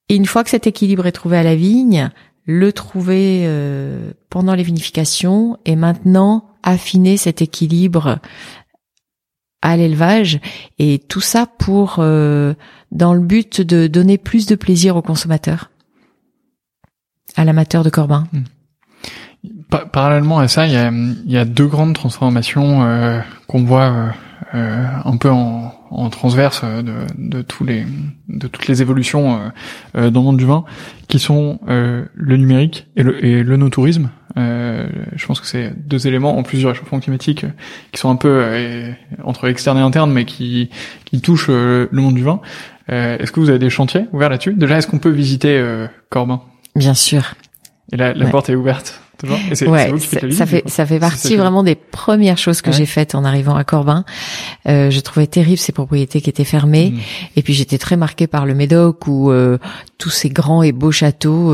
Et 0.10 0.16
une 0.16 0.26
fois 0.26 0.44
que 0.44 0.50
cet 0.50 0.68
équilibre 0.68 1.06
est 1.08 1.14
trouvé 1.14 1.38
à 1.38 1.44
la 1.44 1.56
vigne, 1.56 2.10
le 2.46 2.72
trouver 2.72 3.42
euh, 3.46 4.12
pendant 4.30 4.54
les 4.54 4.64
vinifications 4.64 5.58
et 5.66 5.76
maintenant 5.76 6.46
affiner 6.64 7.18
cet 7.18 7.42
équilibre 7.42 8.20
à 9.66 9.76
l'élevage 9.78 10.40
et 10.80 11.00
tout 11.00 11.22
ça 11.22 11.46
pour 11.46 11.96
euh, 12.00 12.54
dans 12.92 13.14
le 13.14 13.20
but 13.20 13.62
de 13.62 13.88
donner 13.88 14.18
plus 14.18 14.46
de 14.46 14.56
plaisir 14.56 14.96
au 14.96 15.02
consommateur, 15.02 15.72
à 17.36 17.44
l'amateur 17.44 17.84
de 17.84 17.90
Corbin. 17.90 18.28
Hmm. 18.32 18.44
Parallèlement 19.92 20.40
à 20.40 20.48
ça, 20.48 20.66
il 20.66 20.74
y 20.74 20.78
a, 20.78 20.92
y 21.26 21.38
a 21.38 21.46
deux 21.46 21.68
grandes 21.68 21.96
transformations 21.96 22.84
euh, 22.84 23.20
qu'on 23.48 23.64
voit 23.64 24.14
un 24.54 25.18
peu 25.18 25.30
en, 25.30 25.74
en 25.92 26.10
transverse 26.10 26.64
de, 26.64 26.94
de, 27.18 27.42
tous 27.42 27.64
les 27.64 27.86
de 28.28 28.48
toutes 28.48 28.68
les 28.68 28.82
évolutions 28.82 29.36
euh, 29.36 29.50
euh, 29.96 30.10
dans 30.10 30.22
le 30.22 30.26
monde 30.26 30.38
du 30.38 30.46
vin, 30.46 30.66
qui 31.08 31.20
sont 31.20 31.60
euh, 31.68 32.06
le 32.14 32.38
numérique 32.38 32.88
et 32.96 33.04
le, 33.04 33.24
et 33.24 33.44
le 33.44 33.58
no-tourisme. 33.58 34.10
Je 34.36 35.26
pense 35.26 35.40
que 35.40 35.48
c'est 35.48 35.74
deux 35.76 36.08
éléments 36.08 36.38
en 36.38 36.44
plus 36.44 36.58
du 36.58 36.68
réchauffement 36.68 37.00
climatique 37.00 37.46
qui 37.92 38.00
sont 38.00 38.10
un 38.10 38.16
peu 38.16 38.44
entre 39.24 39.48
externe 39.48 39.78
et 39.78 39.82
interne, 39.82 40.12
mais 40.12 40.26
qui 40.26 40.70
qui 41.06 41.22
touchent 41.22 41.50
le 41.50 41.90
monde 41.92 42.16
du 42.16 42.24
vin. 42.24 42.42
est-ce 42.88 43.32
que 43.32 43.40
vous 43.40 43.50
avez 43.50 43.60
des 43.60 43.70
chantiers 43.70 44.06
ouverts 44.12 44.30
là-dessus? 44.30 44.54
Déjà, 44.54 44.78
est-ce 44.78 44.88
qu'on 44.88 45.00
peut 45.00 45.10
visiter 45.10 45.64
Corbin? 46.10 46.42
Bien 46.76 46.94
sûr. 46.94 47.36
Et 47.94 47.98
la, 47.98 48.14
la 48.14 48.28
porte 48.28 48.50
est 48.50 48.56
ouverte 48.56 49.02
ouais, 49.24 50.00
ça, 50.32 50.46
fait 50.46 50.64
ça 50.68 50.86
fait 50.86 51.00
partie 51.00 51.36
vraiment 51.36 51.64
des 51.64 51.76
premières 51.76 52.38
choses 52.38 52.62
que 52.62 52.72
j'ai 52.72 52.86
faites 52.86 53.16
en 53.16 53.24
arrivant 53.24 53.56
à 53.56 53.64
Corbin. 53.64 54.06
Euh, 54.68 54.90
je 54.90 55.00
trouvais 55.00 55.28
terrible 55.28 55.58
ces 55.58 55.72
propriétés 55.72 56.22
qui 56.22 56.30
étaient 56.30 56.44
fermées, 56.44 56.92
mm. 56.92 57.00
et 57.38 57.42
puis 57.42 57.54
j'étais 57.54 57.78
très 57.78 57.98
marquée 57.98 58.28
par 58.28 58.46
le 58.46 58.56
Médoc 58.56 59.08
où 59.08 59.32
euh, 59.32 59.58
tous 59.98 60.10
ces 60.10 60.30
grands 60.30 60.64
et 60.64 60.72
beaux 60.72 60.92
châteaux. 60.92 61.54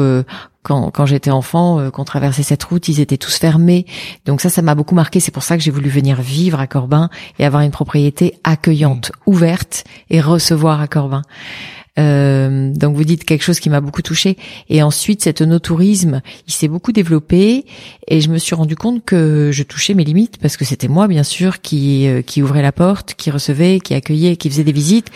Quand, 0.63 0.91
quand 0.91 1.05
j'étais 1.05 1.31
enfant, 1.31 1.79
euh, 1.79 1.89
qu'on 1.89 2.03
traversait 2.03 2.43
cette 2.43 2.63
route, 2.63 2.87
ils 2.87 2.99
étaient 2.99 3.17
tous 3.17 3.37
fermés. 3.37 3.85
Donc 4.25 4.41
ça, 4.41 4.49
ça 4.49 4.61
m'a 4.61 4.75
beaucoup 4.75 4.95
marqué. 4.95 5.19
C'est 5.19 5.31
pour 5.31 5.43
ça 5.43 5.57
que 5.57 5.63
j'ai 5.63 5.71
voulu 5.71 5.89
venir 5.89 6.21
vivre 6.21 6.59
à 6.59 6.67
Corbin 6.67 7.09
et 7.39 7.45
avoir 7.45 7.63
une 7.63 7.71
propriété 7.71 8.35
accueillante, 8.43 9.11
ouverte 9.25 9.83
et 10.09 10.21
recevoir 10.21 10.81
à 10.81 10.87
Corbin. 10.87 11.23
Euh, 11.99 12.71
donc 12.73 12.95
vous 12.95 13.03
dites 13.03 13.25
quelque 13.25 13.43
chose 13.43 13.59
qui 13.59 13.69
m'a 13.69 13.81
beaucoup 13.81 14.01
touché. 14.01 14.37
Et 14.69 14.81
ensuite, 14.81 15.21
cet 15.21 15.41
no-tourisme, 15.41 16.21
il 16.47 16.53
s'est 16.53 16.67
beaucoup 16.67 16.91
développé 16.91 17.65
et 18.07 18.21
je 18.21 18.29
me 18.29 18.37
suis 18.37 18.55
rendu 18.55 18.75
compte 18.75 19.03
que 19.03 19.49
je 19.51 19.63
touchais 19.63 19.93
mes 19.93 20.03
limites 20.03 20.37
parce 20.37 20.57
que 20.57 20.65
c'était 20.65 20.87
moi, 20.87 21.07
bien 21.07 21.23
sûr, 21.23 21.61
qui 21.61 22.07
euh, 22.07 22.21
qui 22.21 22.41
ouvrait 22.41 22.61
la 22.61 22.71
porte, 22.71 23.15
qui 23.15 23.31
recevait, 23.31 23.79
qui 23.79 23.93
accueillait, 23.93 24.37
qui 24.37 24.49
faisait 24.49 24.63
des 24.63 24.71
visites. 24.71 25.09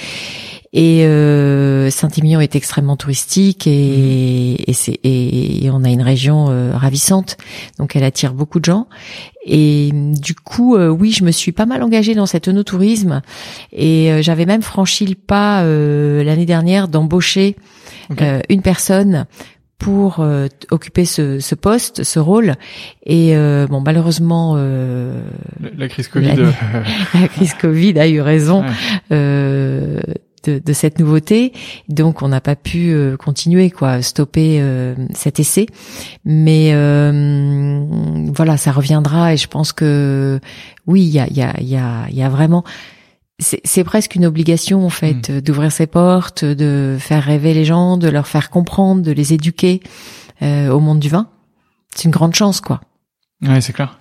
Et 0.78 1.06
euh, 1.06 1.90
Saint-Émilion 1.90 2.42
est 2.42 2.54
extrêmement 2.54 2.98
touristique 2.98 3.66
et, 3.66 4.70
et, 4.70 4.74
c'est, 4.74 5.00
et, 5.06 5.70
on 5.72 5.86
a 5.86 5.90
une 5.90 6.02
région 6.02 6.48
euh, 6.50 6.74
ravissante, 6.76 7.38
donc 7.80 7.96
elle 7.96 8.04
attire 8.04 8.34
beaucoup 8.34 8.60
de 8.60 8.66
gens. 8.66 8.88
Et 9.46 9.92
du 9.94 10.36
coup, 10.36 10.76
euh, 10.76 10.90
oui, 10.90 11.14
je 11.14 11.24
me 11.24 11.32
suis 11.32 11.54
pas 11.54 11.66
mal 11.66 11.82
engagée 11.82 12.14
dans 12.14 12.26
cet 12.26 12.50
œnotourisme 12.50 13.22
et 13.72 14.12
euh, 14.12 14.22
j'avais 14.22 14.46
même 14.46 14.62
franchi 14.62 15.06
le 15.06 15.16
pas 15.16 15.64
l'année 15.64 16.46
dernière 16.46 16.90
d'embaucher 16.90 17.56
une 18.50 18.62
personne 18.62 19.28
pour 19.78 20.26
occuper 20.72 21.06
ce, 21.06 21.40
ce, 21.40 21.56
poste, 21.56 22.04
ce 22.04 22.20
rôle. 22.20 22.56
Et 23.06 23.34
bon, 23.70 23.80
malheureusement, 23.80 24.56
la, 24.56 25.88
crise 25.88 26.10
Covid, 26.10 26.36
la, 27.14 27.28
crise 27.30 27.54
Covid 27.54 27.98
a 27.98 28.08
eu 28.10 28.20
raison 28.20 28.64
de, 30.50 30.74
cette 30.74 31.00
nouveauté. 31.00 31.54
Donc 31.90 32.22
on 32.22 32.28
n'a 32.28 32.42
pas 32.42 32.56
pu 32.56 32.92
euh, 32.92 33.18
continuer, 33.18 33.72
quoi, 33.72 34.02
stopper 34.02 34.60
euh, 34.60 34.96
cet 35.14 35.40
essai. 35.40 35.68
Mais 36.24 36.72
euh, 36.74 37.86
voilà, 38.34 38.58
ça 38.58 38.72
reviendra 38.72 39.34
et 39.34 39.38
je 39.38 39.48
pense 39.48 39.74
que 39.74 40.40
oui, 40.88 41.02
il 41.04 41.10
y 41.10 41.20
a, 41.20 41.28
y, 41.28 41.42
a, 41.42 41.60
y, 41.62 41.76
a, 41.76 42.10
y 42.10 42.24
a 42.24 42.30
vraiment 42.30 42.64
c'est 43.38 43.84
presque 43.84 44.16
une 44.16 44.26
obligation 44.26 44.86
en 44.86 44.90
fait 44.90 45.30
hmm. 45.30 45.42
d'ouvrir 45.42 45.70
ses 45.70 45.88
portes, 45.88 46.46
de 46.46 46.96
faire 46.98 47.22
rêver 47.22 47.54
les 47.54 47.66
gens, 47.66 47.98
de 47.98 48.08
leur 48.08 48.28
faire 48.28 48.50
comprendre, 48.50 49.02
de 49.02 49.12
les 49.12 49.34
éduquer 49.34 49.82
au 50.42 50.80
monde 50.80 51.00
du 51.00 51.10
vin. 51.10 51.28
C'est 51.94 52.06
une 52.06 52.12
grande 52.12 52.34
chance, 52.34 52.62
quoi. 52.62 52.80
Ouais, 53.42 53.60
c'est 53.60 53.74
clair. 53.74 54.00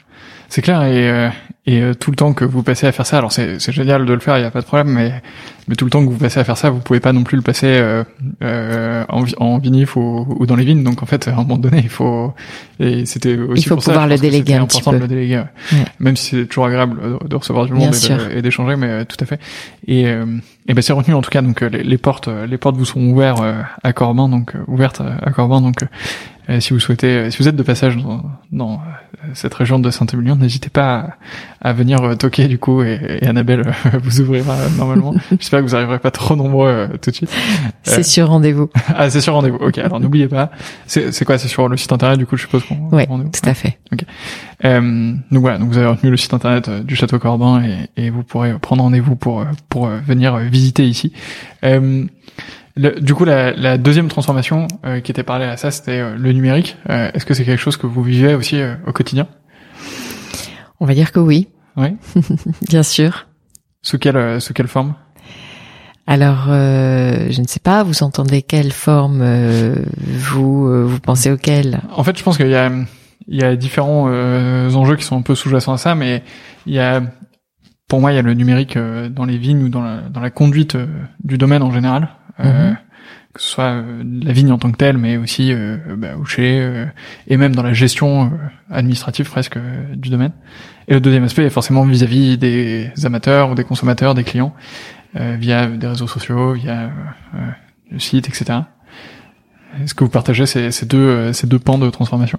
C'est 0.48 0.62
clair 0.62 0.82
et, 0.84 1.30
et 1.66 1.82
tout 1.98 2.10
le 2.10 2.16
temps 2.16 2.32
que 2.34 2.44
vous 2.44 2.62
passez 2.62 2.86
à 2.86 2.92
faire 2.92 3.06
ça, 3.06 3.18
alors 3.18 3.32
c'est 3.32 3.58
génial 3.72 4.04
de 4.04 4.12
le 4.12 4.20
faire, 4.20 4.38
il 4.38 4.42
y 4.42 4.44
a 4.44 4.50
pas 4.50 4.60
de 4.60 4.66
problème, 4.66 4.88
mais 4.88 5.20
mais 5.66 5.74
tout 5.76 5.86
le 5.86 5.90
temps 5.90 6.04
que 6.04 6.10
vous 6.10 6.18
passez 6.18 6.38
à 6.38 6.44
faire 6.44 6.58
ça, 6.58 6.68
vous 6.68 6.78
pouvez 6.80 7.00
pas 7.00 7.12
non 7.14 7.24
plus 7.24 7.36
le 7.36 7.42
passer 7.42 7.66
euh, 7.68 8.04
euh, 8.42 9.02
en, 9.08 9.24
en 9.38 9.58
vinif 9.58 9.96
ou, 9.96 10.26
ou, 10.38 10.44
dans 10.46 10.56
les 10.56 10.64
vignes. 10.64 10.84
Donc 10.84 11.02
en 11.02 11.06
fait, 11.06 11.26
à 11.26 11.32
un 11.32 11.36
moment 11.36 11.56
donné, 11.56 11.78
il 11.82 11.88
faut 11.88 12.34
et 12.78 13.06
c'était 13.06 13.36
aussi 13.38 13.62
il 13.62 13.68
faut 13.68 13.76
pour 13.76 13.84
pouvoir 13.84 14.02
ça, 14.02 14.08
le 14.08 14.18
déléguer 14.18 14.54
un 14.54 14.66
petit 14.66 14.76
important 14.80 14.92
de 14.92 14.98
le 14.98 15.08
déléguer, 15.08 15.42
même 15.98 16.16
si 16.16 16.36
c'est 16.36 16.46
toujours 16.46 16.66
agréable 16.66 17.00
de, 17.22 17.28
de 17.28 17.36
recevoir 17.36 17.64
du 17.66 17.72
monde 17.72 17.94
et 17.94 17.96
sûr. 17.96 18.16
de- 18.18 18.36
et 18.36 18.42
d'échanger, 18.42 18.76
mais 18.76 18.88
euh, 18.88 19.04
tout 19.04 19.16
à 19.20 19.24
fait. 19.26 19.40
Et, 19.88 20.06
euh, 20.06 20.26
et 20.68 20.74
ben 20.74 20.82
c'est 20.82 20.92
retenu 20.92 21.14
en 21.14 21.22
tout 21.22 21.30
cas. 21.30 21.40
Donc 21.42 21.62
euh, 21.62 21.68
les, 21.70 21.82
les 21.82 21.98
portes, 21.98 22.28
euh, 22.28 22.46
les 22.46 22.58
portes 22.58 22.76
vous 22.76 22.84
sont 22.84 23.00
ouvertes 23.00 23.40
euh, 23.42 23.62
à 23.82 23.92
Corbin, 23.94 24.28
donc 24.28 24.54
euh, 24.54 24.58
ouvertes 24.68 25.00
à 25.00 25.30
Corbin. 25.30 25.62
Donc 25.62 25.76
euh, 26.50 26.60
si 26.60 26.72
vous 26.72 26.80
souhaitez, 26.80 27.06
euh, 27.06 27.30
si 27.30 27.38
vous 27.38 27.48
êtes 27.48 27.56
de 27.56 27.62
passage 27.62 27.96
dans, 27.96 28.22
dans 28.52 28.74
euh, 28.74 29.26
cette 29.32 29.54
région 29.54 29.78
de 29.78 29.90
Saint-Émilion, 29.90 30.36
n'hésitez 30.36 30.68
pas 30.68 31.16
à, 31.62 31.68
à 31.70 31.72
venir 31.72 32.16
toquer 32.18 32.48
du 32.48 32.58
coup 32.58 32.82
et, 32.82 33.18
et 33.22 33.26
Annabelle 33.26 33.72
vous 34.02 34.20
ouvrira 34.20 34.56
normalement. 34.76 35.14
J'espère 35.30 35.60
que 35.60 35.64
vous 35.64 35.74
arriverez 35.74 35.98
pas 35.98 36.10
trop 36.10 36.36
nombreux 36.36 36.68
euh, 36.68 36.88
tout 37.00 37.10
de 37.10 37.16
suite. 37.16 37.30
C'est 37.82 38.02
sur 38.02 38.28
rendez-vous. 38.28 38.68
Ah 38.96 39.10
c'est 39.10 39.20
sur 39.20 39.32
rendez-vous. 39.32 39.56
Ok, 39.56 39.78
alors 39.78 39.98
n'oubliez 39.98 40.28
pas. 40.28 40.50
C'est 40.86 41.24
quoi? 41.24 41.38
C'est 41.38 41.48
sur 41.48 41.68
le 41.68 41.76
site 41.76 41.92
internet 41.92 42.18
du 42.18 42.26
coup 42.26 42.36
je 42.36 42.42
suppose 42.42 42.62
qu'on 42.64 42.88
rendez-vous? 42.90 43.30
tout 43.30 43.48
à 43.48 43.54
fait. 43.54 43.78
Euh, 44.64 45.14
donc 45.30 45.40
voilà, 45.40 45.58
donc 45.58 45.68
vous 45.70 45.78
avez 45.78 45.86
retenu 45.86 46.10
le 46.10 46.16
site 46.16 46.34
internet 46.34 46.70
du 46.70 46.94
Château 46.96 47.18
Corbin 47.18 47.62
et, 47.62 48.04
et 48.04 48.10
vous 48.10 48.22
pourrez 48.22 48.58
prendre 48.58 48.82
rendez-vous 48.82 49.16
pour 49.16 49.44
pour 49.68 49.88
venir 49.88 50.36
visiter 50.38 50.86
ici. 50.86 51.12
Euh, 51.64 52.04
le- 52.76 53.00
du 53.00 53.14
coup, 53.14 53.24
la, 53.24 53.52
la 53.52 53.78
deuxième 53.78 54.08
transformation 54.08 54.66
euh, 54.84 55.00
qui 55.00 55.10
était 55.10 55.22
parlée 55.22 55.44
à 55.44 55.56
ça, 55.56 55.70
c'était 55.70 56.00
euh, 56.00 56.16
le 56.16 56.32
numérique. 56.32 56.76
Euh, 56.90 57.10
Est-ce 57.14 57.24
que 57.26 57.34
c'est 57.34 57.44
quelque 57.44 57.60
chose 57.60 57.76
que 57.76 57.86
vous 57.86 58.02
vivez 58.02 58.34
aussi 58.34 58.60
euh, 58.60 58.74
au 58.86 58.92
quotidien? 58.92 59.26
On 60.80 60.86
va 60.86 60.94
dire 60.94 61.12
que 61.12 61.20
oui, 61.20 61.48
Oui. 61.76 61.88
bien 62.68 62.82
sûr. 62.82 63.26
Sous 63.82 63.98
quelle 63.98 64.16
euh, 64.16 64.40
sous 64.40 64.52
quelle 64.54 64.68
forme? 64.68 64.94
Alors, 66.06 66.46
euh, 66.48 67.28
je 67.30 67.40
ne 67.40 67.46
sais 67.46 67.60
pas, 67.60 67.82
vous 67.82 68.02
entendez 68.02 68.42
quelle 68.42 68.72
forme 68.72 69.20
euh, 69.22 69.74
vous 69.96 70.66
euh, 70.68 70.84
vous 70.84 71.00
pensez 71.00 71.30
auquel? 71.30 71.80
En 71.96 72.04
fait, 72.04 72.18
je 72.18 72.22
pense 72.22 72.36
qu'il 72.36 72.48
y 72.48 72.54
a 72.54 72.70
il 73.26 73.40
y 73.40 73.42
a 73.44 73.56
différents 73.56 74.06
euh, 74.10 74.70
enjeux 74.74 74.96
qui 74.96 75.04
sont 75.04 75.16
un 75.16 75.22
peu 75.22 75.34
sous-jacents 75.34 75.72
à 75.72 75.78
ça, 75.78 75.94
mais 75.94 76.22
il 76.66 76.74
y 76.74 76.78
a 76.78 77.02
pour 77.88 78.00
moi 78.00 78.12
il 78.12 78.16
y 78.16 78.18
a 78.18 78.22
le 78.22 78.34
numérique 78.34 78.76
euh, 78.76 79.08
dans 79.08 79.24
les 79.24 79.38
vignes 79.38 79.62
ou 79.64 79.68
dans 79.68 79.82
la 79.82 80.00
dans 80.00 80.20
la 80.20 80.30
conduite 80.30 80.74
euh, 80.74 80.86
du 81.22 81.38
domaine 81.38 81.62
en 81.62 81.70
général. 81.70 82.08
Euh, 82.40 82.70
Mhm. 82.70 82.76
que 83.32 83.40
ce 83.42 83.48
soit 83.48 83.64
euh, 83.64 84.02
la 84.22 84.32
vigne 84.32 84.52
en 84.52 84.58
tant 84.58 84.70
que 84.70 84.76
telle, 84.76 84.96
mais 84.96 85.16
aussi 85.16 85.52
euh, 85.52 85.76
bah, 85.96 86.16
au 86.16 86.24
chez 86.24 86.60
euh, 86.60 86.86
et 87.26 87.36
même 87.36 87.54
dans 87.54 87.62
la 87.64 87.72
gestion 87.72 88.24
euh, 88.24 88.28
administrative 88.70 89.28
presque 89.28 89.56
euh, 89.56 89.94
du 89.96 90.08
domaine. 90.08 90.32
Et 90.88 90.94
le 90.94 91.00
deuxième 91.00 91.24
aspect 91.24 91.44
est 91.44 91.50
forcément 91.50 91.84
vis-à-vis 91.84 92.38
des 92.38 92.92
amateurs 93.04 93.50
ou 93.50 93.54
des 93.56 93.64
consommateurs, 93.64 94.14
des 94.14 94.22
clients, 94.24 94.54
euh, 95.16 95.36
via 95.38 95.66
des 95.66 95.86
réseaux 95.86 96.06
sociaux, 96.06 96.52
via 96.52 96.82
euh, 96.82 96.88
euh, 97.34 97.38
le 97.90 97.98
site, 97.98 98.28
etc. 98.28 98.60
Est-ce 99.82 99.94
que 99.94 100.04
vous 100.04 100.10
partagez 100.10 100.46
ces, 100.46 100.70
ces 100.70 100.86
deux 100.86 100.98
euh, 100.98 101.32
ces 101.32 101.48
deux 101.48 101.58
pans 101.58 101.78
de 101.78 101.90
transformation? 101.90 102.38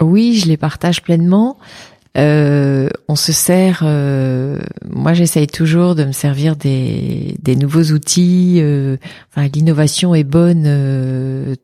Oui, 0.00 0.38
je 0.38 0.46
les 0.48 0.56
partage 0.56 1.02
pleinement. 1.02 1.56
Euh, 2.16 2.88
on 3.08 3.16
se 3.16 3.32
sert. 3.32 3.82
euh, 3.84 4.58
moi, 4.88 5.14
j'essaye 5.14 5.46
toujours 5.46 5.94
de 5.94 6.04
me 6.04 6.12
servir 6.12 6.56
des, 6.56 7.36
nouveaux 7.58 7.92
outils. 7.92 8.58
euh, 8.60 8.96
l'innovation 9.52 10.14
est 10.14 10.24
bonne 10.24 10.64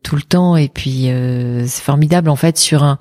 tout 0.02 0.16
le 0.16 0.22
temps, 0.22 0.56
et 0.56 0.68
puis 0.68 1.08
c'est 1.66 1.82
formidable 1.82 2.28
en 2.28 2.36
fait 2.36 2.58
sur 2.58 2.82
un 2.82 2.98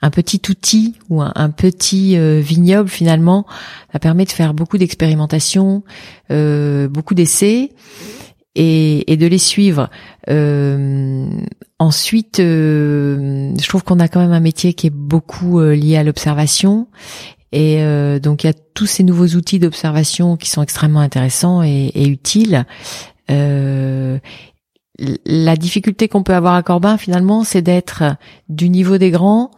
un, 0.00 0.10
petit 0.10 0.42
outil 0.50 0.94
ou 1.08 1.22
un, 1.22 1.32
un 1.34 1.50
petit 1.50 2.18
vignoble 2.40 2.88
finalement. 2.88 3.46
Ça 3.92 3.98
permet 3.98 4.24
de 4.24 4.30
faire 4.30 4.52
beaucoup 4.52 4.78
d'expérimentations, 4.78 5.84
beaucoup 6.28 7.14
d'essais. 7.14 7.70
Et, 8.60 9.12
et 9.12 9.16
de 9.16 9.28
les 9.28 9.38
suivre. 9.38 9.88
Euh, 10.28 11.30
ensuite, 11.78 12.40
euh, 12.40 13.52
je 13.56 13.68
trouve 13.68 13.84
qu'on 13.84 14.00
a 14.00 14.08
quand 14.08 14.18
même 14.18 14.32
un 14.32 14.40
métier 14.40 14.74
qui 14.74 14.88
est 14.88 14.92
beaucoup 14.92 15.60
euh, 15.60 15.76
lié 15.76 15.96
à 15.96 16.02
l'observation. 16.02 16.88
Et 17.52 17.82
euh, 17.82 18.18
donc, 18.18 18.42
il 18.42 18.48
y 18.48 18.50
a 18.50 18.54
tous 18.74 18.86
ces 18.86 19.04
nouveaux 19.04 19.28
outils 19.36 19.60
d'observation 19.60 20.36
qui 20.36 20.50
sont 20.50 20.60
extrêmement 20.60 20.98
intéressants 20.98 21.62
et, 21.62 21.92
et 21.94 22.08
utiles. 22.08 22.66
Euh, 23.30 24.18
la 25.24 25.56
difficulté 25.56 26.08
qu'on 26.08 26.24
peut 26.24 26.34
avoir 26.34 26.54
à 26.54 26.62
Corbin, 26.64 26.98
finalement, 26.98 27.44
c'est 27.44 27.62
d'être 27.62 28.02
du 28.48 28.70
niveau 28.70 28.98
des 28.98 29.12
grands 29.12 29.52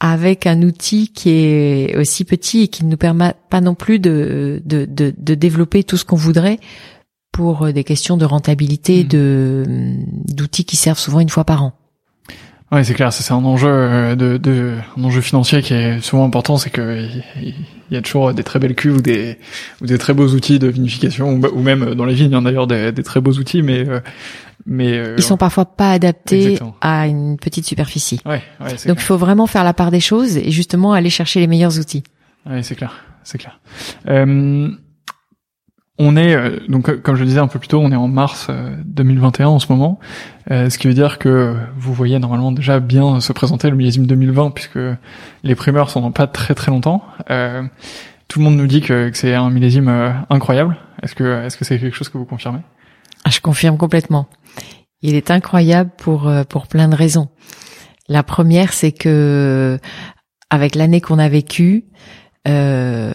avec 0.00 0.46
un 0.46 0.60
outil 0.62 1.08
qui 1.08 1.30
est 1.30 1.96
aussi 1.96 2.24
petit 2.24 2.64
et 2.64 2.68
qui 2.68 2.84
ne 2.84 2.90
nous 2.90 2.96
permet 2.98 3.32
pas 3.48 3.62
non 3.62 3.74
plus 3.74 4.00
de, 4.00 4.60
de, 4.66 4.84
de, 4.84 5.14
de 5.16 5.34
développer 5.34 5.84
tout 5.84 5.96
ce 5.96 6.04
qu'on 6.04 6.16
voudrait 6.16 6.58
pour 7.32 7.64
euh, 7.66 7.72
des 7.72 7.84
questions 7.84 8.16
de 8.16 8.24
rentabilité 8.24 9.02
Mhm. 9.02 9.08
de 9.08 9.64
d'outils 10.34 10.64
qui 10.64 10.76
servent 10.76 10.98
souvent 10.98 11.20
une 11.20 11.28
fois 11.30 11.44
par 11.44 11.62
an. 11.64 11.72
Oui, 12.70 12.82
c'est 12.86 12.94
clair, 12.94 13.12
c'est 13.12 13.30
un 13.34 13.44
enjeu 13.44 13.68
euh, 13.68 14.14
de, 14.14 14.38
de 14.38 14.72
un 14.96 15.04
enjeu 15.04 15.20
financier 15.20 15.60
qui 15.60 15.74
est 15.74 16.00
souvent 16.00 16.24
important, 16.24 16.56
c'est 16.56 16.70
que 16.70 17.06
il 17.42 17.54
il 17.90 17.94
y 17.96 17.98
a 17.98 18.00
toujours 18.00 18.32
des 18.32 18.42
très 18.42 18.58
belles 18.58 18.74
cuves 18.74 18.96
ou 18.96 19.00
des 19.02 19.36
ou 19.82 19.86
des 19.86 19.98
très 19.98 20.14
beaux 20.14 20.28
outils 20.28 20.58
de 20.58 20.66
vinification 20.68 21.34
ou, 21.34 21.46
ou 21.48 21.60
même 21.62 21.94
dans 21.94 22.06
les 22.06 22.14
vignes 22.14 22.34
hein, 22.34 22.40
d'ailleurs 22.40 22.66
des, 22.66 22.90
des 22.90 23.02
très 23.02 23.20
beaux 23.20 23.32
outils, 23.34 23.60
mais 23.60 23.86
euh, 23.86 24.00
mais 24.64 24.94
euh, 24.96 25.14
Ils 25.18 25.22
sont 25.22 25.36
parfois 25.36 25.66
pas 25.66 25.90
adaptés 25.92 26.42
Exactement. 26.52 26.74
à 26.80 27.06
une 27.06 27.36
petite 27.36 27.66
superficie. 27.66 28.20
ouais 28.24 28.42
ouais 28.62 28.74
c'est 28.78 28.88
Donc 28.88 28.96
il 29.00 29.04
faut 29.04 29.18
vraiment 29.18 29.46
faire 29.46 29.62
la 29.64 29.74
part 29.74 29.90
des 29.90 30.00
choses 30.00 30.38
et 30.38 30.50
justement 30.50 30.94
aller 30.94 31.10
chercher 31.10 31.40
les 31.40 31.46
meilleurs 31.46 31.78
outils. 31.78 32.02
Ouais, 32.46 32.62
c'est 32.62 32.76
clair, 32.76 32.94
c'est 33.24 33.36
clair. 33.36 33.60
Euh, 34.08 34.70
on 35.98 36.16
est 36.16 36.34
euh, 36.34 36.58
donc 36.68 36.88
euh, 36.88 36.96
comme 36.96 37.16
je 37.16 37.20
le 37.20 37.26
disais 37.26 37.40
un 37.40 37.48
peu 37.48 37.58
plus 37.58 37.68
tôt, 37.68 37.80
on 37.80 37.92
est 37.92 37.96
en 37.96 38.08
mars 38.08 38.46
euh, 38.50 38.74
2021 38.86 39.48
en 39.48 39.58
ce 39.58 39.70
moment, 39.70 40.00
euh, 40.50 40.70
ce 40.70 40.78
qui 40.78 40.88
veut 40.88 40.94
dire 40.94 41.18
que 41.18 41.54
vous 41.76 41.92
voyez 41.92 42.18
normalement 42.18 42.52
déjà 42.52 42.80
bien 42.80 43.20
se 43.20 43.32
présenter 43.32 43.68
le 43.70 43.76
millésime 43.76 44.06
2020 44.06 44.50
puisque 44.52 44.78
les 45.42 45.54
primeurs 45.54 45.90
sont 45.90 46.00
dans 46.00 46.12
pas 46.12 46.26
très 46.26 46.54
très 46.54 46.70
longtemps. 46.70 47.02
Euh, 47.30 47.62
tout 48.32 48.38
le 48.38 48.46
monde 48.46 48.56
nous 48.56 48.66
dit 48.66 48.80
que, 48.80 49.10
c'est 49.12 49.34
un 49.34 49.50
millésime 49.50 49.88
euh, 49.88 50.10
incroyable. 50.30 50.78
Est-ce 51.02 51.14
que 51.14 51.44
est-ce 51.44 51.58
que 51.58 51.66
c'est 51.66 51.78
quelque 51.78 51.94
chose 51.94 52.08
que 52.08 52.16
vous 52.16 52.24
confirmez? 52.24 52.60
Ah, 53.24 53.30
Je 53.30 53.40
confirme 53.40 53.76
complètement. 53.76 54.26
Il 55.02 55.14
est 55.16 55.30
incroyable 55.30 55.90
pour 55.98 56.28
euh, 56.28 56.44
pour 56.44 56.66
plein 56.66 56.88
de 56.88 56.94
raisons. 56.94 57.28
La 58.08 58.22
première, 58.22 58.72
c'est 58.72 58.92
que 58.92 59.78
avec 60.48 60.74
l'année 60.74 61.02
qu'on 61.02 61.18
a 61.18 61.28
vécue, 61.28 61.84
euh, 62.48 63.12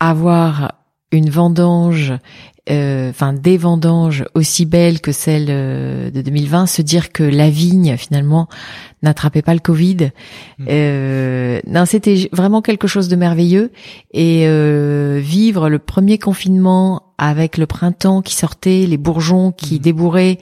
avoir 0.00 0.77
une 1.12 1.30
vendange, 1.30 2.12
euh, 2.70 3.08
enfin 3.10 3.32
des 3.32 3.56
vendanges 3.56 4.26
aussi 4.34 4.66
belles 4.66 5.00
que 5.00 5.10
celle 5.12 5.46
euh, 5.48 6.10
de 6.10 6.20
2020, 6.20 6.66
se 6.66 6.82
dire 6.82 7.12
que 7.12 7.22
la 7.22 7.48
vigne 7.48 7.96
finalement 7.96 8.46
n'attrapait 9.02 9.42
pas 9.42 9.54
le 9.54 9.60
Covid, 9.60 10.10
Mm. 10.58 10.66
euh, 10.68 11.60
non, 11.66 11.86
c'était 11.86 12.28
vraiment 12.32 12.60
quelque 12.62 12.86
chose 12.88 13.08
de 13.08 13.16
merveilleux 13.16 13.70
et 14.12 14.42
euh, 14.46 15.20
vivre 15.22 15.68
le 15.70 15.78
premier 15.78 16.18
confinement 16.18 17.02
avec 17.16 17.56
le 17.58 17.66
printemps 17.66 18.22
qui 18.22 18.34
sortait, 18.34 18.86
les 18.86 18.96
bourgeons 18.98 19.50
qui 19.52 19.76
Mhm. 19.76 19.80
débourraient 19.80 20.38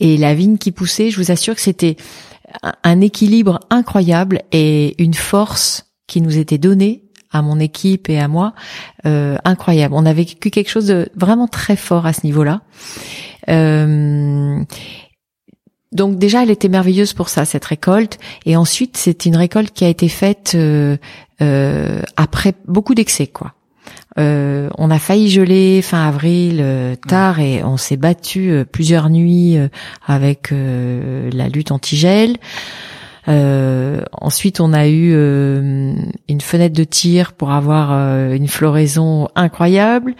et 0.00 0.16
la 0.16 0.34
vigne 0.34 0.58
qui 0.58 0.70
poussait, 0.70 1.10
je 1.10 1.16
vous 1.20 1.30
assure 1.32 1.54
que 1.54 1.60
c'était 1.60 1.96
un 2.84 3.00
équilibre 3.00 3.58
incroyable 3.70 4.42
et 4.52 4.94
une 5.02 5.14
force 5.14 5.86
qui 6.06 6.20
nous 6.20 6.38
était 6.38 6.58
donnée 6.58 7.03
à 7.34 7.42
mon 7.42 7.58
équipe 7.60 8.08
et 8.08 8.18
à 8.18 8.28
moi, 8.28 8.54
euh, 9.06 9.36
incroyable. 9.44 9.94
On 9.96 10.06
a 10.06 10.12
vécu 10.12 10.50
quelque 10.50 10.70
chose 10.70 10.86
de 10.86 11.08
vraiment 11.14 11.48
très 11.48 11.76
fort 11.76 12.06
à 12.06 12.12
ce 12.12 12.20
niveau-là. 12.24 12.60
Euh, 13.48 14.62
donc 15.92 16.18
déjà, 16.18 16.42
elle 16.42 16.50
était 16.50 16.68
merveilleuse 16.68 17.12
pour 17.12 17.28
ça, 17.28 17.44
cette 17.44 17.64
récolte. 17.64 18.18
Et 18.46 18.56
ensuite, 18.56 18.96
c'est 18.96 19.26
une 19.26 19.36
récolte 19.36 19.72
qui 19.72 19.84
a 19.84 19.88
été 19.88 20.08
faite 20.08 20.52
euh, 20.54 20.96
euh, 21.40 22.02
après 22.16 22.54
beaucoup 22.66 22.94
d'excès, 22.94 23.28
quoi. 23.28 23.54
Euh, 24.16 24.68
on 24.78 24.90
a 24.90 24.98
failli 24.98 25.28
geler 25.28 25.82
fin 25.82 26.06
avril 26.06 26.58
euh, 26.60 26.94
tard 26.94 27.40
et 27.40 27.64
on 27.64 27.76
s'est 27.76 27.96
battu 27.96 28.50
euh, 28.50 28.64
plusieurs 28.64 29.10
nuits 29.10 29.58
euh, 29.58 29.68
avec 30.06 30.52
euh, 30.52 31.30
la 31.32 31.48
lutte 31.48 31.72
anti-gel. 31.72 32.36
Euh, 33.28 34.02
ensuite, 34.12 34.60
on 34.60 34.72
a 34.72 34.86
eu 34.86 35.12
euh, 35.14 35.94
une 36.28 36.40
fenêtre 36.40 36.76
de 36.76 36.84
tir 36.84 37.32
pour 37.32 37.52
avoir 37.52 37.90
euh, 37.92 38.34
une 38.34 38.48
floraison 38.48 39.28
incroyable, 39.34 40.14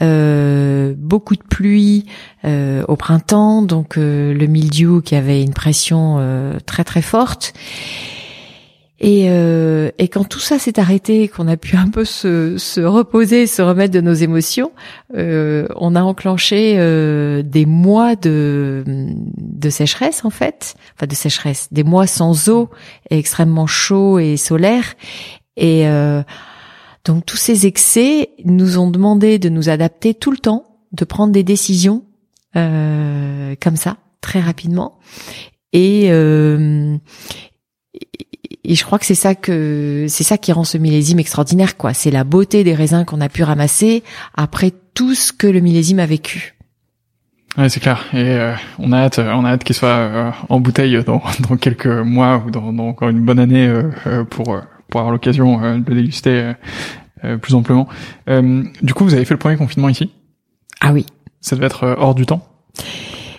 beaucoup 0.00 1.36
de 1.36 1.42
pluie 1.48 2.04
au 2.44 2.96
printemps, 2.96 3.62
donc 3.62 3.96
le 3.96 4.46
mildiou 4.46 5.00
qui 5.00 5.14
avait 5.14 5.42
une 5.42 5.54
pression 5.54 6.20
très 6.66 6.84
très 6.84 7.00
forte. 7.00 7.54
Et, 8.98 9.26
euh, 9.28 9.90
et 9.98 10.08
quand 10.08 10.24
tout 10.24 10.40
ça 10.40 10.58
s'est 10.58 10.80
arrêté, 10.80 11.28
qu'on 11.28 11.48
a 11.48 11.58
pu 11.58 11.76
un 11.76 11.88
peu 11.88 12.06
se, 12.06 12.56
se 12.56 12.80
reposer, 12.80 13.46
se 13.46 13.60
remettre 13.60 13.92
de 13.92 14.00
nos 14.00 14.14
émotions, 14.14 14.72
euh, 15.14 15.68
on 15.76 15.94
a 15.94 16.02
enclenché 16.02 16.76
euh, 16.78 17.42
des 17.42 17.66
mois 17.66 18.16
de, 18.16 18.84
de 18.86 19.70
sécheresse 19.70 20.24
en 20.24 20.30
fait, 20.30 20.76
enfin 20.96 21.06
de 21.06 21.14
sécheresse, 21.14 21.68
des 21.72 21.84
mois 21.84 22.06
sans 22.06 22.48
eau, 22.48 22.70
extrêmement 23.10 23.66
chaud 23.66 24.18
et 24.18 24.38
solaire. 24.38 24.94
Et 25.58 25.86
euh, 25.86 26.22
Donc 27.04 27.26
tous 27.26 27.36
ces 27.36 27.66
excès 27.66 28.30
nous 28.44 28.78
ont 28.78 28.90
demandé 28.90 29.38
de 29.38 29.50
nous 29.50 29.68
adapter 29.68 30.14
tout 30.14 30.30
le 30.30 30.38
temps, 30.38 30.64
de 30.92 31.04
prendre 31.04 31.32
des 31.32 31.42
décisions 31.42 32.02
euh, 32.56 33.54
comme 33.62 33.76
ça, 33.76 33.98
très 34.22 34.40
rapidement. 34.40 34.98
Et, 35.74 36.06
euh, 36.10 36.96
et 38.68 38.74
je 38.74 38.84
crois 38.84 38.98
que 38.98 39.06
c'est 39.06 39.14
ça 39.14 39.34
que 39.34 40.06
c'est 40.08 40.24
ça 40.24 40.38
qui 40.38 40.52
rend 40.52 40.64
ce 40.64 40.76
millésime 40.76 41.20
extraordinaire, 41.20 41.76
quoi. 41.76 41.94
C'est 41.94 42.10
la 42.10 42.24
beauté 42.24 42.64
des 42.64 42.74
raisins 42.74 43.04
qu'on 43.04 43.20
a 43.20 43.28
pu 43.28 43.44
ramasser 43.44 44.02
après 44.34 44.72
tout 44.94 45.14
ce 45.14 45.32
que 45.32 45.46
le 45.46 45.60
millésime 45.60 46.00
a 46.00 46.06
vécu. 46.06 46.56
Ouais, 47.56 47.68
c'est 47.68 47.80
clair. 47.80 48.04
Et 48.12 48.16
euh, 48.18 48.54
on 48.78 48.92
a 48.92 48.98
hâte, 48.98 49.20
on 49.20 49.44
a 49.44 49.50
hâte 49.50 49.62
qu'il 49.62 49.76
soit 49.76 49.88
euh, 49.88 50.30
en 50.48 50.58
bouteille 50.58 51.02
dans, 51.04 51.22
dans 51.48 51.56
quelques 51.56 51.86
mois 51.86 52.42
ou 52.44 52.50
dans, 52.50 52.72
dans 52.72 52.88
encore 52.88 53.08
une 53.08 53.24
bonne 53.24 53.38
année 53.38 53.68
euh, 53.68 54.24
pour 54.24 54.60
pour 54.88 55.00
avoir 55.00 55.12
l'occasion 55.12 55.78
de 55.78 55.90
le 55.90 55.96
déguster 55.96 56.52
plus 57.42 57.54
amplement. 57.56 57.88
du 58.28 58.94
coup, 58.94 59.02
vous 59.02 59.14
avez 59.14 59.24
fait 59.24 59.34
le 59.34 59.38
premier 59.38 59.56
confinement 59.56 59.88
ici? 59.88 60.12
Ah 60.80 60.92
oui. 60.92 61.06
Ça 61.40 61.56
devait 61.56 61.66
être 61.66 61.96
hors 61.98 62.14
du 62.14 62.24
temps? 62.24 62.46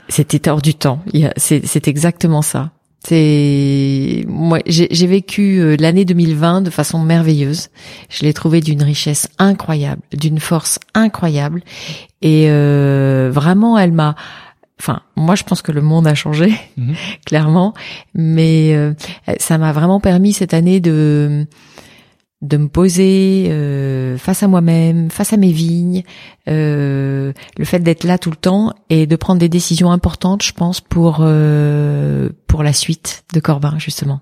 C'était 0.09 0.49
hors 0.49 0.61
du 0.61 0.73
temps. 0.73 0.99
C'est 1.37 1.87
exactement 1.87 2.41
ça. 2.41 2.71
C'est 3.09 4.25
moi, 4.27 4.59
j'ai 4.65 5.07
vécu 5.07 5.77
l'année 5.77 6.03
2020 6.03 6.61
de 6.61 6.69
façon 6.69 6.99
merveilleuse. 6.99 7.69
Je 8.09 8.25
l'ai 8.25 8.33
trouvé 8.33 8.59
d'une 8.59 8.83
richesse 8.83 9.29
incroyable, 9.39 10.01
d'une 10.11 10.39
force 10.41 10.77
incroyable, 10.93 11.61
et 12.21 12.47
euh, 12.49 13.29
vraiment, 13.31 13.77
elle 13.77 13.93
m'a. 13.93 14.15
Enfin, 14.77 15.03
moi, 15.15 15.35
je 15.35 15.43
pense 15.43 15.61
que 15.61 15.71
le 15.71 15.81
monde 15.81 16.05
a 16.05 16.15
changé, 16.15 16.53
mhm. 16.75 16.95
clairement, 17.25 17.73
mais 18.13 18.75
euh, 18.75 18.93
ça 19.39 19.57
m'a 19.57 19.71
vraiment 19.71 20.01
permis 20.01 20.33
cette 20.33 20.53
année 20.53 20.81
de 20.81 21.47
de 22.41 22.57
me 22.57 22.67
poser 22.67 23.47
euh, 23.49 24.17
face 24.17 24.43
à 24.43 24.47
moi-même, 24.47 25.09
face 25.09 25.33
à 25.33 25.37
mes 25.37 25.51
vignes, 25.51 26.03
euh, 26.47 27.33
le 27.57 27.65
fait 27.65 27.79
d'être 27.79 28.03
là 28.03 28.19
tout 28.19 28.29
le 28.29 28.35
temps 28.35 28.73
et 28.89 29.07
de 29.07 29.15
prendre 29.15 29.39
des 29.39 29.49
décisions 29.49 29.91
importantes, 29.91 30.43
je 30.43 30.53
pense, 30.53 30.79
pour 30.79 31.17
euh, 31.21 32.29
pour 32.45 32.61
la 32.61 32.73
suite 32.73 33.23
de 33.33 33.39
Corbin 33.39 33.79
justement. 33.79 34.21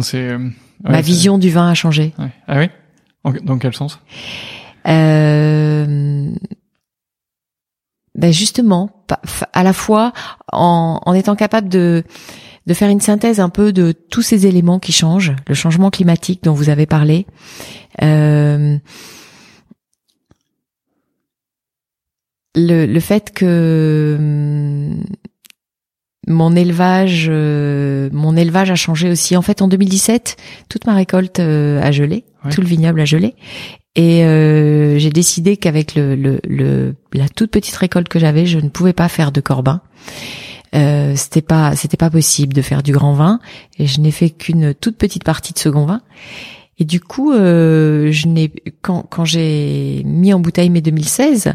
C'est 0.00 0.36
ma 0.82 1.00
vision 1.00 1.38
du 1.38 1.50
vin 1.50 1.68
a 1.68 1.74
changé. 1.74 2.14
Ouais. 2.18 2.32
Ah 2.48 2.58
oui? 2.58 2.68
Dans 3.44 3.58
quel 3.58 3.74
sens? 3.74 4.00
Euh, 4.88 6.32
ben 8.14 8.32
justement, 8.32 9.04
à 9.52 9.62
la 9.62 9.72
fois 9.72 10.12
en, 10.52 11.00
en 11.04 11.14
étant 11.14 11.36
capable 11.36 11.68
de 11.68 12.02
de 12.66 12.74
faire 12.74 12.90
une 12.90 13.00
synthèse 13.00 13.40
un 13.40 13.48
peu 13.48 13.72
de 13.72 13.92
tous 13.92 14.22
ces 14.22 14.46
éléments 14.46 14.78
qui 14.78 14.92
changent, 14.92 15.34
le 15.48 15.54
changement 15.54 15.90
climatique 15.90 16.42
dont 16.44 16.54
vous 16.54 16.68
avez 16.68 16.86
parlé. 16.86 17.26
Euh, 18.02 18.78
le, 22.54 22.86
le 22.86 23.00
fait 23.00 23.32
que 23.32 24.16
hum, 24.18 25.04
mon 26.28 26.54
élevage, 26.54 27.26
euh, 27.28 28.08
mon 28.12 28.36
élevage 28.36 28.70
a 28.70 28.76
changé 28.76 29.10
aussi. 29.10 29.36
En 29.36 29.42
fait, 29.42 29.60
en 29.60 29.68
2017, 29.68 30.36
toute 30.68 30.86
ma 30.86 30.94
récolte 30.94 31.40
euh, 31.40 31.82
a 31.82 31.90
gelé, 31.90 32.24
tout 32.50 32.60
le 32.60 32.66
vignoble 32.66 33.00
a 33.00 33.04
gelé, 33.04 33.34
et 33.94 34.24
euh, 34.24 34.98
j'ai 34.98 35.10
décidé 35.10 35.56
qu'avec 35.56 35.94
le, 35.94 36.14
le, 36.14 36.40
le, 36.44 36.94
la 37.12 37.28
toute 37.28 37.50
petite 37.50 37.76
récolte 37.76 38.08
que 38.08 38.18
j'avais, 38.18 38.46
je 38.46 38.58
ne 38.58 38.68
pouvais 38.68 38.92
pas 38.92 39.08
faire 39.08 39.32
de 39.32 39.40
corbin. 39.40 39.82
Euh, 40.74 41.14
c'était 41.16 41.42
pas 41.42 41.76
c'était 41.76 41.98
pas 41.98 42.08
possible 42.08 42.54
de 42.54 42.62
faire 42.62 42.82
du 42.82 42.92
grand 42.92 43.12
vin 43.12 43.40
et 43.78 43.86
je 43.86 44.00
n'ai 44.00 44.10
fait 44.10 44.30
qu'une 44.30 44.74
toute 44.74 44.96
petite 44.96 45.24
partie 45.24 45.52
de 45.52 45.58
second 45.58 45.84
vin. 45.84 46.00
Et 46.78 46.84
du 46.84 47.00
coup, 47.00 47.32
euh, 47.32 48.10
je 48.10 48.26
n'ai 48.26 48.52
quand 48.80 49.02
quand 49.02 49.24
j'ai 49.24 50.02
mis 50.04 50.32
en 50.32 50.40
bouteille 50.40 50.70
mes 50.70 50.80
2016, 50.80 51.54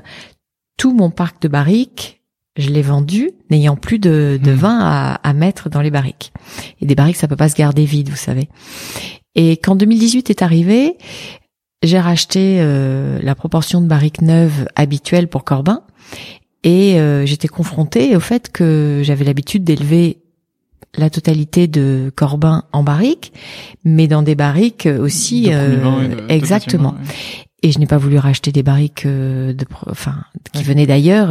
tout 0.78 0.94
mon 0.94 1.10
parc 1.10 1.42
de 1.42 1.48
barriques, 1.48 2.22
je 2.58 2.70
l'ai 2.70 2.84
vendu 2.84 3.32
n'ayant 3.50 3.76
plus 3.76 4.00
de, 4.00 4.40
de 4.42 4.52
mmh. 4.52 4.56
vin 4.56 4.80
à, 4.80 5.16
à 5.16 5.34
mettre 5.34 5.70
dans 5.70 5.82
les 5.82 5.92
barriques. 5.92 6.32
Et 6.82 6.86
des 6.86 6.96
barriques, 6.96 7.18
ça 7.18 7.28
peut 7.28 7.36
pas 7.36 7.50
se 7.50 7.56
garder 7.56 7.86
vide, 7.86 8.10
vous 8.10 8.16
savez. 8.16 8.50
Et 9.36 9.52
quand 9.58 9.76
2018 9.76 10.30
est 10.30 10.42
arrivé, 10.42 10.98
j'ai 11.84 12.00
racheté 12.00 12.58
euh, 12.60 13.20
la 13.22 13.36
proportion 13.36 13.82
de 13.82 13.88
barriques 13.88 14.22
neuves 14.22 14.68
habituelle 14.76 15.28
pour 15.28 15.44
Corbin 15.44 15.84
et 16.68 17.00
euh, 17.00 17.26
j'étais 17.26 17.48
confrontée 17.48 18.18
au 18.18 18.20
fait 18.20 18.52
que 18.52 19.00
j'avais 19.02 19.24
l'habitude 19.24 19.64
d'élever 19.64 20.18
la 20.98 21.10
totalité 21.10 21.68
de 21.68 22.12
Corbin 22.14 22.66
en 22.74 22.84
barrique, 22.84 23.32
mais 23.86 24.10
dans 24.10 24.22
des 24.22 24.36
barriques 24.36 24.86
aussi 25.00 25.48
euh, 25.48 26.28
exactement. 26.28 26.96
Et 27.64 27.72
je 27.72 27.80
n'ai 27.80 27.86
pas 27.86 27.98
voulu 27.98 28.18
racheter 28.18 28.52
des 28.52 28.64
barriques 28.64 29.08
de, 29.08 29.66
enfin, 29.90 30.16
qui 30.52 30.64
venaient 30.64 30.86
d'ailleurs 30.86 31.30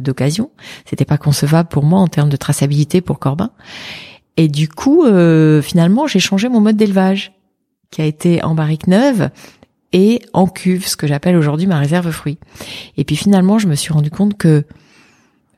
d'occasion. 0.00 0.50
C'était 0.86 1.04
pas 1.04 1.18
concevable 1.18 1.68
pour 1.68 1.84
moi 1.84 2.00
en 2.00 2.08
termes 2.08 2.30
de 2.30 2.36
traçabilité 2.36 3.02
pour 3.02 3.18
Corbin. 3.18 3.50
Et 4.38 4.48
du 4.48 4.68
coup, 4.68 5.04
finalement, 5.62 6.06
j'ai 6.06 6.20
changé 6.20 6.48
mon 6.48 6.60
mode 6.60 6.76
d'élevage, 6.76 7.32
qui 7.90 8.00
a 8.00 8.04
été 8.04 8.42
en 8.42 8.54
barrique 8.54 8.86
neuve 8.86 9.30
et 9.92 10.22
en 10.32 10.46
cuve, 10.46 10.86
ce 10.86 10.96
que 10.96 11.06
j'appelle 11.06 11.36
aujourd'hui 11.36 11.66
ma 11.66 11.78
réserve 11.78 12.10
fruits. 12.10 12.38
Et 12.96 13.04
puis 13.04 13.16
finalement, 13.16 13.58
je 13.58 13.66
me 13.66 13.74
suis 13.74 13.92
rendu 13.92 14.10
compte 14.10 14.36
que 14.36 14.64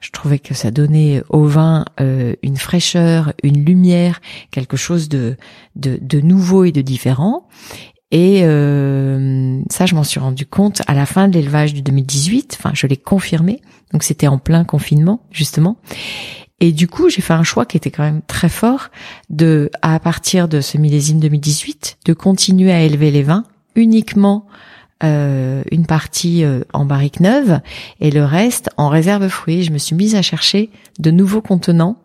je 0.00 0.10
trouvais 0.10 0.38
que 0.38 0.52
ça 0.52 0.70
donnait 0.70 1.22
au 1.28 1.44
vin 1.44 1.84
euh, 2.00 2.34
une 2.42 2.56
fraîcheur, 2.56 3.32
une 3.42 3.64
lumière, 3.64 4.20
quelque 4.50 4.76
chose 4.76 5.08
de, 5.08 5.36
de, 5.76 5.98
de 6.00 6.20
nouveau 6.20 6.64
et 6.64 6.72
de 6.72 6.82
différent. 6.82 7.46
Et 8.10 8.40
euh, 8.42 9.60
ça, 9.70 9.86
je 9.86 9.94
m'en 9.94 10.04
suis 10.04 10.20
rendu 10.20 10.44
compte 10.44 10.82
à 10.86 10.94
la 10.94 11.06
fin 11.06 11.28
de 11.28 11.34
l'élevage 11.34 11.72
du 11.72 11.82
2018. 11.82 12.58
Enfin, 12.58 12.72
je 12.74 12.86
l'ai 12.86 12.96
confirmé. 12.96 13.62
Donc, 13.92 14.02
c'était 14.02 14.26
en 14.26 14.38
plein 14.38 14.64
confinement, 14.64 15.24
justement. 15.30 15.78
Et 16.60 16.72
du 16.72 16.88
coup, 16.88 17.08
j'ai 17.08 17.22
fait 17.22 17.32
un 17.32 17.42
choix 17.42 17.64
qui 17.64 17.76
était 17.76 17.90
quand 17.90 18.02
même 18.02 18.22
très 18.26 18.48
fort 18.48 18.90
de, 19.30 19.70
à 19.82 19.98
partir 19.98 20.46
de 20.46 20.60
ce 20.60 20.78
millésime 20.78 21.20
2018, 21.20 21.98
de 22.04 22.12
continuer 22.12 22.72
à 22.72 22.82
élever 22.82 23.10
les 23.10 23.22
vins 23.22 23.44
uniquement 23.74 24.46
euh, 25.04 25.64
une 25.72 25.84
partie 25.84 26.44
euh, 26.44 26.60
en 26.72 26.84
barrique 26.84 27.18
neuve 27.18 27.58
et 28.00 28.12
le 28.12 28.24
reste 28.24 28.70
en 28.76 28.88
réserve 28.88 29.26
fruits. 29.26 29.64
Je 29.64 29.72
me 29.72 29.78
suis 29.78 29.96
mise 29.96 30.14
à 30.14 30.22
chercher 30.22 30.70
de 31.00 31.10
nouveaux 31.10 31.42
contenants 31.42 31.96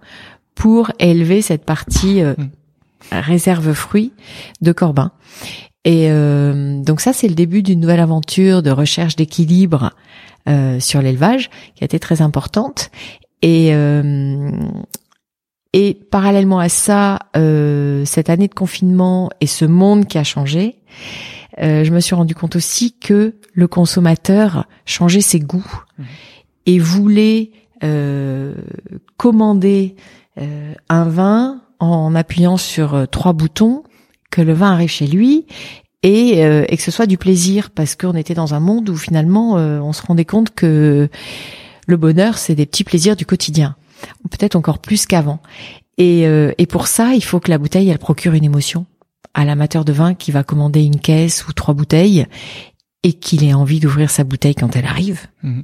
pour 0.55 0.91
élever 0.97 1.43
cette 1.43 1.63
partie 1.63 2.23
euh, 2.23 2.33
hmm. 2.35 2.49
réserve 3.11 3.73
fruits 3.73 4.13
de 4.61 4.71
Corbin. 4.71 5.11
Et 5.85 6.09
donc 6.09 6.99
ça, 6.99 7.13
c'est 7.13 7.29
le 7.29 7.33
début 7.33 7.63
d'une 7.63 7.79
nouvelle 7.79 8.01
aventure 8.01 8.61
de 8.61 8.71
recherche 8.71 9.15
d'équilibre 9.15 9.91
sur 10.79 11.01
l'élevage 11.01 11.49
qui 11.75 11.83
a 11.83 11.85
été 11.85 11.97
très 11.97 12.21
importante. 12.21 12.91
Et 13.41 13.71
et 15.71 15.93
parallèlement 16.11 16.59
à 16.59 16.67
ça, 16.67 17.19
cette 17.33 18.29
année 18.29 18.49
de 18.49 18.53
confinement 18.53 19.29
et 19.39 19.47
ce 19.47 19.63
monde 19.63 20.07
qui 20.07 20.17
a 20.17 20.25
changé, 20.25 20.75
euh, 21.61 21.83
je 21.83 21.91
me 21.91 21.99
suis 21.99 22.15
rendu 22.15 22.35
compte 22.35 22.55
aussi 22.55 22.93
que 22.93 23.35
le 23.53 23.67
consommateur 23.67 24.67
changeait 24.85 25.21
ses 25.21 25.39
goûts 25.39 25.83
mmh. 25.97 26.03
et 26.67 26.79
voulait 26.79 27.51
euh, 27.83 28.55
commander 29.17 29.95
euh, 30.39 30.73
un 30.89 31.05
vin 31.05 31.61
en 31.79 32.15
appuyant 32.15 32.57
sur 32.57 33.07
trois 33.09 33.33
boutons, 33.33 33.83
que 34.31 34.41
le 34.41 34.53
vin 34.53 34.71
arrive 34.71 34.89
chez 34.89 35.07
lui 35.07 35.45
et, 36.03 36.39
et 36.39 36.77
que 36.77 36.81
ce 36.81 36.91
soit 36.91 37.05
du 37.05 37.17
plaisir 37.17 37.69
parce 37.69 37.95
qu'on 37.95 38.15
était 38.15 38.33
dans 38.33 38.55
un 38.55 38.59
monde 38.59 38.89
où 38.89 38.95
finalement 38.95 39.53
on 39.53 39.93
se 39.93 40.01
rendait 40.01 40.25
compte 40.25 40.53
que 40.55 41.07
le 41.85 41.97
bonheur 41.97 42.39
c'est 42.39 42.55
des 42.55 42.65
petits 42.65 42.83
plaisirs 42.83 43.15
du 43.15 43.27
quotidien, 43.27 43.75
peut-être 44.31 44.55
encore 44.55 44.79
plus 44.79 45.05
qu'avant. 45.05 45.39
Et, 45.99 46.23
et 46.23 46.65
pour 46.65 46.87
ça, 46.87 47.13
il 47.13 47.23
faut 47.23 47.39
que 47.39 47.51
la 47.51 47.59
bouteille 47.59 47.89
elle 47.89 47.99
procure 47.99 48.33
une 48.33 48.43
émotion 48.43 48.87
à 49.33 49.45
l'amateur 49.45 49.85
de 49.85 49.93
vin 49.93 50.13
qui 50.13 50.31
va 50.31 50.43
commander 50.43 50.83
une 50.83 50.99
caisse 50.99 51.47
ou 51.47 51.53
trois 51.53 51.73
bouteilles 51.73 52.25
et 53.03 53.13
qu'il 53.13 53.43
ait 53.43 53.53
envie 53.53 53.79
d'ouvrir 53.79 54.09
sa 54.09 54.23
bouteille 54.23 54.55
quand 54.55 54.75
elle 54.75 54.85
arrive. 54.85 55.27
Mhm. 55.43 55.63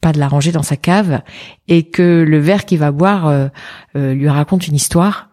Pas 0.00 0.12
de 0.12 0.18
la 0.18 0.28
ranger 0.28 0.52
dans 0.52 0.62
sa 0.62 0.76
cave 0.76 1.22
et 1.66 1.90
que 1.90 2.24
le 2.26 2.38
verre 2.38 2.64
qu'il 2.64 2.78
va 2.78 2.92
boire 2.92 3.26
euh, 3.26 3.48
euh, 3.96 4.14
lui 4.14 4.28
raconte 4.28 4.68
une 4.68 4.76
histoire 4.76 5.30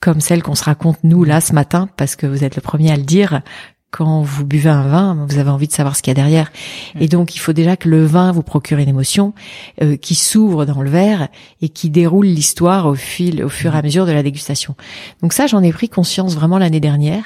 comme 0.00 0.20
celle 0.20 0.42
qu'on 0.42 0.54
se 0.54 0.64
raconte 0.64 1.04
nous 1.04 1.24
là 1.24 1.40
ce 1.40 1.52
matin 1.52 1.88
parce 1.96 2.16
que 2.16 2.26
vous 2.26 2.42
êtes 2.42 2.56
le 2.56 2.62
premier 2.62 2.90
à 2.90 2.96
le 2.96 3.02
dire 3.02 3.42
quand 3.90 4.22
vous 4.22 4.44
buvez 4.44 4.70
un 4.70 4.86
vin, 4.86 5.26
vous 5.28 5.38
avez 5.38 5.50
envie 5.50 5.66
de 5.66 5.72
savoir 5.72 5.96
ce 5.96 6.02
qu'il 6.02 6.10
y 6.10 6.12
a 6.12 6.14
derrière. 6.14 6.52
Et 6.98 7.08
donc, 7.08 7.34
il 7.34 7.38
faut 7.38 7.52
déjà 7.52 7.76
que 7.76 7.88
le 7.88 8.04
vin 8.04 8.30
vous 8.30 8.42
procure 8.42 8.78
une 8.78 8.88
émotion 8.88 9.34
euh, 9.82 9.96
qui 9.96 10.14
s'ouvre 10.14 10.64
dans 10.64 10.80
le 10.80 10.90
verre 10.90 11.28
et 11.60 11.68
qui 11.68 11.90
déroule 11.90 12.26
l'histoire 12.26 12.86
au 12.86 12.94
fil, 12.94 13.42
au 13.42 13.48
fur 13.48 13.74
et 13.74 13.78
à 13.78 13.82
mesure 13.82 14.06
de 14.06 14.12
la 14.12 14.22
dégustation. 14.22 14.76
Donc 15.22 15.32
ça, 15.32 15.46
j'en 15.46 15.62
ai 15.62 15.72
pris 15.72 15.88
conscience 15.88 16.34
vraiment 16.34 16.58
l'année 16.58 16.80
dernière. 16.80 17.24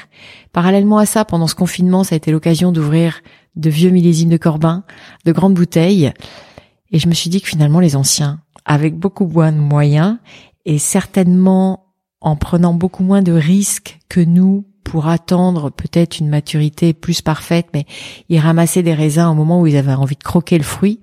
Parallèlement 0.52 0.98
à 0.98 1.06
ça, 1.06 1.24
pendant 1.24 1.46
ce 1.46 1.54
confinement, 1.54 2.02
ça 2.02 2.14
a 2.14 2.16
été 2.16 2.32
l'occasion 2.32 2.72
d'ouvrir 2.72 3.20
de 3.56 3.68
vieux 3.70 3.90
millésimes 3.90 4.30
de 4.30 4.36
Corbin, 4.36 4.84
de 5.26 5.32
grandes 5.32 5.54
bouteilles. 5.54 6.12
Et 6.90 6.98
je 6.98 7.08
me 7.08 7.14
suis 7.14 7.28
dit 7.28 7.40
que 7.40 7.48
finalement, 7.48 7.80
les 7.80 7.94
anciens, 7.94 8.40
avec 8.64 8.96
beaucoup 8.96 9.26
moins 9.26 9.52
de 9.52 9.58
moyens 9.58 10.16
et 10.64 10.78
certainement 10.78 11.92
en 12.20 12.36
prenant 12.36 12.72
beaucoup 12.72 13.04
moins 13.04 13.20
de 13.20 13.32
risques 13.32 13.98
que 14.08 14.20
nous 14.20 14.64
pour 14.94 15.08
attendre 15.08 15.72
peut-être 15.72 16.20
une 16.20 16.28
maturité 16.28 16.92
plus 16.92 17.20
parfaite, 17.20 17.66
mais 17.74 17.84
ils 18.28 18.38
ramassaient 18.38 18.84
des 18.84 18.94
raisins 18.94 19.26
au 19.26 19.34
moment 19.34 19.60
où 19.60 19.66
ils 19.66 19.76
avaient 19.76 19.92
envie 19.92 20.14
de 20.14 20.22
croquer 20.22 20.56
le 20.56 20.62
fruit. 20.62 21.00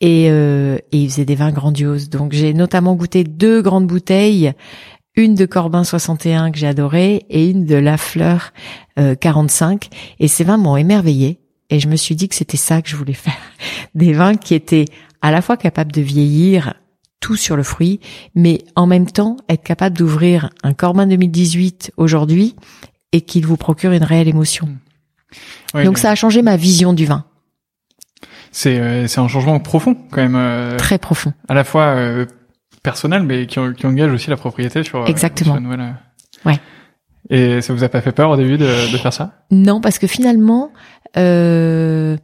Et, 0.00 0.28
euh, 0.30 0.78
et 0.92 0.98
ils 0.98 1.10
faisaient 1.10 1.24
des 1.24 1.34
vins 1.34 1.50
grandioses. 1.50 2.10
Donc 2.10 2.30
j'ai 2.30 2.54
notamment 2.54 2.94
goûté 2.94 3.24
deux 3.24 3.60
grandes 3.60 3.88
bouteilles, 3.88 4.52
une 5.16 5.34
de 5.34 5.46
Corbin 5.46 5.82
61 5.82 6.52
que 6.52 6.58
j'ai 6.58 6.68
adoré 6.68 7.26
et 7.28 7.50
une 7.50 7.64
de 7.64 7.74
La 7.74 7.98
Fleur 7.98 8.52
euh, 9.00 9.16
45. 9.16 9.88
Et 10.20 10.28
ces 10.28 10.44
vins 10.44 10.56
m'ont 10.56 10.76
émerveillé. 10.76 11.40
Et 11.70 11.80
je 11.80 11.88
me 11.88 11.96
suis 11.96 12.14
dit 12.14 12.28
que 12.28 12.36
c'était 12.36 12.56
ça 12.56 12.82
que 12.82 12.88
je 12.88 12.94
voulais 12.94 13.14
faire. 13.14 13.34
Des 13.96 14.12
vins 14.12 14.36
qui 14.36 14.54
étaient 14.54 14.84
à 15.22 15.32
la 15.32 15.42
fois 15.42 15.56
capables 15.56 15.90
de 15.90 16.02
vieillir 16.02 16.74
tout 17.18 17.34
sur 17.34 17.56
le 17.56 17.64
fruit, 17.64 17.98
mais 18.36 18.62
en 18.76 18.86
même 18.86 19.10
temps 19.10 19.38
être 19.48 19.64
capable 19.64 19.98
d'ouvrir 19.98 20.50
un 20.62 20.72
Corbin 20.72 21.08
2018 21.08 21.90
aujourd'hui 21.96 22.54
et 23.12 23.20
qu'il 23.22 23.46
vous 23.46 23.56
procure 23.56 23.92
une 23.92 24.04
réelle 24.04 24.28
émotion. 24.28 24.68
Ouais, 25.74 25.84
Donc 25.84 25.98
ça 25.98 26.10
a 26.10 26.14
changé 26.14 26.42
ma 26.42 26.56
vision 26.56 26.92
du 26.92 27.04
vin, 27.06 27.24
c'est 28.50 28.78
euh, 28.80 29.06
c'est 29.06 29.20
un 29.20 29.28
changement 29.28 29.58
profond 29.60 29.94
quand 30.10 30.22
même, 30.22 30.36
euh, 30.36 30.76
très 30.78 30.98
profond. 30.98 31.32
à 31.48 31.54
la 31.54 31.64
fois 31.64 31.82
euh, 31.96 32.24
personnel, 32.82 33.22
mais 33.22 33.46
qui, 33.46 33.58
qui 33.76 33.86
engage 33.86 34.10
aussi 34.12 34.30
la 34.30 34.36
propriété 34.36 34.82
sur. 34.84 35.02
euh, 35.02 35.06
Exactement. 35.06 35.54
sur 35.54 35.60
nouvelle, 35.62 35.80
euh. 35.80 36.48
Ouais. 36.50 36.58
Et 37.30 37.60
ça 37.60 37.74
vous 37.74 37.84
a 37.84 37.90
pas 37.90 38.00
fait 38.00 38.12
peur 38.12 38.30
au 38.30 38.36
début 38.36 38.56
de, 38.56 38.64
de 38.92 38.96
faire 38.96 39.12
ça? 39.12 39.44
Non, 39.50 39.82
parce 39.82 39.98
que 39.98 40.06
finalement, 40.06 40.72
euh, 41.18 42.16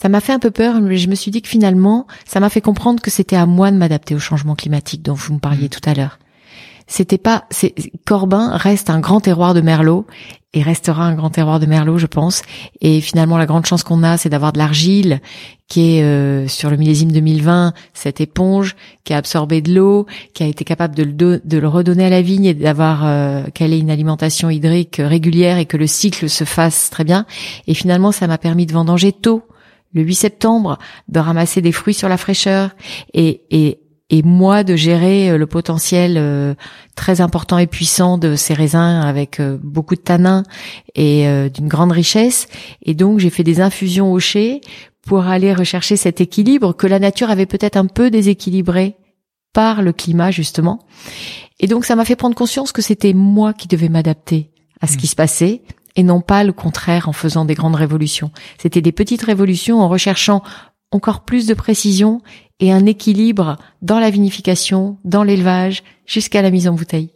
ça 0.00 0.10
m'a 0.10 0.20
fait 0.20 0.32
un 0.34 0.38
peu 0.38 0.50
peur, 0.50 0.80
mais 0.82 0.98
je 0.98 1.08
me 1.08 1.14
suis 1.14 1.30
dit 1.30 1.40
que 1.40 1.48
finalement, 1.48 2.06
ça 2.26 2.38
m'a 2.40 2.50
fait 2.50 2.60
comprendre 2.60 3.00
que 3.00 3.10
c'était 3.10 3.36
à 3.36 3.46
moi 3.46 3.70
de 3.70 3.76
m'adapter 3.78 4.14
au 4.14 4.18
changement 4.18 4.54
climatique 4.54 5.02
dont 5.02 5.14
vous 5.14 5.32
me 5.34 5.38
parliez 5.38 5.70
tout 5.70 5.80
à 5.88 5.94
l'heure. 5.94 6.18
C'était 6.86 7.18
pas, 7.18 7.44
c'est, 7.50 7.74
Corbin 8.06 8.56
reste 8.56 8.90
un 8.90 9.00
grand 9.00 9.20
terroir 9.20 9.54
de 9.54 9.60
Merlot 9.60 10.06
et 10.56 10.62
restera 10.62 11.04
un 11.04 11.14
grand 11.14 11.30
terroir 11.30 11.60
de 11.60 11.66
Merlot, 11.66 11.98
je 11.98 12.06
pense. 12.06 12.42
Et 12.80 13.00
finalement, 13.00 13.36
la 13.36 13.44
grande 13.44 13.66
chance 13.66 13.82
qu'on 13.82 14.02
a, 14.02 14.16
c'est 14.16 14.28
d'avoir 14.28 14.52
de 14.52 14.58
l'argile 14.58 15.20
qui 15.68 15.96
est 15.96 16.02
euh, 16.02 16.48
sur 16.48 16.70
le 16.70 16.76
millésime 16.76 17.12
2020, 17.12 17.74
cette 17.92 18.20
éponge 18.20 18.76
qui 19.04 19.12
a 19.12 19.16
absorbé 19.16 19.60
de 19.60 19.74
l'eau, 19.74 20.06
qui 20.32 20.44
a 20.44 20.46
été 20.46 20.64
capable 20.64 20.94
de 20.94 21.02
le, 21.02 21.42
de 21.44 21.58
le 21.58 21.68
redonner 21.68 22.04
à 22.04 22.08
la 22.08 22.22
vigne 22.22 22.46
et 22.46 22.54
d'avoir 22.54 23.04
euh, 23.04 23.42
qu'elle 23.52 23.72
ait 23.72 23.78
une 23.78 23.90
alimentation 23.90 24.48
hydrique 24.48 24.96
régulière 24.98 25.58
et 25.58 25.66
que 25.66 25.76
le 25.76 25.86
cycle 25.86 26.28
se 26.28 26.44
fasse 26.44 26.88
très 26.88 27.04
bien. 27.04 27.26
Et 27.66 27.74
finalement, 27.74 28.12
ça 28.12 28.26
m'a 28.26 28.38
permis 28.38 28.64
de 28.64 28.72
vendanger 28.72 29.12
tôt, 29.12 29.42
le 29.92 30.02
8 30.02 30.14
septembre, 30.14 30.78
de 31.08 31.18
ramasser 31.18 31.60
des 31.60 31.72
fruits 31.72 31.94
sur 31.94 32.08
la 32.08 32.16
fraîcheur 32.16 32.70
et, 33.12 33.42
et, 33.50 33.80
et 34.10 34.22
moi 34.22 34.62
de 34.62 34.76
gérer 34.76 35.30
euh, 35.30 35.38
le 35.38 35.46
potentiel 35.46 36.16
euh, 36.16 36.54
très 36.94 37.20
important 37.20 37.58
et 37.58 37.66
puissant 37.66 38.18
de 38.18 38.36
ces 38.36 38.54
raisins 38.54 39.02
avec 39.04 39.40
euh, 39.40 39.58
beaucoup 39.62 39.96
de 39.96 40.00
tanins 40.00 40.44
et 40.94 41.26
d'une 41.50 41.68
grande 41.68 41.92
richesse. 41.92 42.48
Et 42.82 42.94
donc, 42.94 43.18
j'ai 43.18 43.30
fait 43.30 43.42
des 43.42 43.60
infusions 43.60 44.12
au 44.12 44.18
chai 44.18 44.60
pour 45.02 45.26
aller 45.26 45.52
rechercher 45.52 45.96
cet 45.96 46.20
équilibre 46.20 46.74
que 46.74 46.86
la 46.86 46.98
nature 46.98 47.30
avait 47.30 47.46
peut-être 47.46 47.76
un 47.76 47.86
peu 47.86 48.10
déséquilibré 48.10 48.96
par 49.52 49.82
le 49.82 49.92
climat, 49.92 50.30
justement. 50.30 50.86
Et 51.60 51.66
donc, 51.66 51.84
ça 51.84 51.96
m'a 51.96 52.04
fait 52.04 52.16
prendre 52.16 52.34
conscience 52.34 52.72
que 52.72 52.82
c'était 52.82 53.12
moi 53.12 53.52
qui 53.52 53.68
devais 53.68 53.88
m'adapter 53.90 54.50
à 54.80 54.86
ce 54.86 54.96
qui 54.96 55.06
se 55.06 55.16
passait 55.16 55.62
et 55.96 56.02
non 56.02 56.20
pas 56.20 56.44
le 56.44 56.52
contraire 56.52 57.08
en 57.08 57.12
faisant 57.12 57.44
des 57.44 57.54
grandes 57.54 57.76
révolutions. 57.76 58.30
C'était 58.58 58.82
des 58.82 58.92
petites 58.92 59.22
révolutions 59.22 59.80
en 59.80 59.88
recherchant 59.88 60.42
encore 60.92 61.24
plus 61.24 61.46
de 61.46 61.54
précision 61.54 62.20
et 62.60 62.72
un 62.72 62.86
équilibre 62.86 63.56
dans 63.82 63.98
la 63.98 64.10
vinification, 64.10 64.98
dans 65.04 65.22
l'élevage, 65.22 65.82
jusqu'à 66.06 66.42
la 66.42 66.50
mise 66.50 66.68
en 66.68 66.72
bouteille. 66.72 67.10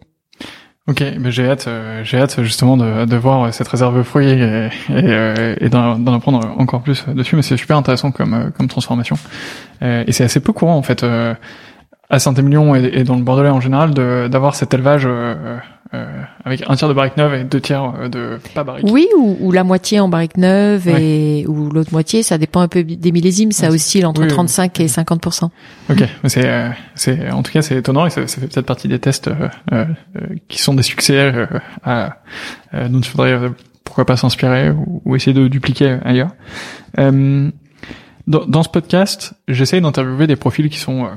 Ok, 0.88 1.04
j'ai 1.26 1.48
hâte, 1.48 1.66
euh, 1.68 2.02
j'ai 2.02 2.18
hâte 2.18 2.42
justement 2.42 2.76
de, 2.76 3.04
de 3.04 3.16
voir 3.16 3.54
cette 3.54 3.68
réserve 3.68 4.02
fruits 4.02 4.28
et, 4.28 4.34
et, 4.38 4.70
euh, 4.90 5.54
et 5.60 5.68
d'en 5.68 6.04
apprendre 6.12 6.40
encore 6.58 6.82
plus 6.82 7.04
dessus. 7.14 7.36
Mais 7.36 7.42
c'est 7.42 7.56
super 7.56 7.76
intéressant 7.76 8.10
comme 8.10 8.34
euh, 8.34 8.50
comme 8.50 8.66
transformation. 8.66 9.16
Euh, 9.82 10.02
et 10.06 10.12
c'est 10.12 10.24
assez 10.24 10.40
peu 10.40 10.52
courant 10.52 10.76
en 10.76 10.82
fait 10.82 11.04
euh, 11.04 11.34
à 12.08 12.18
Saint-Émilion 12.18 12.74
et, 12.74 12.90
et 12.92 13.04
dans 13.04 13.14
le 13.14 13.22
Bordelais 13.22 13.50
en 13.50 13.60
général 13.60 13.94
d'avoir 13.94 14.56
cet 14.56 14.74
élevage 14.74 15.06
euh, 15.93 16.22
avec 16.45 16.62
un 16.68 16.76
tiers 16.76 16.88
de 16.88 16.95
barrique 16.95 17.16
neuve 17.16 17.34
et 17.34 17.43
deux 17.43 17.61
tiers 17.61 17.95
euh, 17.99 18.09
de 18.09 18.38
pas 18.55 18.62
barrique. 18.62 18.86
Oui, 18.88 19.09
ou, 19.18 19.36
ou 19.41 19.51
la 19.51 19.64
moitié 19.64 19.99
en 19.99 20.09
barrique 20.09 20.36
neuve 20.36 20.86
et 20.86 21.45
ou 21.49 21.68
l'autre 21.68 21.91
moitié, 21.93 22.22
ça 22.22 22.38
dépend 22.38 22.61
un 22.61 22.68
peu 22.68 22.84
des 22.84 23.11
millésimes, 23.11 23.51
ça 23.51 23.70
oscille 23.70 24.07
entre 24.07 24.20
oui, 24.20 24.28
oui. 24.28 24.32
35 24.32 24.78
et 24.78 24.86
50 24.86 25.26
Ok, 25.88 26.05
c'est 26.26 26.47
euh, 26.47 26.68
c'est 26.95 27.30
en 27.30 27.43
tout 27.43 27.51
cas 27.51 27.62
c'est 27.62 27.76
étonnant 27.76 28.07
et 28.07 28.11
ça, 28.11 28.24
ça 28.28 28.41
fait 28.41 28.47
peut-être 28.47 28.66
partie 28.66 28.86
des 28.86 29.01
tests 29.01 29.28
euh, 29.28 29.49
euh, 29.72 29.84
qui 30.47 30.61
sont 30.62 30.74
des 30.74 30.84
succès 30.84 31.18
euh, 31.18 31.47
à, 31.82 32.18
euh, 32.74 32.88
dont 32.88 33.01
il 33.01 33.09
faudrait 33.09 33.38
pourquoi 33.82 34.07
pas 34.07 34.16
s'inspirer 34.16 34.70
ou, 34.70 35.03
ou 35.05 35.16
essayer 35.16 35.34
de 35.34 35.49
dupliquer 35.49 35.99
ailleurs. 36.05 36.30
Euh, 37.01 37.51
dans, 38.28 38.47
dans 38.47 38.62
ce 38.62 38.68
podcast, 38.68 39.32
j'essaye 39.49 39.80
d'interviewer 39.80 40.28
des 40.28 40.36
profils 40.36 40.68
qui 40.68 40.78
sont 40.78 41.09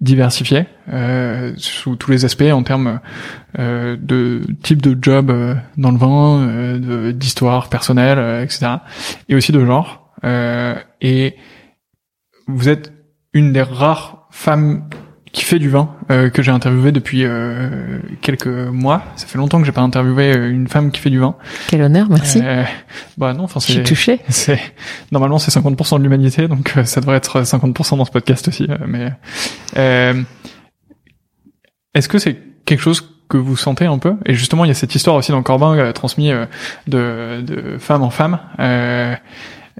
diversifiés 0.00 0.66
euh, 0.92 1.52
sous 1.56 1.96
tous 1.96 2.10
les 2.10 2.24
aspects 2.24 2.42
en 2.42 2.62
termes 2.62 3.00
euh, 3.58 3.96
de 4.00 4.42
type 4.62 4.80
de 4.82 4.96
job 5.00 5.30
euh, 5.30 5.54
dans 5.76 5.90
le 5.90 5.98
vin, 5.98 6.48
euh, 6.48 7.12
d'histoire 7.12 7.68
personnelle, 7.68 8.18
euh, 8.18 8.42
etc. 8.42 8.66
Et 9.28 9.34
aussi 9.34 9.52
de 9.52 9.64
genre. 9.64 10.14
Et 11.00 11.36
vous 12.48 12.68
êtes 12.68 12.92
une 13.32 13.52
des 13.52 13.62
rares 13.62 14.26
femmes 14.30 14.88
qui 15.38 15.44
fait 15.44 15.60
du 15.60 15.68
vin 15.68 15.94
euh, 16.10 16.30
que 16.30 16.42
j'ai 16.42 16.50
interviewé 16.50 16.90
depuis 16.90 17.20
euh, 17.22 18.00
quelques 18.22 18.48
mois. 18.48 19.04
Ça 19.14 19.28
fait 19.28 19.38
longtemps 19.38 19.60
que 19.60 19.66
j'ai 19.66 19.72
pas 19.72 19.82
interviewé 19.82 20.36
euh, 20.36 20.50
une 20.50 20.66
femme 20.66 20.90
qui 20.90 21.00
fait 21.00 21.10
du 21.10 21.20
vin. 21.20 21.36
Quel 21.68 21.80
honneur, 21.80 22.08
merci. 22.10 22.40
Euh, 22.42 22.64
bah 23.16 23.34
non, 23.34 23.44
enfin 23.44 23.60
Je 23.60 23.66
suis 23.66 23.74
c'est 23.74 23.82
touchée. 23.84 24.18
c'est 24.28 24.58
normalement 25.12 25.38
c'est 25.38 25.56
50% 25.56 25.98
de 25.98 26.02
l'humanité, 26.02 26.48
donc 26.48 26.72
euh, 26.76 26.82
ça 26.82 27.00
devrait 27.00 27.18
être 27.18 27.42
50% 27.42 27.96
dans 27.98 28.04
ce 28.04 28.10
podcast 28.10 28.48
aussi. 28.48 28.66
euh, 28.68 28.76
mais 28.88 29.12
est-ce 31.94 32.08
que 32.08 32.18
c'est 32.18 32.36
quelque 32.64 32.80
chose 32.80 33.08
que 33.28 33.36
vous 33.36 33.56
sentez 33.56 33.86
un 33.86 33.98
peu? 33.98 34.16
Et 34.26 34.34
justement, 34.34 34.64
il 34.64 34.68
y 34.68 34.72
a 34.72 34.74
cette 34.74 34.96
histoire 34.96 35.14
aussi 35.14 35.30
dans 35.30 35.42
Corbin 35.44 35.92
transmis 35.92 36.32
euh, 36.32 36.46
de, 36.88 37.42
de 37.42 37.78
femme 37.78 38.02
en 38.02 38.10
femme. 38.10 38.40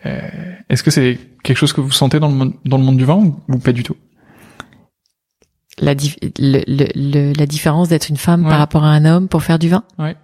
Est-ce 0.05 0.85
que 0.85 0.93
c'est 0.93 1.19
quelque 1.43 1.57
chose 1.57 1.73
que 1.73 1.81
vous 1.81 1.91
sentez 1.91 2.21
dans 2.21 2.29
le 2.29 2.35
monde, 2.35 2.53
dans 2.65 2.79
le 2.79 2.85
monde 2.85 2.97
du 2.97 3.05
vin 3.05 3.17
ou, 3.17 3.41
ou 3.49 3.59
pas 3.59 3.73
du 3.73 3.83
tout? 3.83 3.97
La, 5.81 5.95
dif- 5.95 6.17
le- 6.39 6.65
le- 6.67 6.89
le- 6.95 7.33
la 7.33 7.47
différence 7.47 7.89
d'être 7.89 8.09
une 8.09 8.17
femme 8.17 8.43
Ouais. 8.45 8.51
par 8.51 8.59
rapport 8.59 8.85
à 8.85 8.89
un 8.91 9.05
homme 9.05 9.29
pour 9.29 9.43
faire 9.43 9.59
du 9.59 9.69
vin? 9.69 9.85
Ouais. 9.99 10.17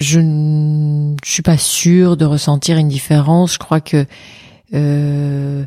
Je 0.00 0.18
ne 0.20 1.14
suis 1.24 1.42
pas 1.42 1.58
sûre 1.58 2.16
de 2.16 2.24
ressentir 2.24 2.78
une 2.78 2.88
différence. 2.88 3.54
Je 3.54 3.58
crois 3.58 3.80
que 3.80 4.06
euh, 4.72 5.64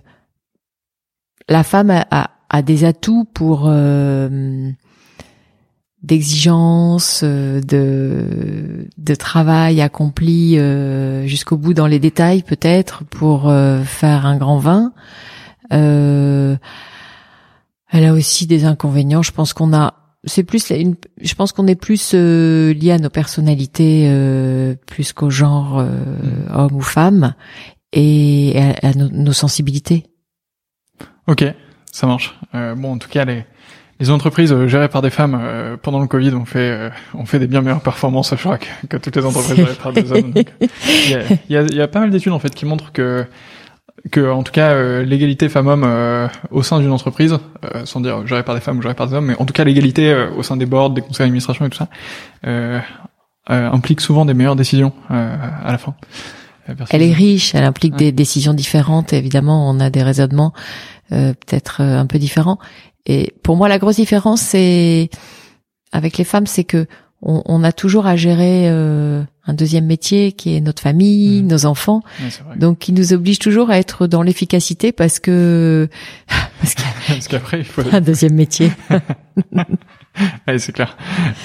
la 1.49 1.63
femme 1.63 1.91
a, 1.91 2.05
a- 2.09 2.29
a 2.49 2.61
des 2.63 2.83
atouts 2.83 3.25
pour 3.33 3.65
euh, 3.67 4.69
d'exigence, 6.01 7.21
euh, 7.23 7.61
de 7.61 8.87
de 8.97 9.15
travail 9.15 9.81
accompli 9.81 10.57
euh, 10.57 11.27
jusqu'au 11.27 11.57
bout 11.57 11.73
dans 11.73 11.87
les 11.87 11.99
détails 11.99 12.41
peut-être 12.43 13.03
pour 13.05 13.49
euh, 13.49 13.83
faire 13.83 14.25
un 14.25 14.37
grand 14.37 14.57
vin. 14.57 14.93
Euh, 15.71 16.55
elle 17.91 18.05
a 18.05 18.13
aussi 18.13 18.47
des 18.47 18.65
inconvénients. 18.65 19.21
Je 19.21 19.31
pense 19.31 19.53
qu'on 19.53 19.73
a, 19.73 19.93
c'est 20.25 20.43
plus 20.43 20.69
une, 20.71 20.95
je 21.21 21.35
pense 21.35 21.51
qu'on 21.51 21.67
est 21.67 21.75
plus 21.75 22.11
euh, 22.13 22.73
lié 22.73 22.91
à 22.91 22.97
nos 22.97 23.09
personnalités 23.09 24.07
euh, 24.07 24.75
plus 24.87 25.13
qu'au 25.13 25.29
genre 25.29 25.79
euh, 25.79 25.87
homme 26.53 26.75
ou 26.75 26.81
femme 26.81 27.35
et 27.91 28.59
à, 28.81 28.89
à 28.89 28.93
nos, 28.93 29.09
nos 29.09 29.33
sensibilités. 29.33 30.05
Ok, 31.27 31.45
ça 31.91 32.07
marche. 32.07 32.37
Euh, 32.55 32.75
bon, 32.75 32.93
en 32.93 32.97
tout 32.97 33.09
cas, 33.09 33.25
les, 33.25 33.45
les 33.99 34.09
entreprises 34.09 34.51
euh, 34.51 34.67
gérées 34.67 34.89
par 34.89 35.01
des 35.01 35.09
femmes 35.09 35.39
euh, 35.39 35.77
pendant 35.77 35.99
le 35.99 36.07
Covid 36.07 36.33
ont 36.33 36.45
fait 36.45 36.59
euh, 36.71 36.89
ont 37.13 37.25
fait 37.25 37.39
des 37.39 37.47
bien 37.47 37.61
meilleures 37.61 37.81
performances, 37.81 38.31
je 38.31 38.35
crois, 38.41 38.57
que, 38.57 38.65
que 38.89 38.97
toutes 38.97 39.15
les 39.15 39.25
entreprises 39.25 39.55
gérées 39.55 39.75
par 39.75 39.93
des 39.93 40.11
hommes. 40.11 40.33
Il 40.35 41.11
y 41.11 41.15
a, 41.15 41.21
y, 41.49 41.57
a, 41.57 41.61
y 41.61 41.81
a 41.81 41.87
pas 41.87 41.99
mal 41.99 42.09
d'études 42.09 42.33
en 42.33 42.39
fait 42.39 42.53
qui 42.53 42.65
montrent 42.65 42.91
que 42.91 43.25
que 44.11 44.29
en 44.31 44.43
tout 44.43 44.51
cas 44.51 44.71
euh, 44.71 45.03
l'égalité 45.03 45.47
femmes-hommes 45.49 45.83
euh, 45.85 46.27
au 46.51 46.63
sein 46.63 46.79
d'une 46.79 46.91
entreprise, 46.91 47.37
euh, 47.63 47.85
sans 47.85 48.01
dire 48.01 48.25
gérée 48.27 48.43
par 48.43 48.55
des 48.55 48.61
femmes 48.61 48.77
ou 48.77 48.81
gérée 48.81 48.95
par 48.95 49.07
des 49.07 49.13
hommes, 49.13 49.25
mais 49.27 49.35
en 49.39 49.45
tout 49.45 49.53
cas 49.53 49.63
l'égalité 49.63 50.11
euh, 50.11 50.29
au 50.35 50.43
sein 50.43 50.57
des 50.57 50.65
boards, 50.65 50.89
des 50.91 51.01
conseils 51.01 51.25
d'administration 51.25 51.65
et 51.65 51.69
tout 51.69 51.77
ça, 51.77 51.87
euh, 52.45 52.79
euh, 53.49 53.71
implique 53.71 54.01
souvent 54.01 54.25
des 54.25 54.33
meilleures 54.33 54.55
décisions 54.55 54.93
euh, 55.11 55.35
à 55.63 55.71
la 55.71 55.77
fin. 55.77 55.95
Elle 56.91 57.01
est 57.01 57.13
riche, 57.13 57.55
elle 57.55 57.65
implique 57.65 57.93
Ouais. 57.93 57.99
des 57.99 58.11
décisions 58.13 58.53
différentes. 58.53 59.11
Évidemment, 59.13 59.69
on 59.69 59.79
a 59.81 59.89
des 59.89 60.01
raisonnements 60.01 60.53
euh, 61.11 61.33
peut-être 61.33 61.81
un 61.81 62.05
peu 62.05 62.19
différents. 62.19 62.57
Et 63.05 63.33
pour 63.43 63.57
moi, 63.57 63.67
la 63.67 63.79
grosse 63.79 63.97
différence, 63.97 64.39
c'est 64.41 65.09
avec 65.91 66.17
les 66.17 66.23
femmes, 66.23 66.47
c'est 66.47 66.63
que 66.63 66.87
on, 67.23 67.41
on 67.45 67.63
a 67.63 67.71
toujours 67.71 68.05
à 68.05 68.15
gérer 68.15 68.69
euh, 68.69 69.23
un 69.47 69.53
deuxième 69.53 69.85
métier 69.85 70.31
qui 70.33 70.55
est 70.55 70.61
notre 70.61 70.81
famille, 70.81 71.41
Mhm. 71.41 71.47
nos 71.47 71.65
enfants, 71.65 72.01
Ouais, 72.21 72.57
donc 72.57 72.79
qui 72.79 72.93
nous 72.93 73.13
oblige 73.13 73.39
toujours 73.39 73.69
à 73.71 73.77
être 73.79 74.05
dans 74.07 74.21
l'efficacité 74.21 74.91
parce 74.91 75.19
que 75.19 75.89
parce 77.07 77.27
qu'après 77.27 77.59
il 77.59 77.65
faut 77.65 77.81
un 77.91 78.01
deuxième 78.01 78.33
métier. 78.35 78.71
ouais, 80.47 80.57
c'est 80.59 80.71
clair. 80.71 80.95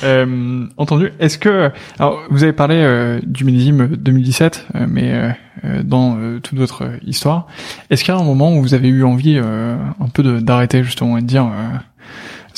Euh, 0.04 0.66
entendu. 0.76 1.12
Est-ce 1.18 1.38
que 1.38 1.70
alors 1.98 2.20
vous 2.30 2.42
avez 2.42 2.52
parlé 2.52 2.76
euh, 2.76 3.20
du 3.24 3.44
millésime 3.44 3.88
2017, 3.96 4.66
euh, 4.74 4.86
mais 4.88 5.12
euh, 5.64 5.82
dans 5.82 6.16
toute 6.40 6.58
votre 6.58 6.84
histoire, 7.06 7.46
est-ce 7.90 8.04
qu'il 8.04 8.14
y 8.14 8.16
a 8.16 8.20
un 8.20 8.24
moment 8.24 8.54
où 8.56 8.62
vous 8.62 8.74
avez 8.74 8.88
eu 8.88 9.04
envie 9.04 9.38
un 9.38 10.08
peu 10.12 10.40
d'arrêter 10.40 10.84
justement 10.84 11.18
et 11.18 11.22
de 11.22 11.26
dire 11.26 11.50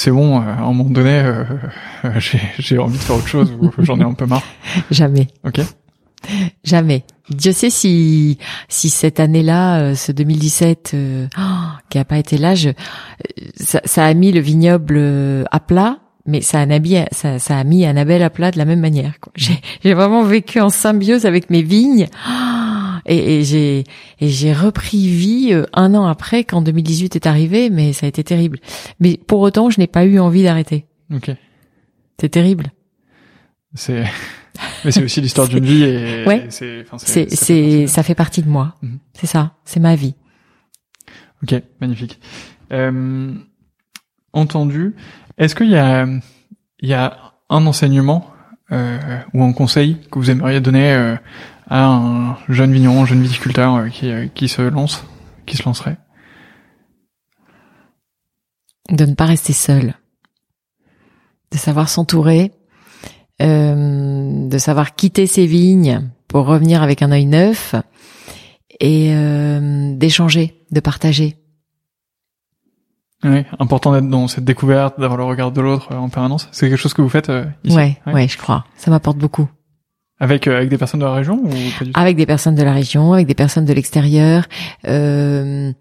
c'est 0.02 0.10
bon, 0.10 0.40
à 0.40 0.62
un 0.62 0.72
moment 0.72 0.88
donné, 0.88 1.22
j'ai 2.58 2.78
envie 2.78 2.96
de 2.96 3.02
faire 3.02 3.16
autre 3.16 3.28
chose 3.28 3.52
ou 3.60 3.70
j'en 3.80 4.00
ai 4.00 4.02
un 4.02 4.14
peu 4.14 4.24
marre 4.24 4.42
Jamais. 4.90 5.26
Ok. 5.44 5.60
Jamais. 6.64 7.04
Dieu 7.28 7.52
sait 7.52 7.68
si 7.68 8.38
si 8.70 8.88
cette 8.88 9.20
année-là, 9.20 9.94
ce 9.94 10.10
2017, 10.10 10.96
qui 11.90 11.98
a 11.98 12.04
pas 12.06 12.16
été 12.16 12.38
là, 12.38 12.54
je, 12.54 12.70
ça, 13.56 13.82
ça, 13.84 14.06
a 14.06 14.14
mis 14.14 14.32
le 14.32 14.40
vignoble 14.40 15.44
à 15.50 15.60
plat 15.60 15.98
mais 16.26 16.40
ça 16.40 16.60
a, 16.60 16.66
mis, 16.66 16.96
ça, 17.12 17.38
ça 17.38 17.58
a 17.58 17.64
mis 17.64 17.84
Annabelle 17.84 18.22
à 18.22 18.30
plat 18.30 18.50
de 18.50 18.58
la 18.58 18.64
même 18.64 18.80
manière. 18.80 19.14
J'ai 19.34 19.94
vraiment 19.94 20.22
vécu 20.22 20.60
en 20.60 20.70
symbiose 20.70 21.26
avec 21.26 21.50
mes 21.50 21.62
vignes 21.62 22.06
et, 23.10 23.40
et 23.40 23.44
j'ai 23.44 23.84
et 24.20 24.28
j'ai 24.28 24.52
repris 24.52 25.08
vie 25.08 25.48
euh, 25.52 25.66
un 25.72 25.94
an 25.94 26.06
après 26.06 26.44
quand 26.44 26.62
2018 26.62 27.16
est 27.16 27.26
arrivé, 27.26 27.68
mais 27.68 27.92
ça 27.92 28.06
a 28.06 28.08
été 28.08 28.24
terrible. 28.24 28.58
Mais 29.00 29.18
pour 29.18 29.40
autant, 29.40 29.68
je 29.68 29.80
n'ai 29.80 29.86
pas 29.86 30.04
eu 30.04 30.18
envie 30.18 30.42
d'arrêter. 30.42 30.86
Ok. 31.12 31.30
C'est 32.20 32.28
terrible. 32.28 32.72
C'est 33.74 34.04
mais 34.84 34.92
c'est 34.92 35.02
aussi 35.02 35.20
l'histoire 35.20 35.48
d'une 35.48 35.64
vie 35.64 35.82
et 35.82 36.24
ouais. 36.26 36.46
c'est 36.50 36.84
c'est 36.98 37.28
ça, 37.86 37.92
ça, 37.94 38.02
fait 38.02 38.14
partie 38.14 38.42
de 38.42 38.48
moi. 38.48 38.76
Mhm. 38.82 38.98
C'est 39.14 39.26
ça, 39.26 39.54
c'est 39.64 39.80
ma 39.80 39.96
vie. 39.96 40.14
Ok, 41.42 41.60
magnifique. 41.80 42.20
Euh, 42.72 43.32
entendu. 44.32 44.94
Est-ce 45.38 45.54
qu'il 45.54 45.70
y 45.70 45.76
a, 45.76 46.06
il 46.80 46.88
y 46.88 46.94
a 46.94 47.16
un 47.48 47.66
enseignement 47.66 48.30
euh, 48.72 48.98
ou 49.34 49.42
un 49.42 49.52
conseil 49.52 49.96
que 50.10 50.18
vous 50.18 50.30
aimeriez 50.30 50.60
donner 50.60 50.92
euh, 50.92 51.16
à 51.70 51.86
un 51.86 52.36
jeune 52.48 52.72
vigneron, 52.72 53.02
un 53.02 53.06
jeune 53.06 53.22
viticulteur 53.22 53.74
euh, 53.76 53.88
qui, 53.88 54.10
euh, 54.10 54.26
qui 54.34 54.48
se 54.48 54.60
lance, 54.60 55.04
qui 55.46 55.56
se 55.56 55.64
lancerait 55.64 55.96
De 58.90 59.06
ne 59.06 59.14
pas 59.14 59.26
rester 59.26 59.52
seul, 59.52 59.94
de 61.52 61.56
savoir 61.56 61.88
s'entourer, 61.88 62.52
de 63.38 64.58
savoir 64.58 64.94
quitter 64.94 65.26
ses 65.26 65.46
vignes 65.46 66.10
pour 66.28 66.44
revenir 66.44 66.82
avec 66.82 67.00
un 67.00 67.10
œil 67.10 67.24
neuf 67.24 67.74
et 68.80 69.14
d'échanger, 69.96 70.62
de 70.70 70.80
partager. 70.80 71.40
Oui, 73.22 73.44
important 73.58 73.92
d'être 73.92 74.08
dans 74.08 74.28
cette 74.28 74.44
découverte, 74.44 74.98
d'avoir 74.98 75.18
le 75.18 75.24
regard 75.24 75.52
de 75.52 75.60
l'autre 75.60 75.92
euh, 75.92 75.96
en 75.96 76.08
permanence. 76.08 76.48
C'est 76.52 76.68
quelque 76.68 76.78
chose 76.78 76.94
que 76.94 77.02
vous 77.02 77.10
faites 77.10 77.28
euh, 77.28 77.44
ici. 77.64 77.76
Ouais, 77.76 77.98
ouais, 78.06 78.28
je 78.28 78.38
crois. 78.38 78.64
Ça 78.76 78.90
m'apporte 78.90 79.18
beaucoup. 79.18 79.48
Avec 80.20 80.46
euh, 80.46 80.56
avec 80.56 80.68
des 80.68 80.78
personnes 80.78 81.00
de 81.00 81.04
la 81.06 81.14
région 81.14 81.34
ou 81.42 81.48
pas 81.48 81.84
du 81.84 81.92
tout? 81.92 82.00
Avec 82.00 82.16
des 82.16 82.26
personnes 82.26 82.54
de 82.54 82.62
la 82.62 82.72
région, 82.72 83.12
avec 83.12 83.26
des 83.26 83.34
personnes 83.34 83.64
de 83.64 83.72
l'extérieur. 83.72 84.46
Euh, 84.86 85.72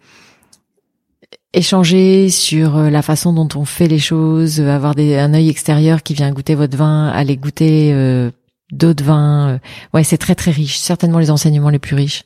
échanger 1.54 2.30
sur 2.30 2.78
la 2.78 3.02
façon 3.02 3.34
dont 3.34 3.50
on 3.56 3.66
fait 3.66 3.88
les 3.88 4.00
choses, 4.00 4.62
avoir 4.62 4.96
des, 4.96 5.18
un 5.18 5.34
œil 5.34 5.50
extérieur 5.50 6.04
qui 6.04 6.14
vient 6.14 6.32
goûter 6.32 6.56
votre 6.56 6.78
vin, 6.78 7.10
aller 7.10 7.38
goûter 7.38 7.92
euh, 7.94 8.32
d'autres 8.72 9.04
vins. 9.04 9.60
Ouais, 9.94 10.04
c'est 10.04 10.18
très 10.18 10.36
très 10.36 10.52
riche. 10.52 10.78
Certainement 10.78 11.20
les 11.20 11.32
enseignements 11.32 11.70
les 11.70 11.80
plus 11.80 11.96
riches. 11.96 12.24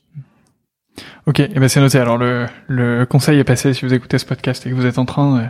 Ok, 1.26 1.40
et 1.40 1.50
eh 1.56 1.60
ben 1.60 1.70
c'est 1.70 1.80
noté. 1.80 1.98
Alors 2.00 2.18
le, 2.18 2.48
le 2.68 3.06
conseil 3.06 3.40
est 3.40 3.44
passé 3.44 3.74
si 3.74 3.86
vous 3.86 3.94
écoutez 3.94 4.18
ce 4.18 4.26
podcast 4.26 4.66
et 4.66 4.70
que 4.70 4.76
vous 4.76 4.86
êtes 4.86 4.98
en 4.98 5.06
train 5.06 5.38
euh, 5.38 5.46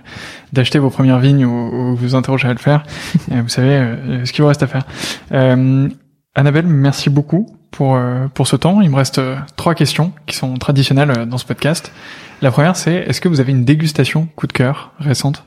d'acheter 0.53 0.77
vos 0.79 0.89
premières 0.89 1.19
vignes 1.19 1.45
ou, 1.45 1.71
vous 1.71 1.95
vous 1.95 2.15
interrogez 2.15 2.47
à 2.47 2.53
le 2.53 2.59
faire. 2.59 2.83
vous 3.29 3.49
savez 3.49 3.75
euh, 3.75 4.25
ce 4.25 4.31
qu'il 4.31 4.43
vous 4.43 4.47
reste 4.47 4.63
à 4.63 4.67
faire. 4.67 4.85
Euh, 5.31 5.89
Annabelle, 6.35 6.67
merci 6.67 7.09
beaucoup 7.09 7.55
pour 7.71 7.95
euh, 7.95 8.27
pour 8.27 8.47
ce 8.47 8.55
temps. 8.55 8.81
Il 8.81 8.89
me 8.89 8.95
reste 8.95 9.21
trois 9.55 9.75
questions 9.75 10.13
qui 10.25 10.35
sont 10.35 10.55
traditionnelles 10.55 11.25
dans 11.27 11.37
ce 11.37 11.45
podcast. 11.45 11.91
La 12.41 12.51
première, 12.51 12.75
c'est 12.75 12.95
est-ce 12.95 13.21
que 13.21 13.29
vous 13.29 13.39
avez 13.39 13.51
une 13.51 13.65
dégustation 13.65 14.27
coup 14.35 14.47
de 14.47 14.53
cœur 14.53 14.93
récente? 14.99 15.45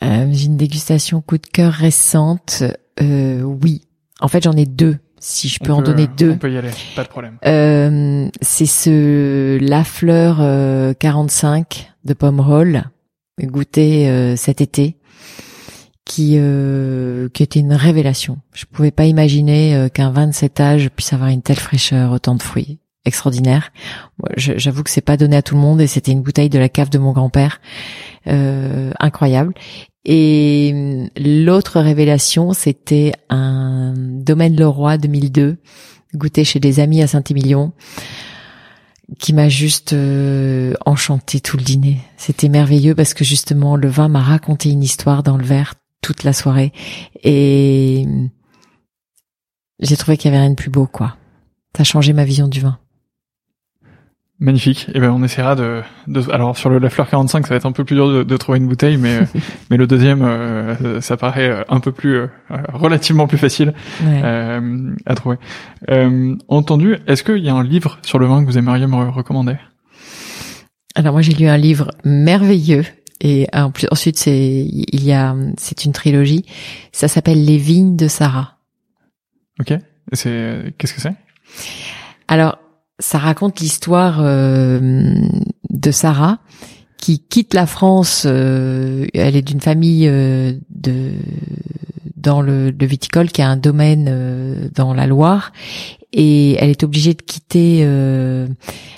J'ai 0.00 0.46
une 0.46 0.56
dégustation 0.56 1.20
coup 1.20 1.38
de 1.38 1.46
cœur 1.46 1.72
récente. 1.72 2.64
oui. 3.00 3.82
En 4.20 4.28
fait, 4.28 4.42
j'en 4.42 4.52
ai 4.52 4.66
deux 4.66 4.98
si 5.22 5.48
je 5.48 5.60
peux 5.60 5.72
en 5.72 5.82
donner 5.82 6.08
deux. 6.08 6.32
On 6.32 6.38
peut 6.38 6.52
y 6.52 6.58
aller, 6.58 6.70
pas 6.96 7.04
de 7.04 7.08
problème. 7.08 7.38
Euh, 7.46 8.28
c'est 8.42 8.66
ce 8.66 9.58
La 9.58 9.84
Fleur 9.84 10.38
45 10.98 11.60
euh, 11.60 12.08
de 12.08 12.14
Pomerol, 12.14 12.82
goûté 13.40 14.08
euh, 14.08 14.36
cet 14.36 14.60
été, 14.60 14.96
qui 16.12 16.34
euh, 16.36 17.30
qui 17.30 17.42
était 17.42 17.60
une 17.60 17.72
révélation. 17.72 18.36
Je 18.52 18.66
pouvais 18.66 18.90
pas 18.90 19.06
imaginer 19.06 19.74
euh, 19.74 19.88
qu'un 19.88 20.10
vin 20.10 20.26
de 20.26 20.34
cet 20.34 20.60
âge 20.60 20.90
puisse 20.90 21.14
avoir 21.14 21.30
une 21.30 21.40
telle 21.40 21.58
fraîcheur, 21.58 22.12
autant 22.12 22.34
de 22.34 22.42
fruits. 22.42 22.78
Extraordinaire. 23.06 23.72
J'avoue 24.36 24.84
que 24.84 24.90
c'est 24.90 25.00
pas 25.00 25.16
donné 25.16 25.36
à 25.36 25.42
tout 25.42 25.54
le 25.54 25.60
monde 25.60 25.80
et 25.80 25.86
c'était 25.86 26.12
une 26.12 26.20
bouteille 26.20 26.50
de 26.50 26.58
la 26.58 26.68
cave 26.68 26.90
de 26.90 26.98
mon 26.98 27.12
grand-père, 27.12 27.60
incroyable. 28.26 29.54
Et 30.04 30.70
hum, 30.72 31.08
l'autre 31.16 31.80
révélation, 31.80 32.52
c'était 32.52 33.12
un 33.30 33.94
Domaine 33.96 34.54
Leroy 34.54 34.98
2002, 34.98 35.56
goûté 36.14 36.44
chez 36.44 36.60
des 36.60 36.78
amis 36.78 37.02
à 37.02 37.08
Saint-Émilion, 37.08 37.72
qui 39.18 39.32
m'a 39.32 39.48
juste 39.48 39.94
euh, 39.94 40.74
enchanté 40.86 41.40
tout 41.40 41.56
le 41.56 41.64
dîner. 41.64 41.98
C'était 42.18 42.48
merveilleux 42.48 42.94
parce 42.94 43.14
que 43.14 43.24
justement 43.24 43.74
le 43.74 43.88
vin 43.88 44.08
m'a 44.08 44.22
raconté 44.22 44.70
une 44.70 44.82
histoire 44.82 45.22
dans 45.22 45.36
le 45.36 45.44
verre 45.44 45.74
toute 46.02 46.24
la 46.24 46.32
soirée 46.32 46.72
et 47.22 48.06
j'ai 49.80 49.96
trouvé 49.96 50.16
qu'il 50.16 50.30
y 50.30 50.34
avait 50.34 50.42
rien 50.42 50.50
de 50.50 50.56
plus 50.56 50.70
beau 50.70 50.86
quoi. 50.86 51.16
Ça 51.74 51.82
a 51.82 51.84
changé 51.84 52.12
ma 52.12 52.24
vision 52.24 52.48
du 52.48 52.60
vin. 52.60 52.78
Magnifique. 54.38 54.88
Et 54.88 54.92
eh 54.96 55.00
ben 55.00 55.10
on 55.10 55.22
essaiera 55.22 55.54
de, 55.54 55.82
de, 56.08 56.28
alors 56.32 56.58
sur 56.58 56.68
le 56.68 56.78
la 56.78 56.90
fleur 56.90 57.08
45 57.08 57.46
ça 57.46 57.50
va 57.50 57.56
être 57.56 57.66
un 57.66 57.70
peu 57.70 57.84
plus 57.84 57.94
dur 57.94 58.08
de, 58.08 58.22
de 58.24 58.36
trouver 58.36 58.58
une 58.58 58.66
bouteille 58.66 58.96
mais 58.96 59.20
mais 59.70 59.76
le 59.76 59.86
deuxième 59.86 60.22
euh, 60.22 61.00
ça 61.00 61.16
paraît 61.16 61.48
euh, 61.48 61.62
un 61.68 61.78
peu 61.78 61.92
plus 61.92 62.16
euh, 62.16 62.26
relativement 62.72 63.28
plus 63.28 63.38
facile 63.38 63.72
à 64.02 65.14
trouver. 65.14 65.36
entendu, 66.48 66.96
est-ce 67.06 67.22
qu'il 67.22 67.38
y 67.38 67.48
a 67.48 67.54
un 67.54 67.62
livre 67.62 67.98
sur 68.02 68.18
le 68.18 68.26
vin 68.26 68.42
que 68.42 68.46
vous 68.46 68.58
aimeriez 68.58 68.88
me 68.88 69.08
recommander? 69.10 69.54
Alors 70.96 71.12
moi 71.12 71.22
j'ai 71.22 71.34
lu 71.34 71.46
un 71.46 71.56
livre 71.56 71.92
merveilleux 72.04 72.84
et 73.24 73.46
en 73.52 73.70
plus, 73.70 73.86
ensuite 73.92 74.18
c'est 74.18 74.66
il 74.68 75.04
y 75.04 75.12
a 75.12 75.34
c'est 75.56 75.84
une 75.84 75.92
trilogie. 75.92 76.44
Ça 76.90 77.06
s'appelle 77.06 77.44
Les 77.44 77.56
vignes 77.56 77.96
de 77.96 78.08
Sarah. 78.08 78.58
OK. 79.60 79.72
C'est 80.12 80.74
qu'est-ce 80.76 80.92
que 80.92 81.00
c'est? 81.00 81.14
Alors 82.26 82.58
ça 82.98 83.18
raconte 83.18 83.60
l'histoire 83.60 84.18
euh, 84.20 85.14
de 85.70 85.90
Sarah 85.92 86.40
qui 86.98 87.20
quitte 87.20 87.54
la 87.54 87.66
France. 87.66 88.24
Euh, 88.26 89.06
elle 89.14 89.36
est 89.36 89.42
d'une 89.42 89.60
famille 89.60 90.08
euh, 90.08 90.54
de 90.70 91.12
dans 92.16 92.40
le, 92.40 92.70
le, 92.70 92.86
viticole 92.86 93.30
qui 93.30 93.42
a 93.42 93.48
un 93.48 93.56
domaine 93.56 94.70
dans 94.74 94.94
la 94.94 95.06
Loire 95.06 95.52
et 96.12 96.56
elle 96.62 96.70
est 96.70 96.84
obligée 96.84 97.14
de 97.14 97.22
quitter 97.22 97.80
euh, 97.82 98.46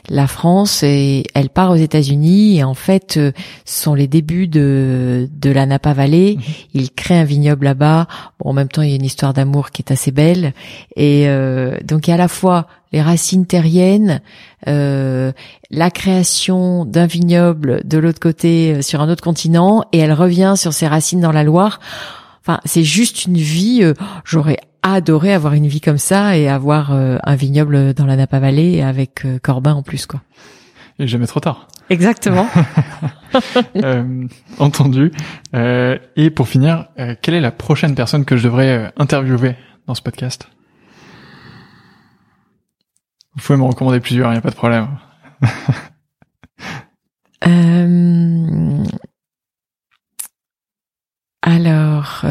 la 0.09 0.27
France 0.27 0.83
et 0.83 1.25
elle 1.35 1.49
part 1.49 1.71
aux 1.71 1.77
États-Unis 1.77 2.59
et 2.59 2.65
en 2.65 2.75
fait 2.75 3.17
euh, 3.17 3.31
ce 3.65 3.83
sont 3.85 3.95
les 3.95 4.09
débuts 4.09 4.49
de 4.49 5.29
de 5.33 5.51
la 5.51 5.67
Napa 5.67 5.93
Valley. 5.93 6.37
Mhm. 6.37 6.43
Il 6.75 6.91
crée 6.91 7.17
un 7.17 7.25
vignoble 7.25 7.67
là-bas. 7.67 8.09
Bon, 8.41 8.51
en 8.51 8.53
même 8.53 8.69
temps, 8.69 8.83
il 8.83 8.91
y 8.91 8.93
a 8.93 8.97
une 8.97 9.05
histoire 9.05 9.33
d'amour 9.33 9.71
qui 9.71 9.83
est 9.83 9.93
assez 9.93 10.11
belle 10.11 10.55
et 10.97 11.29
euh, 11.29 11.79
donc 11.85 12.07
il 12.07 12.11
y 12.11 12.12
a 12.12 12.15
à 12.15 12.19
la 12.19 12.29
fois 12.29 12.67
les 12.93 13.03
racines 13.03 13.47
terriennes, 13.47 14.21
la 14.67 15.91
création 15.93 16.85
d'un 16.85 17.07
vignoble 17.07 17.81
de 17.85 17.99
l'autre 17.99 18.21
côté 18.21 18.83
sur 18.83 19.01
un 19.01 19.09
autre 19.09 19.23
continent 19.23 19.83
et 19.91 19.99
elle 19.99 20.12
revient 20.12 20.55
sur 20.57 20.73
ses 20.73 20.87
racines 20.87 21.21
dans 21.21 21.33
la 21.33 21.43
Loire. 21.43 21.81
Enfin, 22.41 22.61
c'est 22.65 22.85
juste 22.85 23.25
une 23.25 23.37
vie. 23.37 23.83
J'aurais 24.25 24.59
adoré 24.85 25.32
avoir 25.32 25.55
une 25.55 25.66
vie 25.66 25.80
comme 25.80 25.99
ça 25.99 26.37
et 26.37 26.49
avoir 26.49 26.93
euh, 26.93 27.16
un 27.24 27.35
vignoble 27.35 27.95
dans 27.95 28.07
la 28.07 28.14
Napa 28.16 28.39
Valley 28.39 28.82
avec 28.82 29.24
euh, 29.24 29.41
Corbin 29.43 29.74
en 29.74 29.82
plus 29.82 30.07
quoi. 30.07 30.20
Et 31.01 31.09
jamais 31.09 31.26
trop 31.26 31.41
tard. 31.41 31.66
Exactement. 31.91 32.47
euh, 33.82 34.28
entendu. 34.59 35.11
Euh, 35.55 35.99
et 36.14 36.30
pour 36.30 36.47
finir, 36.47 36.87
quelle 37.20 37.35
est 37.35 37.41
la 37.41 37.51
prochaine 37.51 37.97
personne 37.97 38.24
que 38.24 38.37
je 38.37 38.45
devrais 38.45 38.93
interviewer 38.97 39.57
dans 39.89 39.97
ce 39.97 40.03
podcast? 40.03 40.49
Vous 43.35 43.43
pouvez 43.43 43.59
me 43.59 43.64
recommander 43.64 43.99
plusieurs, 43.99 44.28
il 44.28 44.35
n'y 44.35 44.39
a 44.39 44.41
pas 44.41 44.51
de 44.51 44.55
problème. 44.55 44.87
alors, 51.43 52.24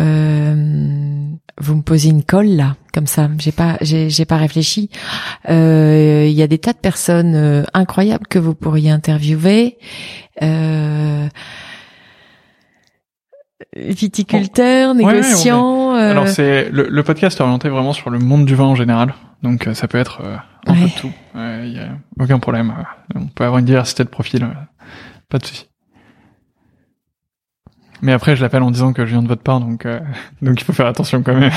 vous 1.63 1.75
me 1.75 1.81
posez 1.81 2.09
une 2.09 2.23
colle 2.23 2.47
là, 2.49 2.75
comme 2.93 3.07
ça. 3.07 3.29
J'ai 3.39 3.51
pas, 3.51 3.77
j'ai, 3.81 4.25
pas 4.25 4.37
réfléchi. 4.37 4.89
Euh, 5.49 6.25
il 6.27 6.33
y 6.33 6.41
a 6.43 6.47
des 6.47 6.57
tas 6.59 6.73
de 6.73 6.77
personnes 6.77 7.35
euh, 7.35 7.63
incroyables 7.73 8.27
que 8.27 8.39
vous 8.39 8.53
pourriez 8.55 8.91
interviewer. 8.91 9.77
Euh, 10.41 11.27
Viticulteur, 13.75 14.93
négociant. 14.93 15.95
euh, 15.95 16.11
Alors 16.11 16.27
c'est 16.27 16.69
le, 16.69 16.87
le 16.89 17.03
podcast 17.03 17.39
est 17.39 17.43
orienté 17.43 17.69
vraiment 17.69 17.93
sur 17.93 18.09
le 18.09 18.19
monde 18.19 18.45
du 18.45 18.55
vin 18.55 18.65
en 18.65 18.75
général, 18.75 19.15
donc 19.41 19.67
euh, 19.67 19.73
ça 19.73 19.87
peut 19.87 19.97
être 19.97 20.21
euh, 20.23 20.35
un 20.67 20.73
peu 20.75 20.81
de 20.81 20.99
tout. 20.99 21.11
Il 21.35 21.73
y 21.73 21.79
a 21.79 21.87
aucun 22.19 22.39
problème. 22.39 22.73
On 23.15 23.25
peut 23.27 23.45
avoir 23.45 23.59
une 23.59 23.65
diversité 23.65 24.03
de 24.03 24.09
profils, 24.09 24.45
pas 25.29 25.37
de 25.39 25.45
souci. 25.45 25.65
Mais 28.03 28.11
après, 28.11 28.35
je 28.35 28.41
l'appelle 28.41 28.61
en 28.63 28.69
disant 28.69 28.91
que 28.93 29.05
je 29.05 29.11
viens 29.11 29.23
de 29.23 29.27
votre 29.27 29.41
part, 29.41 29.59
donc 29.61 29.85
euh, 29.85 29.99
donc 30.41 30.59
il 30.61 30.63
faut 30.63 30.73
faire 30.73 30.87
attention 30.87 31.23
quand 31.23 31.35
même. 31.35 31.51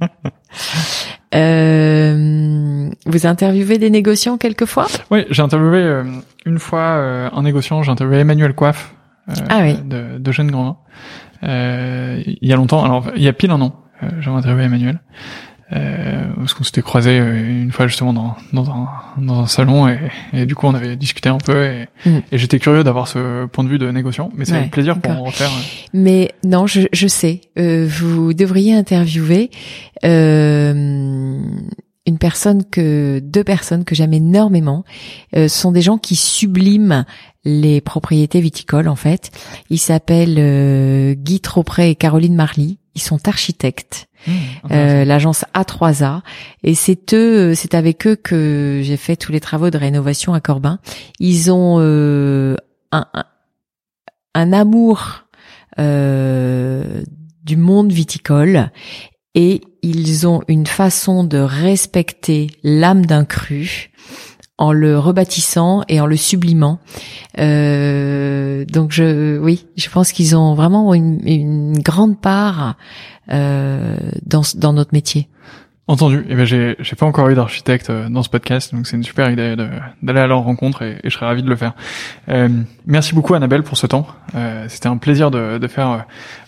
euh, 1.34 2.90
vous 3.06 3.26
interviewez 3.26 3.78
des 3.78 3.90
négociants 3.90 4.38
quelquefois? 4.38 4.86
Oui, 5.10 5.26
j'ai 5.30 5.42
interviewé 5.42 5.78
euh, 5.78 6.04
une 6.46 6.58
fois 6.58 6.80
euh, 6.80 7.28
un 7.32 7.42
négociant, 7.42 7.82
j'ai 7.82 7.90
interviewé 7.92 8.20
Emmanuel 8.20 8.54
Coiffe 8.54 8.94
euh, 9.28 9.34
Ah 9.50 9.58
oui. 9.60 9.76
de, 9.84 10.18
de 10.18 10.32
Jeune 10.32 10.50
Grandin. 10.50 10.76
Euh, 11.44 12.22
il 12.26 12.48
y 12.48 12.52
a 12.52 12.56
longtemps, 12.56 12.82
alors 12.82 13.10
il 13.14 13.22
y 13.22 13.28
a 13.28 13.32
pile 13.32 13.50
un 13.50 13.60
an, 13.60 13.74
j'ai 14.20 14.30
interviewé 14.30 14.64
Emmanuel. 14.64 15.00
Euh, 15.70 16.24
parce 16.36 16.54
qu'on 16.54 16.64
s'était 16.64 16.80
croisé 16.80 17.18
une 17.18 17.72
fois 17.72 17.86
justement 17.86 18.14
dans, 18.14 18.36
dans, 18.54 18.70
un, 18.70 18.88
dans 19.18 19.40
un 19.40 19.46
salon 19.46 19.86
et, 19.86 19.98
et 20.32 20.46
du 20.46 20.54
coup 20.54 20.66
on 20.66 20.72
avait 20.74 20.96
discuté 20.96 21.28
un 21.28 21.36
peu 21.36 21.62
et, 21.64 21.88
Mm. 22.06 22.18
et 22.32 22.38
j'étais 22.38 22.58
curieux 22.58 22.84
d'avoir 22.84 23.06
ce 23.06 23.44
point 23.46 23.64
de 23.64 23.68
vue 23.68 23.78
de 23.78 23.90
négociant 23.90 24.30
mais 24.34 24.44
c'est 24.46 24.52
Ouais, 24.52 24.58
avec 24.60 24.70
plaisir 24.70 24.98
pour 24.98 25.12
en 25.12 25.24
refaire. 25.24 25.50
Mais 25.92 26.32
non, 26.42 26.66
je, 26.66 26.82
je 26.92 27.06
sais. 27.06 27.42
Euh, 27.58 27.86
vous 27.86 28.32
devriez 28.32 28.74
interviewer 28.74 29.50
euh, 30.06 31.38
une 32.06 32.18
personne 32.18 32.64
que 32.64 33.20
deux 33.22 33.44
personnes 33.44 33.84
que 33.84 33.94
j'aime 33.94 34.14
énormément. 34.14 34.84
Euh, 35.36 35.48
sont 35.48 35.72
des 35.72 35.82
gens 35.82 35.98
qui 35.98 36.16
subliment 36.16 37.04
les 37.44 37.80
propriétés 37.80 38.40
viticoles 38.40 38.88
en 38.88 38.96
fait. 38.96 39.30
Ils 39.70 39.78
s'appellent 39.78 40.36
euh, 40.38 41.14
Guy 41.14 41.40
Tropré 41.40 41.90
et 41.90 41.94
Caroline 41.94 42.34
Marly. 42.34 42.78
Ils 42.94 43.02
sont 43.02 43.28
architectes. 43.28 44.07
Euh, 44.70 45.04
l'agence 45.04 45.44
A3A 45.54 46.20
et 46.62 46.74
c'est 46.74 47.14
eux 47.14 47.54
c'est 47.54 47.74
avec 47.74 48.06
eux 48.06 48.16
que 48.16 48.80
j'ai 48.82 48.96
fait 48.96 49.16
tous 49.16 49.32
les 49.32 49.40
travaux 49.40 49.70
de 49.70 49.78
rénovation 49.78 50.34
à 50.34 50.40
Corbin. 50.40 50.80
Ils 51.18 51.50
ont 51.50 51.76
euh, 51.78 52.56
un, 52.92 53.06
un, 53.14 53.24
un 54.34 54.52
amour 54.52 55.24
euh, 55.78 57.02
du 57.44 57.56
monde 57.56 57.92
viticole. 57.92 58.70
Et 59.34 59.60
ils 59.82 60.26
ont 60.26 60.42
une 60.48 60.66
façon 60.66 61.22
de 61.22 61.38
respecter 61.38 62.48
l'âme 62.64 63.06
d'un 63.06 63.24
cru 63.24 63.90
en 64.58 64.72
le 64.72 64.98
rebâtissant 64.98 65.82
et 65.88 66.00
en 66.00 66.06
le 66.06 66.16
sublimant. 66.16 66.80
Euh, 67.38 68.64
donc 68.66 68.92
je, 68.92 69.38
oui, 69.38 69.66
je 69.76 69.88
pense 69.88 70.12
qu'ils 70.12 70.36
ont 70.36 70.54
vraiment 70.54 70.92
une, 70.94 71.20
une 71.26 71.78
grande 71.78 72.20
part 72.20 72.76
euh, 73.30 73.96
dans 74.26 74.42
dans 74.56 74.72
notre 74.72 74.92
métier. 74.92 75.28
Entendu. 75.90 76.22
Et 76.28 76.34
ben 76.34 76.44
j'ai 76.44 76.76
j'ai 76.80 76.96
pas 76.96 77.06
encore 77.06 77.30
eu 77.30 77.34
d'architecte 77.34 77.88
euh, 77.88 78.10
dans 78.10 78.22
ce 78.22 78.28
podcast, 78.28 78.74
donc 78.74 78.86
c'est 78.86 78.94
une 78.94 79.04
super 79.04 79.30
idée 79.30 79.56
d'aller 80.02 80.20
à 80.20 80.26
leur 80.26 80.40
rencontre 80.40 80.82
et, 80.82 80.98
je 81.02 81.08
serais 81.08 81.24
ravi 81.24 81.42
de 81.42 81.48
le 81.48 81.56
faire. 81.56 81.72
Euh, 82.28 82.50
merci 82.84 83.14
beaucoup 83.14 83.32
Annabelle 83.32 83.62
pour 83.62 83.78
ce 83.78 83.86
temps. 83.86 84.06
Euh, 84.34 84.66
C'était 84.68 84.88
un 84.88 84.98
plaisir 84.98 85.30
de, 85.30 85.56
de 85.56 85.66
faire 85.66 85.90
euh, 85.90 85.98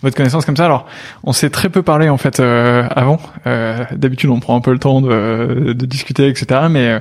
votre 0.03 0.15
connaissance 0.15 0.45
comme 0.45 0.59
ça. 0.59 0.67
Alors 0.67 0.87
on 1.25 1.33
s'est 1.33 1.49
très 1.49 1.71
peu 1.71 1.83
parlé 1.83 2.11
en 2.11 2.19
fait 2.19 2.39
euh, 2.39 2.87
avant. 2.95 3.19
D'habitude 3.47 4.29
on 4.29 4.41
prend 4.41 4.57
un 4.57 4.61
peu 4.61 4.73
le 4.73 4.79
temps 4.79 5.01
de, 5.01 5.73
de 5.73 5.87
discuter 5.87 6.29
etc. 6.29 6.67
Mais 6.69 7.01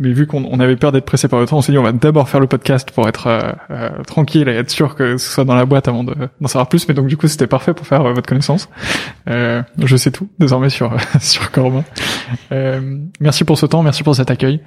mais 0.00 0.12
vu 0.12 0.26
qu'on 0.26 0.44
on 0.50 0.58
avait 0.58 0.74
peur 0.76 0.90
d'être 0.90 1.04
pressé 1.04 1.28
par 1.28 1.38
le 1.38 1.46
temps, 1.46 1.58
on 1.58 1.62
s'est 1.62 1.70
dit 1.70 1.78
on 1.78 1.82
va 1.84 1.92
d'abord 1.92 2.28
faire 2.28 2.40
le 2.40 2.46
podcast 2.48 2.90
pour 2.90 3.06
être 3.08 3.26
euh, 3.28 3.52
euh, 3.70 4.02
tranquille 4.04 4.48
et 4.48 4.54
être 4.56 4.70
sûr 4.70 4.94
que 4.96 5.16
ce 5.18 5.30
soit 5.30 5.44
dans 5.44 5.54
la 5.54 5.64
boîte 5.66 5.86
avant 5.86 6.02
de- 6.02 6.14
d'en 6.40 6.48
savoir 6.48 6.68
plus. 6.68 6.88
Mais 6.88 6.94
donc 6.94 7.06
du 7.06 7.16
coup 7.16 7.28
c'était 7.28 7.46
parfait 7.46 7.74
pour 7.74 7.86
faire 7.86 8.04
euh, 8.04 8.12
votre 8.12 8.28
connaissance. 8.28 8.68
Euh, 9.28 9.62
je 9.78 9.96
sais 9.96 10.10
tout 10.10 10.28
désormais 10.38 10.70
sur 10.70 10.92
sur 11.20 11.50
Corbin. 11.52 11.84
Merci 13.20 13.44
pour 13.44 13.58
ce 13.58 13.66
temps, 13.66 13.82
merci 13.82 14.02
pour 14.02 14.16
cet 14.16 14.30
accueil 14.30 14.60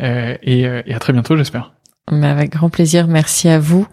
et, 0.00 0.62
et 0.86 0.94
à 0.94 0.98
très 0.98 1.12
bientôt 1.12 1.36
j'espère. 1.36 1.72
Mais 2.10 2.26
avec 2.26 2.50
grand 2.50 2.70
plaisir, 2.70 3.06
merci 3.06 3.48
à 3.48 3.58
vous 3.60 3.86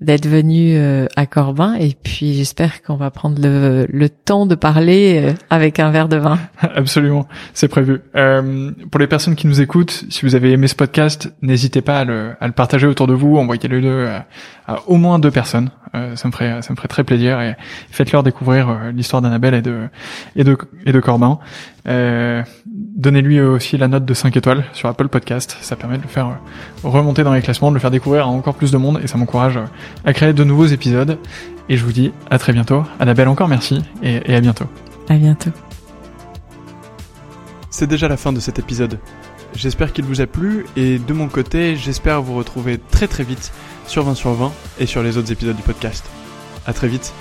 d'être 0.00 0.26
venu 0.26 0.76
euh, 0.76 1.06
à 1.16 1.26
Corbin 1.26 1.74
et 1.74 1.94
puis 2.02 2.34
j'espère 2.34 2.82
qu'on 2.82 2.96
va 2.96 3.10
prendre 3.10 3.40
le, 3.40 3.86
le 3.88 4.08
temps 4.08 4.44
de 4.44 4.54
parler 4.54 5.22
euh, 5.22 5.32
avec 5.50 5.78
un 5.78 5.90
verre 5.90 6.08
de 6.08 6.16
vin. 6.16 6.38
Absolument, 6.60 7.28
c'est 7.52 7.68
prévu. 7.68 8.00
Euh, 8.16 8.72
pour 8.90 9.00
les 9.00 9.06
personnes 9.06 9.36
qui 9.36 9.46
nous 9.46 9.60
écoutent, 9.60 10.04
si 10.10 10.22
vous 10.22 10.34
avez 10.34 10.50
aimé 10.52 10.66
ce 10.66 10.74
podcast, 10.74 11.32
n'hésitez 11.42 11.80
pas 11.80 12.00
à 12.00 12.04
le, 12.04 12.32
à 12.40 12.46
le 12.46 12.52
partager 12.52 12.86
autour 12.86 13.06
de 13.06 13.14
vous, 13.14 13.36
envoyez-le 13.36 14.08
à, 14.08 14.26
à 14.66 14.80
au 14.88 14.96
moins 14.96 15.18
deux 15.18 15.30
personnes. 15.30 15.70
Euh, 15.94 16.16
ça 16.16 16.28
me 16.28 16.32
ferait 16.32 16.60
ça 16.62 16.72
me 16.72 16.76
ferait 16.76 16.88
très 16.88 17.04
plaisir 17.04 17.40
et 17.40 17.54
faites-leur 17.90 18.22
découvrir 18.22 18.68
euh, 18.68 18.90
l'histoire 18.90 19.22
d'Annabelle 19.22 19.54
et 19.54 19.62
de 19.62 19.88
et 20.34 20.44
de 20.44 20.56
et 20.86 20.92
de 20.92 21.00
Corbin. 21.00 21.38
Euh, 21.86 22.42
Donnez-lui 22.66 23.40
aussi 23.40 23.76
la 23.76 23.88
note 23.88 24.04
de 24.04 24.14
5 24.14 24.36
étoiles 24.36 24.64
sur 24.72 24.88
Apple 24.88 25.08
Podcast. 25.08 25.56
Ça 25.60 25.76
permet 25.76 25.98
de 25.98 26.02
le 26.02 26.08
faire 26.08 26.38
remonter 26.82 27.22
dans 27.22 27.32
les 27.32 27.42
classements, 27.42 27.70
de 27.70 27.74
le 27.74 27.80
faire 27.80 27.90
découvrir 27.90 28.24
à 28.24 28.28
encore 28.28 28.54
plus 28.54 28.70
de 28.70 28.76
monde 28.76 29.00
et 29.02 29.06
ça 29.06 29.18
m'encourage 29.18 29.58
à 30.04 30.12
créer 30.12 30.32
de 30.32 30.44
nouveaux 30.44 30.66
épisodes. 30.66 31.18
Et 31.68 31.76
je 31.76 31.84
vous 31.84 31.92
dis 31.92 32.12
à 32.30 32.38
très 32.38 32.52
bientôt. 32.52 32.82
Annabelle, 32.98 33.28
encore 33.28 33.48
merci 33.48 33.82
et, 34.02 34.20
et 34.26 34.34
à 34.34 34.40
bientôt. 34.40 34.66
À 35.08 35.14
bientôt. 35.14 35.50
C'est 37.70 37.86
déjà 37.86 38.08
la 38.08 38.16
fin 38.16 38.32
de 38.32 38.40
cet 38.40 38.58
épisode. 38.58 38.98
J'espère 39.54 39.92
qu'il 39.92 40.04
vous 40.04 40.20
a 40.20 40.26
plu 40.26 40.66
et 40.76 40.98
de 40.98 41.12
mon 41.12 41.28
côté, 41.28 41.76
j'espère 41.76 42.22
vous 42.22 42.34
retrouver 42.34 42.78
très 42.90 43.06
très 43.06 43.22
vite 43.22 43.52
sur 43.86 44.04
20 44.04 44.14
sur 44.14 44.32
20 44.32 44.52
et 44.78 44.86
sur 44.86 45.02
les 45.02 45.16
autres 45.16 45.32
épisodes 45.32 45.56
du 45.56 45.62
podcast. 45.62 46.04
À 46.66 46.72
très 46.72 46.88
vite. 46.88 47.12